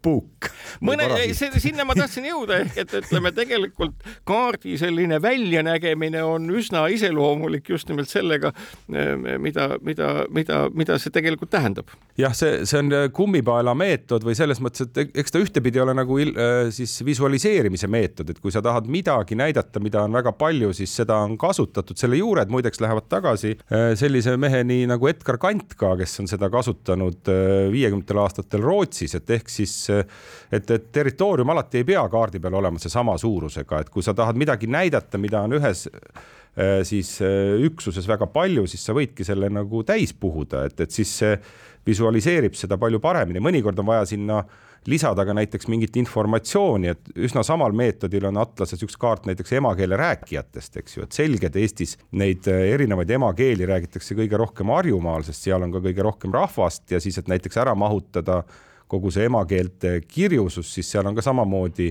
puuk. 0.05 0.49
mõne, 0.85 1.07
sinna 1.37 1.87
ma 1.87 1.97
tahtsin 1.97 2.27
jõuda, 2.29 2.59
ehk 2.65 2.79
et 2.83 2.95
ütleme 3.01 3.33
tegelikult 3.35 4.05
kaardi 4.29 4.77
selline 4.81 5.21
väljanägemine 5.23 6.23
on 6.27 6.49
üsna 6.53 6.85
iseloomulik 6.93 7.71
just 7.73 7.89
nimelt 7.89 8.11
sellega, 8.11 8.53
mida, 8.89 9.69
mida, 9.85 10.11
mida, 10.35 10.61
mida 10.75 10.99
see 11.01 11.15
tegelikult 11.15 11.53
tähendab. 11.55 11.93
jah, 12.21 12.35
see, 12.37 12.63
see 12.69 12.83
on 12.83 12.93
kummipaela 13.17 13.75
meetod 13.79 14.27
või 14.27 14.37
selles 14.39 14.61
mõttes, 14.65 14.89
et 14.89 15.17
eks 15.25 15.35
ta 15.35 15.43
ühtepidi 15.43 15.83
ole 15.83 15.97
nagu 15.97 16.19
il, 16.23 16.35
siis 16.75 16.97
visualiseerimise 17.07 17.91
meetod, 17.91 18.35
et 18.35 18.43
kui 18.43 18.53
sa 18.55 18.63
tahad 18.65 18.89
midagi 18.91 19.39
näidata, 19.39 19.83
mida 19.85 20.05
on 20.05 20.17
väga 20.21 20.35
palju, 20.37 20.73
siis 20.77 20.94
seda 20.95 21.19
on 21.27 21.37
kasutatud, 21.41 21.99
selle 21.99 22.19
juured 22.21 22.53
muideks 22.53 22.81
lähevad 22.83 23.09
tagasi 23.11 23.55
sellise 23.99 24.37
meheni 24.41 24.83
nagu 24.91 25.09
Edgar 25.11 25.39
Kantka, 25.43 25.95
kes 26.01 26.21
on 26.23 26.31
seda 26.31 26.51
kasutanud 26.53 27.31
viiekümnendatel 27.73 28.23
aastatel 28.23 28.65
Rootsis, 28.65 29.17
et 29.19 29.35
ehk 29.37 29.51
siis 29.53 29.75
et, 29.91 30.71
et 30.71 30.89
territoorium 30.93 31.51
alati 31.55 31.83
ei 31.83 31.89
pea 31.89 32.05
kaardi 32.11 32.41
peal 32.43 32.59
olema 32.61 32.81
seesama 32.83 33.17
suurusega, 33.21 33.83
et 33.83 33.93
kui 33.93 34.05
sa 34.05 34.15
tahad 34.17 34.39
midagi 34.39 34.69
näidata, 34.71 35.21
mida 35.21 35.43
on 35.45 35.57
ühes 35.59 35.87
äh, 35.89 36.83
siis 36.87 37.17
äh, 37.25 37.55
üksuses 37.69 38.09
väga 38.09 38.29
palju, 38.33 38.67
siis 38.71 38.85
sa 38.87 38.97
võidki 38.97 39.27
selle 39.27 39.51
nagu 39.53 39.85
täis 39.87 40.15
puhuda, 40.17 40.67
et, 40.69 40.81
et 40.87 40.95
siis 40.95 41.17
see 41.23 41.39
visualiseerib 41.85 42.57
seda 42.57 42.79
palju 42.81 43.01
paremini, 43.05 43.43
mõnikord 43.45 43.81
on 43.83 43.91
vaja 43.93 44.07
sinna 44.09 44.43
lisada 44.91 45.25
ka 45.25 45.35
näiteks 45.37 45.69
mingit 45.73 45.97
informatsiooni, 45.97 46.91
et 46.93 47.13
üsna 47.17 47.45
samal 47.47 47.73
meetodil 47.77 48.29
on 48.29 48.41
Atlases 48.43 48.83
üks 48.85 48.99
kaart 49.01 49.29
näiteks 49.29 49.57
emakeele 49.59 49.97
rääkijatest, 50.01 50.81
eks 50.83 50.99
ju, 50.99 51.07
et 51.07 51.17
selge, 51.17 51.49
et 51.49 51.57
Eestis 51.63 51.97
neid 52.13 52.49
äh, 52.51 52.67
erinevaid 52.75 53.11
emakeeli 53.17 53.69
räägitakse 53.71 54.17
kõige 54.19 54.41
rohkem 54.41 54.73
Harjumaal, 54.75 55.25
sest 55.27 55.49
seal 55.49 55.65
on 55.65 55.73
ka 55.75 55.83
kõige 55.85 56.05
rohkem 56.05 56.35
rahvast 56.35 56.93
ja 56.93 57.01
siis, 57.01 57.19
et 57.21 57.31
näiteks 57.33 57.61
ära 57.65 57.75
mahutada 57.79 58.43
kogu 58.91 59.11
see 59.15 59.29
emakeelte 59.31 59.97
kirjusus, 60.09 60.69
siis 60.75 60.91
seal 60.93 61.09
on 61.09 61.17
ka 61.17 61.25
samamoodi 61.25 61.91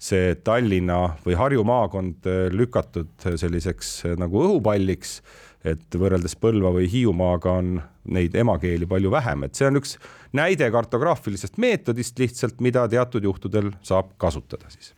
see 0.00 0.34
Tallinna 0.44 1.02
või 1.26 1.36
Harju 1.36 1.64
maakond 1.68 2.28
äh, 2.28 2.46
lükatud 2.54 3.12
selliseks 3.20 3.92
äh, 4.08 4.16
nagu 4.20 4.40
õhupalliks, 4.46 5.18
et 5.64 5.98
võrreldes 5.98 6.36
Põlva 6.40 6.72
või 6.74 6.88
Hiiumaaga 6.90 7.58
on 7.60 7.74
neid 8.10 8.34
emakeeli 8.38 8.88
palju 8.88 9.12
vähem, 9.12 9.44
et 9.44 9.58
see 9.58 9.68
on 9.68 9.80
üks 9.80 9.96
näide 10.36 10.70
kartograafilisest 10.72 11.60
meetodist 11.60 12.18
lihtsalt, 12.18 12.60
mida 12.64 12.86
teatud 12.88 13.24
juhtudel 13.24 13.74
saab 13.84 14.14
kasutada 14.20 14.72
siis. 14.72 14.94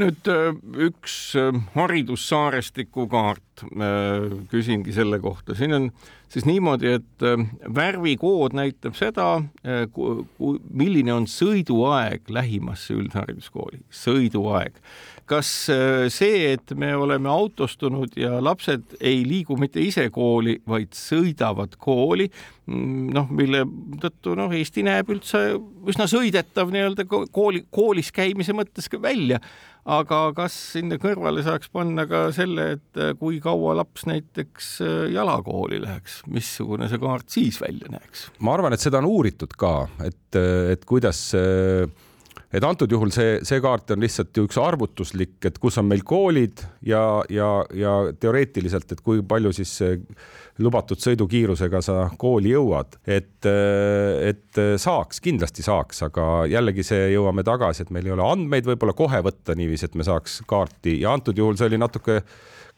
Nüüd 0.00 0.28
äh, 0.32 0.54
üks 0.88 1.34
haridussaarestiku 1.74 3.04
kaart, 3.10 3.64
küsingi 4.48 4.94
selle 4.96 5.18
kohta, 5.20 5.52
siin 5.58 5.76
on 5.76 5.90
siis 6.30 6.46
niimoodi, 6.46 6.94
et 7.00 7.26
äh, 7.26 7.42
värvikood 7.74 8.54
näitab 8.56 8.96
seda, 8.98 9.42
äh, 9.66 9.84
milline 10.70 11.14
on 11.14 11.26
sõiduaeg 11.30 12.30
lähimasse 12.30 12.94
üldhariduskooli, 12.96 13.82
sõiduaeg. 14.02 14.78
Kas 15.30 15.50
äh, 15.72 16.08
see, 16.12 16.52
et 16.54 16.74
me 16.78 16.90
oleme 16.98 17.30
autostunud 17.30 18.16
ja 18.18 18.38
lapsed 18.42 18.96
ei 18.98 19.22
liigu 19.26 19.56
mitte 19.60 19.82
ise 19.82 20.08
kooli, 20.14 20.58
vaid 20.68 20.96
sõidavad 20.96 21.76
kooli, 21.80 22.26
mm, 22.66 23.10
noh, 23.14 23.30
mille 23.34 23.64
tõttu 24.02 24.34
noh, 24.38 24.52
Eesti 24.56 24.84
näeb 24.86 25.12
üldse 25.14 25.44
üsna 25.90 26.08
sõidetav 26.10 26.72
nii-öelda 26.74 27.06
kooli, 27.10 27.64
koolis 27.70 28.10
käimise 28.14 28.56
mõttes 28.56 28.90
ka 28.90 29.00
välja 29.02 29.40
aga 29.90 30.18
kas 30.36 30.54
sinna 30.74 30.98
kõrvale 31.00 31.42
saaks 31.44 31.70
panna 31.72 32.04
ka 32.08 32.26
selle, 32.36 32.66
et 32.76 33.00
kui 33.18 33.38
kaua 33.42 33.72
laps 33.78 34.04
näiteks 34.10 34.68
jalakooli 35.14 35.80
läheks? 35.80 36.20
missugune 36.28 36.90
see 36.90 37.00
kaart 37.00 37.32
siis 37.32 37.60
välja 37.62 37.88
näeks? 37.94 38.28
ma 38.44 38.58
arvan, 38.58 38.76
et 38.76 38.82
seda 38.82 39.00
on 39.00 39.08
uuritud 39.08 39.56
ka, 39.58 39.74
et, 40.04 40.40
et 40.74 40.84
kuidas 40.88 41.30
et 42.50 42.64
antud 42.66 42.90
juhul 42.90 43.12
see, 43.14 43.38
see 43.46 43.60
kaart 43.62 43.94
on 43.94 44.02
lihtsalt 44.02 44.36
ju 44.36 44.46
üks 44.48 44.58
arvutuslik, 44.60 45.38
et 45.46 45.58
kus 45.62 45.78
on 45.78 45.86
meil 45.86 46.02
koolid 46.06 46.64
ja, 46.86 47.22
ja, 47.30 47.50
ja 47.76 47.94
teoreetiliselt, 48.20 48.90
et 48.90 49.02
kui 49.06 49.22
palju 49.26 49.52
siis 49.54 49.76
lubatud 50.60 51.00
sõidukiirusega 51.00 51.80
sa 51.84 51.96
kooli 52.20 52.52
jõuad, 52.52 52.98
et, 53.06 53.46
et 53.46 54.62
saaks, 54.82 55.22
kindlasti 55.24 55.64
saaks, 55.64 56.02
aga 56.10 56.26
jällegi 56.50 56.84
see 56.86 57.12
jõuame 57.14 57.46
tagasi, 57.46 57.86
et 57.86 57.94
meil 57.94 58.10
ei 58.10 58.16
ole 58.16 58.26
andmeid 58.26 58.68
võib-olla 58.68 58.96
kohe 58.98 59.22
võtta 59.24 59.56
niiviisi, 59.56 59.88
et 59.88 59.98
me 59.98 60.06
saaks 60.06 60.42
kaarti. 60.50 60.98
Ja 61.04 61.14
antud 61.16 61.38
juhul 61.38 61.56
see 61.56 61.70
oli 61.70 61.80
natuke 61.80 62.20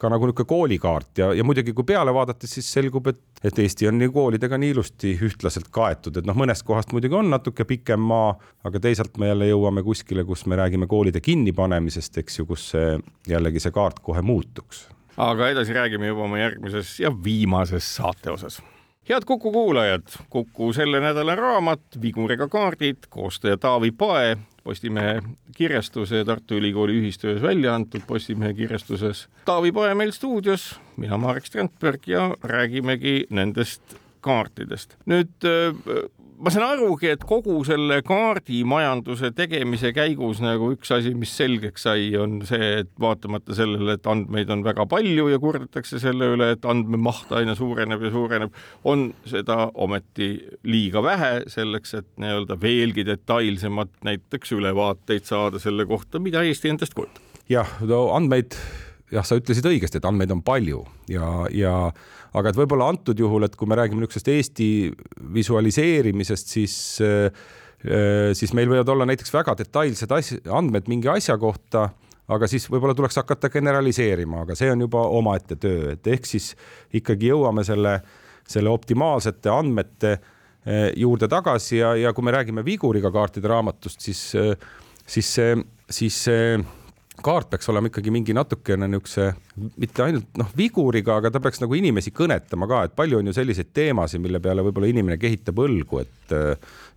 ka 0.03 0.11
nagu 0.11 0.27
niisugune 0.27 0.49
koolikaart 0.49 1.21
ja, 1.21 1.29
ja 1.37 1.45
muidugi, 1.47 1.73
kui 1.75 1.87
peale 1.87 2.13
vaadates, 2.15 2.57
siis 2.57 2.71
selgub, 2.75 3.07
et, 3.11 3.21
et 3.43 3.59
Eesti 3.63 3.87
on 3.89 3.97
nii 4.01 4.11
koolidega 4.13 4.59
nii 4.59 4.73
ilusti 4.75 5.13
ühtlaselt 5.27 5.69
kaetud, 5.73 6.19
et 6.19 6.27
noh, 6.27 6.37
mõnest 6.37 6.65
kohast 6.67 6.91
muidugi 6.95 7.17
on 7.19 7.31
natuke 7.33 7.67
pikem 7.69 8.03
maa, 8.11 8.33
aga 8.67 8.83
teisalt 8.83 9.17
me 9.21 9.31
jälle 9.31 9.47
jõuame 9.51 9.85
kuskile, 9.85 10.25
kus 10.27 10.45
me 10.51 10.59
räägime 10.59 10.89
koolide 10.91 11.23
kinnipanemisest, 11.23 12.19
eks 12.23 12.41
ju, 12.41 12.49
kus 12.49 12.67
see 12.75 12.99
jällegi 13.31 13.63
see 13.63 13.73
kaart 13.75 14.03
kohe 14.03 14.21
muutuks. 14.25 14.87
aga 15.17 15.49
edasi 15.53 15.73
räägime 15.73 16.07
juba 16.09 16.27
oma 16.27 16.39
järgmises 16.41 16.99
ja 16.99 17.11
viimases 17.23 17.95
saate 17.95 18.31
osas 18.33 18.61
head 19.09 19.25
Kuku 19.25 19.51
kuulajad, 19.51 20.07
Kuku 20.29 20.73
selle 20.73 20.99
nädala 21.03 21.35
raamat 21.35 22.01
Viguriga 22.01 22.47
kaardid, 22.47 23.07
koostaja 23.09 23.57
Taavi 23.57 23.91
Pae 23.91 24.37
Postimehe 24.63 25.21
kirjastuse 25.55 26.21
ja 26.21 26.25
Tartu 26.25 26.55
Ülikooli 26.55 26.95
ühistöös 27.01 27.41
välja 27.41 27.75
antud 27.75 28.01
Postimehe 28.07 28.53
kirjastuses. 28.53 29.27
Taavi 29.45 29.71
Pae 29.71 29.95
meil 29.95 30.11
stuudios, 30.11 30.79
mina 30.97 31.17
Marek 31.17 31.45
Strandberg 31.45 32.07
ja 32.07 32.29
räägimegi 32.43 33.25
nendest 33.29 33.97
kaartidest. 34.23 34.95
nüüd 35.05 35.49
ma 36.39 36.51
saan 36.53 36.65
arugi, 36.75 37.09
et 37.13 37.23
kogu 37.27 37.55
selle 37.67 37.99
kaardimajanduse 38.05 39.31
tegemise 39.37 39.93
käigus 39.95 40.41
nagu 40.43 40.71
üks 40.75 40.91
asi, 40.95 41.13
mis 41.17 41.33
selgeks 41.37 41.85
sai, 41.87 42.07
on 42.19 42.39
see, 42.47 42.69
et 42.83 42.91
vaatamata 43.01 43.55
sellele, 43.57 43.97
et 43.97 44.09
andmeid 44.09 44.51
on 44.53 44.63
väga 44.65 44.85
palju 44.89 45.27
ja 45.31 45.39
kurdetakse 45.41 46.01
selle 46.03 46.31
üle, 46.35 46.53
et 46.55 46.65
andmemaht 46.69 47.33
aina 47.37 47.55
suureneb 47.57 48.07
ja 48.07 48.13
suureneb, 48.13 48.55
on 48.89 49.09
seda 49.29 49.67
ometi 49.73 50.31
liiga 50.69 51.03
vähe 51.05 51.33
selleks, 51.51 51.97
et 51.99 52.09
nii-öelda 52.21 52.57
veelgi 52.61 53.05
detailsemat 53.07 53.93
näiteks 54.07 54.55
ülevaateid 54.57 55.29
saada 55.29 55.61
selle 55.63 55.87
kohta, 55.89 56.21
mida 56.23 56.43
Eesti 56.43 56.73
endast 56.73 56.97
kujutab. 56.97 57.21
jah, 57.49 57.69
no 57.85 58.07
andmeid 58.15 58.57
jah, 59.13 59.25
sa 59.27 59.37
ütlesid 59.39 59.67
õigesti, 59.69 59.99
et 59.99 60.07
andmeid 60.07 60.31
on 60.33 60.43
palju 60.45 60.83
ja, 61.11 61.29
ja 61.53 61.75
aga 62.33 62.49
et 62.49 62.57
võib-olla 62.57 62.87
antud 62.93 63.19
juhul, 63.19 63.45
et 63.47 63.55
kui 63.57 63.69
me 63.69 63.77
räägime 63.77 64.01
niisugusest 64.03 64.31
Eesti 64.33 64.69
visualiseerimisest, 65.35 66.55
siis 66.55 66.77
äh, 67.03 67.29
siis 68.33 68.53
meil 68.55 68.69
võivad 68.71 68.89
olla 68.93 69.07
näiteks 69.09 69.33
väga 69.33 69.57
detailsed 69.59 70.11
asja, 70.15 70.39
andmed 70.55 70.87
mingi 70.91 71.09
asja 71.11 71.35
kohta, 71.39 71.89
aga 72.31 72.47
siis 72.47 72.69
võib-olla 72.71 72.95
tuleks 72.95 73.19
hakata 73.19 73.49
generaliseerima, 73.51 74.43
aga 74.45 74.55
see 74.55 74.71
on 74.71 74.85
juba 74.85 75.01
omaette 75.17 75.57
töö, 75.59 75.91
et 75.97 76.07
ehk 76.07 76.29
siis 76.29 76.53
ikkagi 76.95 77.33
jõuame 77.33 77.65
selle, 77.67 77.97
selle 78.47 78.71
optimaalsete 78.71 79.51
andmete 79.51 80.13
äh, 80.13 80.87
juurde 80.99 81.27
tagasi 81.31 81.81
ja, 81.81 81.93
ja 81.99 82.13
kui 82.15 82.25
me 82.25 82.35
räägime 82.35 82.63
viguriga 82.65 83.11
kaartide 83.11 83.51
raamatust, 83.51 83.99
siis, 84.01 84.29
äh, 84.39 84.55
siis 85.03 85.33
see, 85.35 85.59
siis 85.91 86.23
see 86.29 86.55
kaart 87.23 87.51
peaks 87.51 87.69
olema 87.69 87.91
ikkagi 87.91 88.11
mingi 88.13 88.35
natukene 88.35 88.87
niisuguse, 88.89 89.33
mitte 89.55 90.05
ainult 90.05 90.39
noh, 90.39 90.49
viguriga, 90.57 91.19
aga 91.19 91.29
ta 91.33 91.41
peaks 91.43 91.61
nagu 91.61 91.77
inimesi 91.77 92.13
kõnetama 92.15 92.67
ka, 92.69 92.83
et 92.87 92.95
palju 92.97 93.19
on 93.19 93.29
ju 93.29 93.35
selliseid 93.37 93.69
teemasid, 93.75 94.21
mille 94.23 94.41
peale 94.43 94.65
võib-olla 94.65 94.89
inimene 94.89 95.19
kehitab 95.21 95.61
õlgu, 95.65 96.01
et 96.01 96.35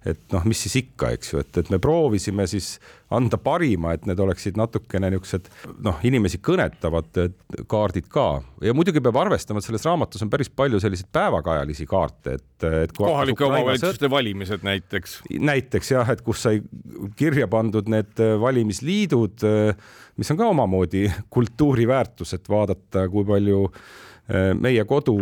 et 0.06 0.20
noh, 0.30 0.44
mis 0.46 0.60
siis 0.62 0.76
ikka, 0.84 1.10
eks 1.16 1.32
ju, 1.32 1.40
et, 1.42 1.58
et 1.58 1.70
me 1.72 1.80
proovisime 1.82 2.46
siis 2.46 2.76
anda 3.14 3.38
parima, 3.42 3.92
et 3.94 4.06
need 4.06 4.20
oleksid 4.22 4.58
natukene 4.58 5.10
niisugused 5.12 5.48
noh, 5.82 5.98
inimesi 6.06 6.38
kõnetavad 6.44 7.18
kaardid 7.70 8.06
ka 8.12 8.26
ja 8.62 8.74
muidugi 8.76 9.02
peab 9.02 9.18
arvestama, 9.24 9.62
et 9.62 9.66
selles 9.66 9.86
raamatus 9.86 10.22
on 10.22 10.30
päris 10.30 10.50
palju 10.50 10.80
selliseid 10.82 11.10
päevakajalisi 11.14 11.88
kaarte, 11.90 12.36
et, 12.38 12.68
et 12.84 12.94
kohalike 12.96 13.46
omavalitsuste 13.46 14.10
valimised 14.10 14.66
näiteks. 14.66 15.20
näiteks 15.50 15.92
jah, 15.96 16.14
et 16.14 16.22
kus 16.26 16.46
sai 16.46 16.62
kirja 17.18 17.50
pandud 17.50 17.90
need 17.90 18.22
valimisliidud, 18.42 19.46
mis 20.16 20.30
on 20.30 20.36
ka 20.36 20.48
omamoodi 20.48 21.06
kultuuriväärtus, 21.30 22.34
et 22.34 22.48
vaadata, 22.48 23.08
kui 23.12 23.24
palju 23.24 23.66
Äh, 23.68 24.05
meie 24.58 24.84
kodu 24.84 25.16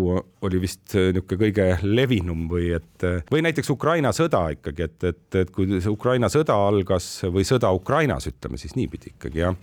oli 0.45 0.61
vist 0.63 0.95
äh, 0.97 1.11
niisugune 1.15 1.41
kõige 1.41 1.67
levinum 1.85 2.47
või 2.51 2.71
et 2.77 3.05
äh, 3.07 3.25
või 3.33 3.43
näiteks 3.45 3.71
Ukraina 3.75 4.13
sõda 4.17 4.47
ikkagi, 4.55 4.89
et, 4.89 5.07
et, 5.11 5.39
et 5.43 5.51
kui 5.55 5.69
see 5.79 5.93
Ukraina 5.93 6.31
sõda 6.33 6.57
algas 6.69 7.09
või 7.33 7.47
sõda 7.49 7.73
Ukrainas, 7.75 8.29
ütleme 8.31 8.61
siis 8.61 8.77
niipidi 8.79 9.15
ikkagi 9.15 9.43
jah, 9.43 9.57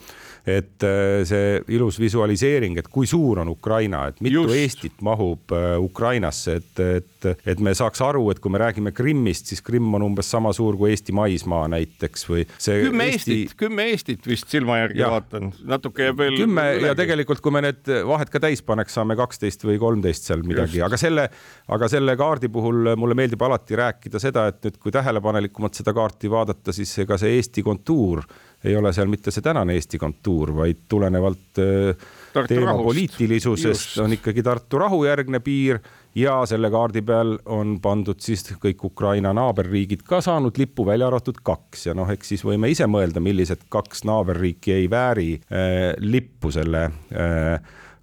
et 0.50 0.84
see 1.28 1.60
ilus 1.76 2.00
visualiseering, 2.02 2.80
et 2.82 2.88
kui 2.92 3.06
suur 3.10 3.44
on 3.44 3.52
Ukraina, 3.52 4.08
et 4.10 4.22
mitu 4.26 4.42
Just. 4.42 4.56
Eestit 4.58 5.04
mahub 5.06 5.54
Ukrainasse, 5.82 6.58
et, 6.62 6.82
et, 6.82 7.28
et 7.54 7.62
me 7.62 7.74
saaks 7.78 8.02
aru, 8.06 8.24
et 8.34 8.42
kui 8.42 8.54
me 8.54 8.62
räägime 8.62 8.94
Krimmist, 8.96 9.52
siis 9.52 9.62
Krimm 9.66 9.94
on 9.98 10.06
umbes 10.08 10.32
sama 10.32 10.54
suur 10.56 10.78
kui 10.80 10.92
Eesti 10.96 11.14
maismaa 11.16 11.68
näiteks 11.72 12.26
või 12.30 12.48
see 12.58 12.88
kümme 12.88 13.10
Eesti... 13.12 13.38
Eestit, 13.38 13.58
kümme 13.60 13.86
Eestit 13.92 14.28
vist 14.28 14.50
silma 14.52 14.80
järgi 14.82 15.04
ja. 15.04 15.12
vaatan, 15.14 15.52
natuke 15.70 16.10
jääb 16.10 16.24
veel. 16.24 16.40
kümme 16.42 16.66
ja 16.88 16.98
tegelikult, 16.98 17.44
kui 17.44 17.54
me 17.54 17.64
need 17.68 17.94
vahed 18.10 18.34
ka 18.34 18.42
täis 18.42 18.66
paneks, 18.66 18.98
saame 18.98 19.18
kaks 19.20 19.31
kaksteist 19.32 19.64
või 19.68 19.80
kolmteist 19.80 20.28
seal 20.28 20.44
midagi, 20.48 20.82
aga 20.84 21.00
selle, 21.00 21.28
aga 21.72 21.88
selle 21.92 22.18
kaardi 22.20 22.52
puhul 22.52 22.94
mulle 23.00 23.16
meeldib 23.18 23.42
alati 23.48 23.80
rääkida 23.80 24.20
seda, 24.20 24.50
et 24.52 24.62
nüüd, 24.68 24.80
kui 24.82 24.92
tähelepanelikumalt 24.92 25.80
seda 25.80 25.96
kaarti 25.96 26.32
vaadata, 26.32 26.76
siis 26.76 26.92
ega 27.06 27.18
see 27.22 27.38
Eesti 27.40 27.64
kontuur 27.64 28.26
ei 28.64 28.76
ole 28.78 28.92
seal 28.94 29.10
mitte 29.10 29.32
see 29.34 29.42
tänane 29.42 29.74
Eesti 29.78 29.98
kontuur, 30.02 30.52
vaid 30.56 30.84
tulenevalt 30.92 31.62
äh, 31.64 31.96
Tartu 32.34 32.54
teema 32.54 32.70
rahust. 32.70 32.86
poliitilisusest 32.86 33.96
Just. 33.96 33.98
on 34.04 34.14
ikkagi 34.14 34.44
Tartu 34.46 34.82
rahujärgne 34.84 35.42
piir 35.42 35.82
ja 36.16 36.42
selle 36.46 36.70
kaardi 36.74 37.02
peal 37.06 37.38
on 37.50 37.78
pandud 37.82 38.20
siis 38.22 38.46
kõik 38.62 38.84
Ukraina 38.92 39.34
naaberriigid 39.34 40.04
ka 40.08 40.22
saanud 40.22 40.60
lippu, 40.62 40.86
välja 40.86 41.10
arvatud 41.10 41.42
kaks 41.44 41.88
ja 41.90 41.98
noh, 41.98 42.10
eks 42.14 42.36
siis 42.36 42.46
võime 42.46 42.70
ise 42.72 42.86
mõelda, 42.92 43.24
millised 43.24 43.66
kaks 43.74 44.06
naaberriiki 44.10 44.76
ei 44.76 44.90
vääri 44.92 45.32
äh, 45.40 45.94
lippu 46.04 46.54
selle 46.54 46.90
äh, 46.92 47.56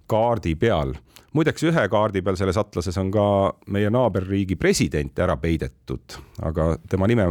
kaardi 0.09 0.55
peal 0.59 0.97
muideks 1.37 1.65
ühe 1.69 1.87
kaardi 1.91 2.23
peal 2.25 2.37
selles 2.39 2.57
atlases 2.59 2.97
on 3.01 3.09
ka 3.13 3.25
meie 3.73 3.89
naaberriigi 3.93 4.57
president 4.59 5.19
ära 5.21 5.37
peidetud, 5.41 6.19
aga 6.45 6.71
tema 6.89 7.09
nime, 7.09 7.29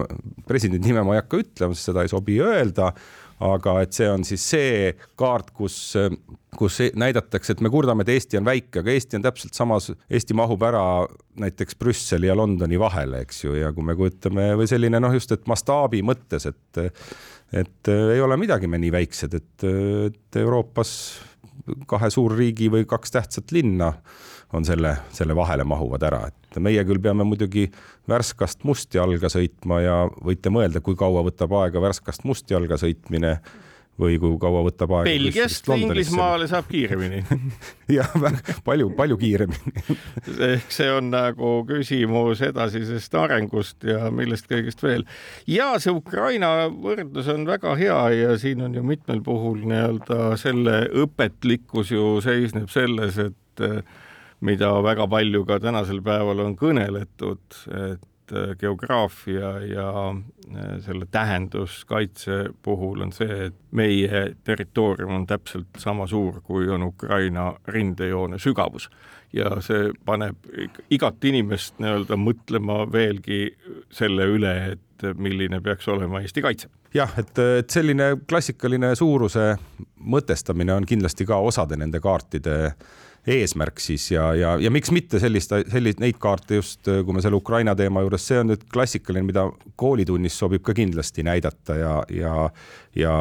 presidendi 0.49 0.90
nime 0.90 1.05
ma 1.07 1.16
ei 1.16 1.22
hakka 1.22 1.40
ütlema, 1.42 1.76
sest 1.76 1.90
seda 1.90 2.05
ei 2.05 2.12
sobi 2.12 2.38
öelda. 2.44 2.92
aga 3.38 3.76
et 3.84 3.94
see 3.94 4.07
on 4.11 4.24
siis 4.26 4.42
see 4.51 4.88
kaart, 5.14 5.53
kus, 5.55 5.94
kus 6.59 6.78
näidatakse, 6.99 7.55
et 7.55 7.61
me 7.62 7.70
kurdame, 7.70 8.03
et 8.03 8.11
Eesti 8.16 8.40
on 8.40 8.49
väike, 8.49 8.80
aga 8.80 8.90
Eesti 8.90 9.14
on 9.14 9.22
täpselt 9.22 9.55
samas, 9.55 9.92
Eesti 10.11 10.34
mahub 10.34 10.64
ära 10.66 10.82
näiteks 11.38 11.78
Brüsseli 11.78 12.26
ja 12.26 12.34
Londoni 12.34 12.80
vahele, 12.82 13.20
eks 13.22 13.44
ju, 13.44 13.55
ja 13.55 13.70
kui 13.76 13.86
me 13.86 13.94
kujutame 13.94 14.49
või 14.59 14.66
selline 14.66 14.99
noh, 14.99 15.14
just, 15.14 15.30
et 15.30 15.46
mastaabi 15.46 16.03
mõttes, 16.03 16.51
et 16.51 16.82
et 17.55 17.88
ei 17.88 18.20
ole 18.20 18.36
midagi 18.36 18.68
me 18.68 18.76
nii 18.82 18.90
väiksed, 18.92 19.38
et, 19.38 19.66
et 20.11 20.36
Euroopas 20.42 20.90
kahe 21.87 22.11
suurriigi 22.11 22.71
või 22.73 22.87
kaks 22.89 23.14
tähtsat 23.14 23.53
linna 23.53 23.93
on 24.53 24.64
selle, 24.64 24.95
selle 25.12 25.37
vahele 25.37 25.64
mahuvad 25.69 26.05
ära, 26.09 26.21
et 26.31 26.61
meie 26.64 26.85
küll 26.89 27.01
peame 27.05 27.27
muidugi 27.29 27.66
Värskast 28.09 28.64
Mustjalga 28.64 29.29
sõitma 29.33 29.83
ja 29.85 29.97
võite 30.25 30.53
mõelda, 30.53 30.81
kui 30.81 30.97
kaua 30.97 31.25
võtab 31.27 31.53
aega 31.61 31.83
Värskast 31.85 32.25
Mustjalga 32.25 32.79
sõitmine 32.81 33.39
või 33.99 34.18
kui 34.22 34.36
kaua 34.40 34.62
võtab 34.66 34.92
aega. 34.99 35.11
Belgiast 35.11 35.68
Inglismaale 35.74 36.49
saab 36.51 36.68
kiiremini 36.70 37.22
jah, 37.99 38.12
palju, 38.66 38.90
palju 38.99 39.18
kiiremini 39.20 39.99
ehk 40.53 40.72
see 40.74 40.90
on 40.94 41.11
nagu 41.12 41.53
küsimus 41.68 42.42
edasisest 42.46 43.14
arengust 43.18 43.86
ja 43.88 44.12
millest 44.14 44.49
kõigest 44.51 44.82
veel. 44.84 45.07
ja 45.51 45.72
see 45.82 45.94
Ukraina 45.94 46.68
võrdlus 46.72 47.30
on 47.34 47.46
väga 47.49 47.74
hea 47.80 48.01
ja 48.14 48.36
siin 48.40 48.62
on 48.66 48.76
ju 48.78 48.84
mitmel 48.86 49.22
puhul 49.26 49.64
nii-öelda 49.66 50.36
selle 50.40 50.82
õpetlikkus 51.05 51.92
ju 51.94 52.18
seisneb 52.24 52.70
selles, 52.72 53.18
et 53.18 53.64
eh, 53.64 53.80
mida 54.44 54.70
väga 54.84 55.09
palju 55.11 55.42
ka 55.49 55.59
tänasel 55.62 56.01
päeval 56.07 56.44
on 56.44 56.55
kõneletud, 56.59 57.42
et 57.74 58.05
et 58.29 58.51
äh, 58.51 58.57
geograafia 58.59 59.59
ja 59.61 60.11
äh, 60.11 60.81
selle 60.81 61.07
tähenduskaitse 61.11 62.45
puhul 62.62 63.01
on 63.01 63.12
see, 63.12 63.47
et 63.47 63.55
meie 63.70 64.35
territoorium 64.45 65.14
on 65.14 65.26
täpselt 65.26 65.79
sama 65.79 66.07
suur, 66.07 66.41
kui 66.45 66.68
on 66.68 66.83
Ukraina 66.83 67.55
rindejoone 67.68 68.39
sügavus. 68.39 68.91
ja 69.33 69.61
see 69.61 69.91
paneb 70.05 70.37
igat 70.91 71.24
inimest 71.24 71.74
nii-öelda 71.83 72.16
mõtlema 72.16 72.87
veelgi 72.93 73.51
selle 73.93 74.24
üle, 74.24 74.55
et 74.72 75.05
milline 75.20 75.61
peaks 75.61 75.89
olema 75.89 76.22
Eesti 76.24 76.43
kaitse 76.43 76.70
jah, 76.95 77.12
et, 77.20 77.39
et 77.39 77.70
selline 77.70 78.14
klassikaline 78.29 78.95
suuruse 78.97 79.51
mõtestamine 80.01 80.72
on 80.72 80.87
kindlasti 80.89 81.26
ka 81.29 81.37
osade 81.45 81.76
nende 81.76 82.01
kaartide 82.01 82.72
eesmärk 83.29 83.81
siis 83.83 84.11
ja, 84.12 84.31
ja, 84.35 84.55
ja 84.61 84.70
miks 84.72 84.91
mitte 84.95 85.20
sellist, 85.20 85.53
sellist, 85.72 86.01
neid 86.03 86.18
kaarte 86.22 86.59
just, 86.59 86.83
kui 86.87 87.14
me 87.14 87.22
selle 87.24 87.39
Ukraina 87.39 87.74
teema 87.79 88.03
juures, 88.05 88.24
see 88.29 88.39
on 88.41 88.51
nüüd 88.53 88.64
klassikaline, 88.72 89.26
mida 89.29 89.47
koolitunnis 89.81 90.39
sobib 90.39 90.64
ka 90.66 90.74
kindlasti 90.76 91.24
näidata 91.26 91.76
ja, 91.79 91.93
ja, 92.14 92.35
ja, 92.97 93.14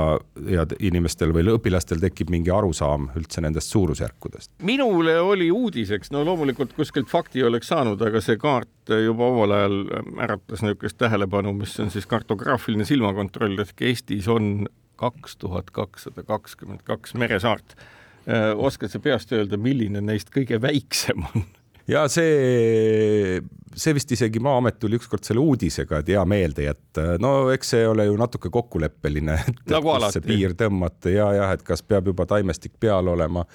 ja 0.54 0.66
inimestel 0.80 1.34
või 1.36 1.46
õpilastel 1.58 2.02
tekib 2.04 2.32
mingi 2.34 2.54
arusaam 2.54 3.10
üldse 3.20 3.44
nendest 3.44 3.74
suurusjärkudest. 3.76 4.54
minule 4.68 5.20
oli 5.20 5.50
uudiseks, 5.52 6.14
no 6.16 6.24
loomulikult 6.28 6.74
kuskilt 6.78 7.12
fakti 7.12 7.44
oleks 7.44 7.74
saanud, 7.74 8.02
aga 8.02 8.24
see 8.24 8.40
kaart 8.42 8.96
juba 9.04 9.32
omal 9.34 9.58
ajal 9.60 9.78
äratas 10.24 10.64
niisugust 10.64 10.98
tähelepanu, 11.02 11.54
mis 11.58 11.76
on 11.84 11.92
siis 11.94 12.08
kartograafiline 12.10 12.88
silmakontroll, 12.88 13.60
ehk 13.66 13.88
Eestis 13.92 14.28
on 14.32 14.68
kaks 14.98 15.38
tuhat 15.38 15.70
kakssada 15.72 16.24
kakskümmend 16.26 16.82
kaks 16.88 17.14
meresaart 17.14 17.76
Äh, 17.78 17.97
oskad 18.28 18.92
sa 18.92 19.00
peast 19.00 19.32
öelda, 19.32 19.60
milline 19.62 20.02
neist 20.04 20.34
kõige 20.34 20.60
väiksem 20.62 21.24
on? 21.30 21.46
ja 21.88 22.04
see, 22.12 23.40
see 23.76 23.96
vist 23.98 24.12
isegi 24.16 24.42
Maa-amet 24.44 24.80
tuli 24.82 25.00
ükskord 25.00 25.26
selle 25.28 25.44
uudisega, 25.44 26.02
et 26.02 26.14
hea 26.14 26.24
meelde 26.30 26.68
jätta. 26.68 27.10
no 27.24 27.50
eks 27.54 27.76
see 27.76 27.88
ole 27.88 28.08
ju 28.10 28.16
natuke 28.20 28.52
kokkuleppeline, 28.54 29.40
et 29.52 29.76
nagu 29.76 29.98
see 30.12 30.24
piir 30.26 30.58
tõmmata 30.60 31.14
ja 31.14 31.32
jah, 31.40 31.58
et 31.58 31.68
kas 31.68 31.86
peab 31.88 32.12
juba 32.12 32.28
taimestik 32.30 32.76
peal 32.80 33.08
olema. 33.14 33.46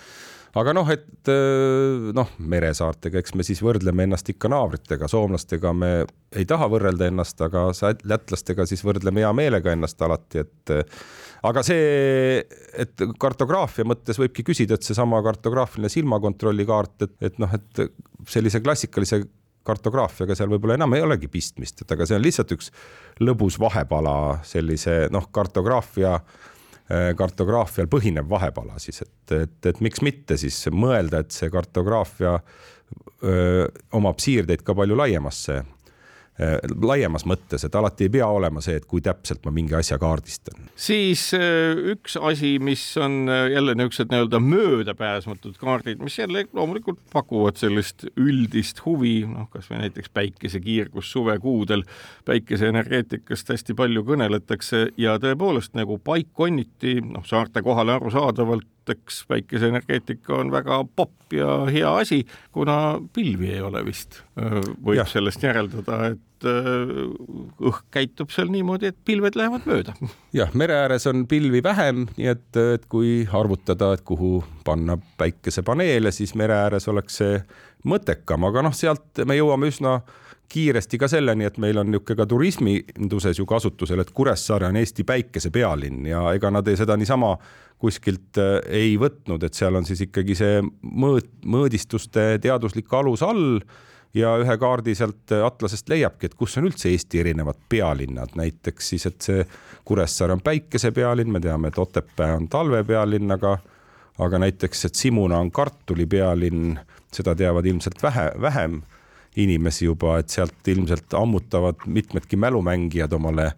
aga 0.59 0.75
noh, 0.77 0.89
et 0.93 1.33
äh, 1.33 2.13
noh, 2.17 2.33
meresaartega, 2.39 3.21
eks 3.21 3.37
me 3.37 3.47
siis 3.47 3.63
võrdleme 3.65 4.09
ennast 4.09 4.29
ikka 4.33 4.51
naabritega, 4.53 5.09
soomlastega 5.09 5.73
me 5.77 5.93
ei 6.33 6.49
taha 6.49 6.71
võrrelda 6.73 7.09
ennast, 7.13 7.41
aga 7.45 7.69
lätlastega 8.05 8.67
siis 8.69 8.85
võrdleme 8.85 9.25
hea 9.25 9.33
meelega 9.37 9.77
ennast 9.77 10.01
alati, 10.03 10.47
et 10.47 10.79
aga 11.49 11.63
see, 11.67 12.41
et 12.79 13.05
kartograafia 13.21 13.87
mõttes 13.89 14.19
võibki 14.21 14.45
küsida, 14.47 14.79
et 14.79 14.87
seesama 14.87 15.23
kartograafiline 15.25 15.91
silmakontrolli 15.93 16.67
kaart, 16.69 17.07
et, 17.07 17.17
et 17.31 17.41
noh, 17.43 17.51
et 17.57 17.83
sellise 18.31 18.63
klassikalise 18.63 19.23
kartograafiaga 19.67 20.35
seal 20.35 20.51
võib-olla 20.51 20.75
enam 20.79 20.97
ei 20.97 21.05
olegi 21.05 21.31
pistmist, 21.31 21.85
et 21.85 21.93
aga 21.95 22.07
see 22.07 22.19
on 22.19 22.25
lihtsalt 22.25 22.55
üks 22.57 22.73
lõbus 23.23 23.59
vahepala 23.63 24.15
sellise 24.47 25.07
noh, 25.15 25.29
kartograafia 25.35 26.17
kartograafial 27.17 27.87
põhinev 27.89 28.27
vahepala 28.29 28.75
siis, 28.83 28.99
et, 29.05 29.35
et, 29.37 29.59
et 29.71 29.79
miks 29.81 30.03
mitte 30.05 30.37
siis 30.37 30.57
mõelda, 30.75 31.23
et 31.23 31.33
see 31.33 31.49
kartograafia 31.49 32.35
öö, 33.23 33.69
omab 33.97 34.19
siirdeid 34.21 34.65
ka 34.67 34.75
palju 34.77 34.99
laiemasse 34.99 35.61
Äh, 35.63 35.82
laiemas 36.81 37.27
mõttes, 37.29 37.65
et 37.67 37.75
alati 37.77 38.07
ei 38.07 38.13
pea 38.15 38.27
olema 38.33 38.63
see, 38.65 38.79
et 38.81 38.87
kui 38.89 39.03
täpselt 39.05 39.45
ma 39.45 39.53
mingi 39.53 39.75
asja 39.77 39.99
kaardistan. 40.01 40.71
siis 40.77 41.27
äh, 41.37 41.77
üks 41.93 42.17
asi, 42.17 42.55
mis 42.59 42.85
on 42.97 43.29
äh, 43.29 43.51
jälle 43.53 43.75
niisugused 43.77 44.09
nii-öelda 44.13 44.41
möödapääsmatud 44.41 45.59
kaardid, 45.61 46.01
mis 46.01 46.19
jälle 46.19 46.47
loomulikult 46.53 46.99
pakuvad 47.13 47.61
sellist 47.61 48.07
üldist 48.17 48.81
huvi, 48.87 49.27
noh, 49.29 49.51
kasvõi 49.53 49.83
näiteks 49.85 50.09
päikesekiirgus 50.17 51.13
suvekuudel, 51.13 51.85
päikeseenergeetikast 52.25 53.53
hästi 53.53 53.77
palju 53.77 54.05
kõneletakse 54.09 54.87
ja 54.97 55.19
tõepoolest 55.21 55.77
nagu 55.77 56.01
paikkonniti, 56.01 57.01
noh, 57.13 57.29
saarte 57.29 57.63
kohale 57.63 57.99
arusaadavalt 57.99 58.82
eks 58.91 59.23
päikeseenergeetika 59.31 60.35
on 60.35 60.51
väga 60.53 60.83
popp 60.97 61.33
ja 61.33 61.63
hea 61.71 61.97
asi, 62.03 62.23
kuna 62.53 63.01
pilvi 63.13 63.53
ei 63.55 63.61
ole 63.63 63.85
vist. 63.87 64.23
võib 64.37 64.99
ja. 64.99 65.07
sellest 65.09 65.43
järeldada, 65.43 66.13
et 66.13 66.47
õhk 67.63 67.85
käitub 67.95 68.33
seal 68.35 68.51
niimoodi, 68.53 68.91
et 68.91 68.99
pilved 69.05 69.37
lähevad 69.39 69.67
mööda. 69.69 69.95
jah, 70.35 70.51
mere 70.59 70.77
ääres 70.85 71.07
on 71.11 71.27
pilvi 71.31 71.63
vähem, 71.65 72.07
nii 72.17 72.33
et, 72.33 72.49
et 72.77 72.89
kui 72.91 73.23
arvutada, 73.33 73.93
et 73.97 74.03
kuhu 74.07 74.43
panna 74.65 74.99
päikesepaneele, 75.19 76.13
siis 76.13 76.35
mere 76.39 76.59
ääres 76.65 76.89
oleks 76.91 77.21
see 77.23 77.39
mõttekam, 77.89 78.47
aga 78.49 78.67
noh, 78.67 78.75
sealt 78.77 79.23
me 79.27 79.39
jõuame 79.39 79.71
üsna 79.73 80.01
kiiresti 80.53 80.99
ka 81.01 81.09
selleni, 81.09 81.47
et 81.49 81.59
meil 81.63 81.81
on 81.81 81.89
niisugune 81.89 82.19
ka 82.19 82.27
turisminduses 82.29 83.39
ju 83.41 83.47
kasutusel, 83.49 84.03
et 84.03 84.11
Kuressaare 84.15 84.69
on 84.69 84.79
Eesti 84.81 85.05
päikese 85.09 85.51
pealinn 85.55 86.07
ja 86.11 86.27
ega 86.37 86.51
nad 86.53 86.69
ei, 86.69 86.77
seda 86.77 86.97
niisama 87.01 87.35
kuskilt 87.83 88.39
äh, 88.41 88.59
ei 88.83 88.99
võtnud, 89.01 89.43
et 89.47 89.57
seal 89.59 89.79
on 89.79 89.89
siis 89.89 90.05
ikkagi 90.07 90.37
see 90.39 90.61
mõõt, 90.83 91.33
mõõdistuste 91.45 92.37
teaduslik 92.43 92.93
alus 92.95 93.25
all 93.27 93.63
ja 94.15 94.35
ühe 94.41 94.57
kaardi 94.61 94.95
sealt 94.95 95.33
atlasest 95.33 95.89
leiabki, 95.89 96.29
et 96.29 96.39
kus 96.39 96.59
on 96.61 96.69
üldse 96.69 96.91
Eesti 96.93 97.23
erinevad 97.25 97.59
pealinnad, 97.73 98.37
näiteks 98.37 98.93
siis, 98.93 99.09
et 99.09 99.21
see 99.25 99.45
Kuressaare 99.89 100.37
on 100.37 100.45
päikese 100.45 100.93
pealinn, 100.93 101.33
me 101.33 101.41
teame, 101.41 101.73
et 101.73 101.81
Otepää 101.81 102.37
on 102.37 102.49
talve 102.53 102.85
pealinn, 102.85 103.33
aga 103.33 103.57
aga 104.21 104.39
näiteks, 104.39 104.85
et 104.85 104.95
Simuna 104.95 105.39
on 105.41 105.51
kartuli 105.51 106.07
pealinn, 106.07 106.77
seda 107.13 107.35
teavad 107.35 107.67
ilmselt 107.67 108.03
vähe, 108.03 108.31
vähem 108.41 108.83
inimesi 109.37 109.87
juba, 109.87 110.19
et 110.21 110.33
sealt 110.33 110.69
ilmselt 110.69 111.15
ammutavad 111.17 111.87
mitmedki 111.87 112.37
mälumängijad 112.37 113.13
omale 113.17 113.53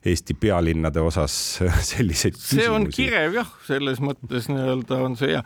Eesti 0.00 0.32
pealinnade 0.34 1.00
osas 1.04 1.34
selliseid 1.90 2.38
see 2.38 2.62
küsimusi. 2.62 2.72
on 2.72 2.86
kirev 2.88 3.34
jah, 3.36 3.50
selles 3.66 3.98
mõttes 4.00 4.48
nii-öelda 4.48 5.00
on 5.04 5.16
see 5.20 5.34
hea. 5.34 5.42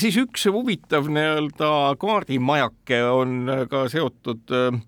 siis 0.00 0.18
üks 0.18 0.48
huvitav 0.50 1.06
nii-öelda 1.06 1.68
kaardimajake 2.02 2.98
on 3.06 3.52
ka 3.70 3.84
seotud 3.92 4.56
äh, 4.58 4.80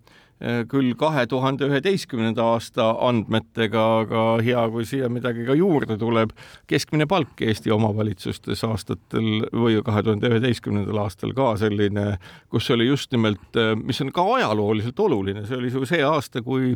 küll 0.69 0.93
kahe 1.01 1.23
tuhande 1.31 1.65
üheteistkümnenda 1.71 2.45
aasta 2.55 2.91
andmetega, 3.07 3.85
aga 4.03 4.25
hea, 4.45 4.65
kui 4.75 4.85
siia 4.89 5.09
midagi 5.09 5.47
ka 5.47 5.57
juurde 5.57 5.97
tuleb. 5.97 6.35
keskmine 6.67 7.07
palk 7.09 7.41
Eesti 7.41 7.73
omavalitsustes 7.73 8.65
aastatel 8.69 9.47
või 9.53 9.79
kahe 9.85 10.03
tuhande 10.03 10.29
üheteistkümnendal 10.29 11.01
aastal 11.07 11.33
ka 11.33 11.55
selline, 11.57 12.19
kus 12.53 12.69
oli 12.71 12.91
just 12.91 13.13
nimelt, 13.13 13.49
äh, 13.57 13.73
mis 13.77 14.01
on 14.05 14.13
ka 14.13 14.27
ajalooliselt 14.35 15.01
oluline, 15.01 15.47
see 15.47 15.57
oli 15.57 15.73
ju 15.73 15.87
see 15.89 16.05
aasta, 16.05 16.43
kui 16.43 16.75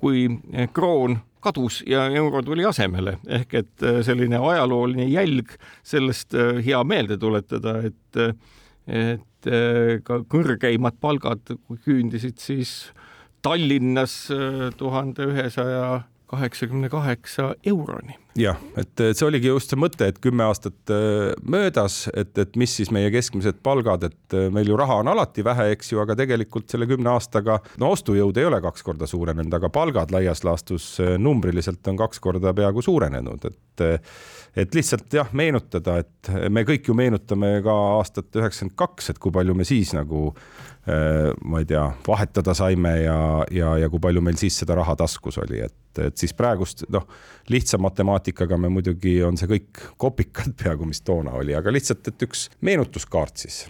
kui 0.00 0.26
kroon 0.76 1.18
kadus 1.46 1.82
ja 1.86 2.06
euro 2.18 2.42
tuli 2.42 2.66
asemele 2.66 3.16
ehk 3.38 3.54
et 3.60 3.86
äh, 3.86 4.00
selline 4.06 4.40
ajalooline 4.50 5.06
jälg 5.10 5.54
sellest 5.86 6.34
äh, 6.34 6.60
hea 6.66 6.82
meelde 6.84 7.18
tuletada, 7.22 7.78
et 7.86 8.22
äh, 8.22 8.36
et 8.86 9.48
ka 10.06 10.20
kõrgeimad 10.30 10.94
palgad 11.02 11.50
küündisid 11.82 12.38
siis 12.38 12.70
Tallinnas 13.46 14.18
tuhande 14.76 15.30
ühesaja 15.30 16.02
kaheksakümne 16.26 16.88
kaheksa 16.88 17.54
euroni. 17.66 18.16
Jah, 18.36 18.58
et 18.76 19.00
see 19.14 19.24
oligi 19.24 19.48
just 19.48 19.70
see 19.70 19.78
mõte, 19.78 20.08
et 20.10 20.18
kümme 20.22 20.44
aastat 20.44 20.90
äh, 20.92 21.30
möödas, 21.46 22.02
et, 22.12 22.34
et 22.42 22.56
mis 22.58 22.72
siis 22.76 22.90
meie 22.92 23.08
keskmised 23.14 23.62
palgad, 23.64 24.08
et 24.10 24.36
äh, 24.36 24.48
meil 24.52 24.68
ju 24.68 24.76
raha 24.78 24.98
on 25.02 25.12
alati 25.12 25.44
vähe, 25.46 25.70
eks 25.76 25.92
ju, 25.92 26.00
aga 26.02 26.18
tegelikult 26.18 26.68
selle 26.72 26.88
kümne 26.90 27.12
aastaga, 27.14 27.60
no 27.80 27.92
ostujõud 27.94 28.36
ei 28.42 28.48
ole 28.48 28.60
kaks 28.64 28.84
korda 28.86 29.08
suurenenud, 29.08 29.54
aga 29.56 29.70
palgad 29.72 30.12
laias 30.14 30.42
laastus 30.44 30.96
äh, 31.00 31.14
numbriliselt 31.22 31.86
on 31.92 32.00
kaks 32.02 32.20
korda 32.24 32.52
peaaegu 32.56 32.84
suurenenud, 32.84 33.46
et 33.46 33.86
et 34.56 34.74
lihtsalt 34.74 35.12
jah, 35.12 35.28
meenutada, 35.36 35.98
et 36.02 36.30
me 36.52 36.64
kõik 36.66 36.88
ju 36.88 36.96
meenutame 36.96 37.58
ka 37.64 37.74
aastat 37.98 38.38
üheksakümmend 38.38 38.76
kaks, 38.78 39.10
et 39.12 39.20
kui 39.22 39.34
palju 39.34 39.56
me 39.56 39.66
siis 39.68 39.92
nagu 39.96 40.30
ma 40.86 41.58
ei 41.58 41.66
tea, 41.66 41.82
vahetada 42.06 42.54
saime 42.54 42.92
ja, 43.00 43.18
ja, 43.50 43.72
ja 43.82 43.88
kui 43.90 43.98
palju 44.02 44.22
meil 44.22 44.38
siis 44.38 44.60
seda 44.62 44.76
raha 44.78 44.94
taskus 45.00 45.40
oli, 45.42 45.58
et, 45.66 45.98
et 45.98 46.14
siis 46.14 46.30
praegust 46.38 46.84
noh, 46.94 47.08
lihtsa 47.50 47.80
matemaatikaga 47.82 48.58
me 48.62 48.70
muidugi 48.70 49.18
on 49.26 49.38
see 49.40 49.50
kõik 49.50 49.82
kopikad 49.98 50.54
peaaegu, 50.62 50.86
mis 50.86 51.02
toona 51.02 51.34
oli, 51.40 51.58
aga 51.58 51.74
lihtsalt, 51.74 52.06
et 52.06 52.26
üks 52.28 52.46
meenutuskaart 52.62 53.46
siis 53.46 53.64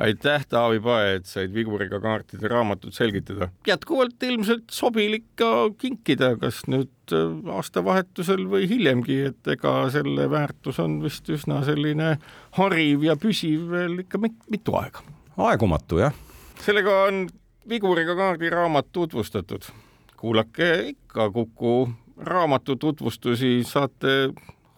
aitäh, 0.00 0.46
Taavi 0.48 0.80
Pae, 0.80 1.14
et 1.18 1.26
said 1.28 1.52
viguriga 1.54 2.00
kaartide 2.00 2.48
raamatut 2.48 2.94
selgitada. 2.94 3.50
jätkuvalt 3.66 4.22
ilmselt 4.22 4.70
sobilik 4.72 5.24
ka 5.36 5.70
kinkida, 5.78 6.32
kas 6.40 6.62
nüüd 6.70 7.14
äh, 7.14 7.54
aastavahetusel 7.56 8.46
või 8.50 8.68
hiljemgi, 8.70 9.18
et 9.30 9.52
ega 9.54 9.74
selle 9.92 10.28
väärtus 10.30 10.80
on 10.80 11.00
vist 11.04 11.28
üsna 11.28 11.60
selline 11.66 12.14
hariv 12.56 13.04
ja 13.04 13.16
püsiv 13.20 13.68
veel 13.70 13.98
ikka 14.04 14.20
mitu 14.22 14.76
aega. 14.80 15.04
aegumatu, 15.36 16.00
jah. 16.00 16.16
sellega 16.64 17.02
on 17.08 17.26
viguriga 17.68 18.16
kaardiraamat 18.16 18.92
tutvustatud. 18.92 19.68
kuulake 20.16 20.70
ikka 20.94 21.30
Kuku 21.30 21.90
raamatu 22.16 22.76
tutvustusi, 22.76 23.64
saate 23.64 24.32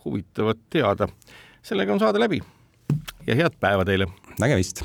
huvitavat 0.04 0.58
teada. 0.70 1.08
sellega 1.62 1.92
on 1.92 2.00
saade 2.00 2.18
läbi 2.18 2.42
ja 3.26 3.36
head 3.36 3.54
päeva 3.60 3.84
teile. 3.84 4.06
nägemist 4.40 4.82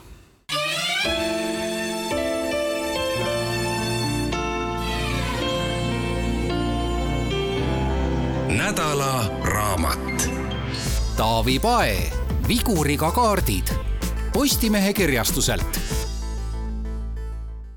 nädala 8.47 9.31
raamat. 9.43 10.29
Taavi 11.17 11.59
Pae, 11.59 12.11
Viguriga 12.47 13.11
kaardid 13.11 13.67
Postimehe 14.33 14.93
kirjastuselt 14.93 15.79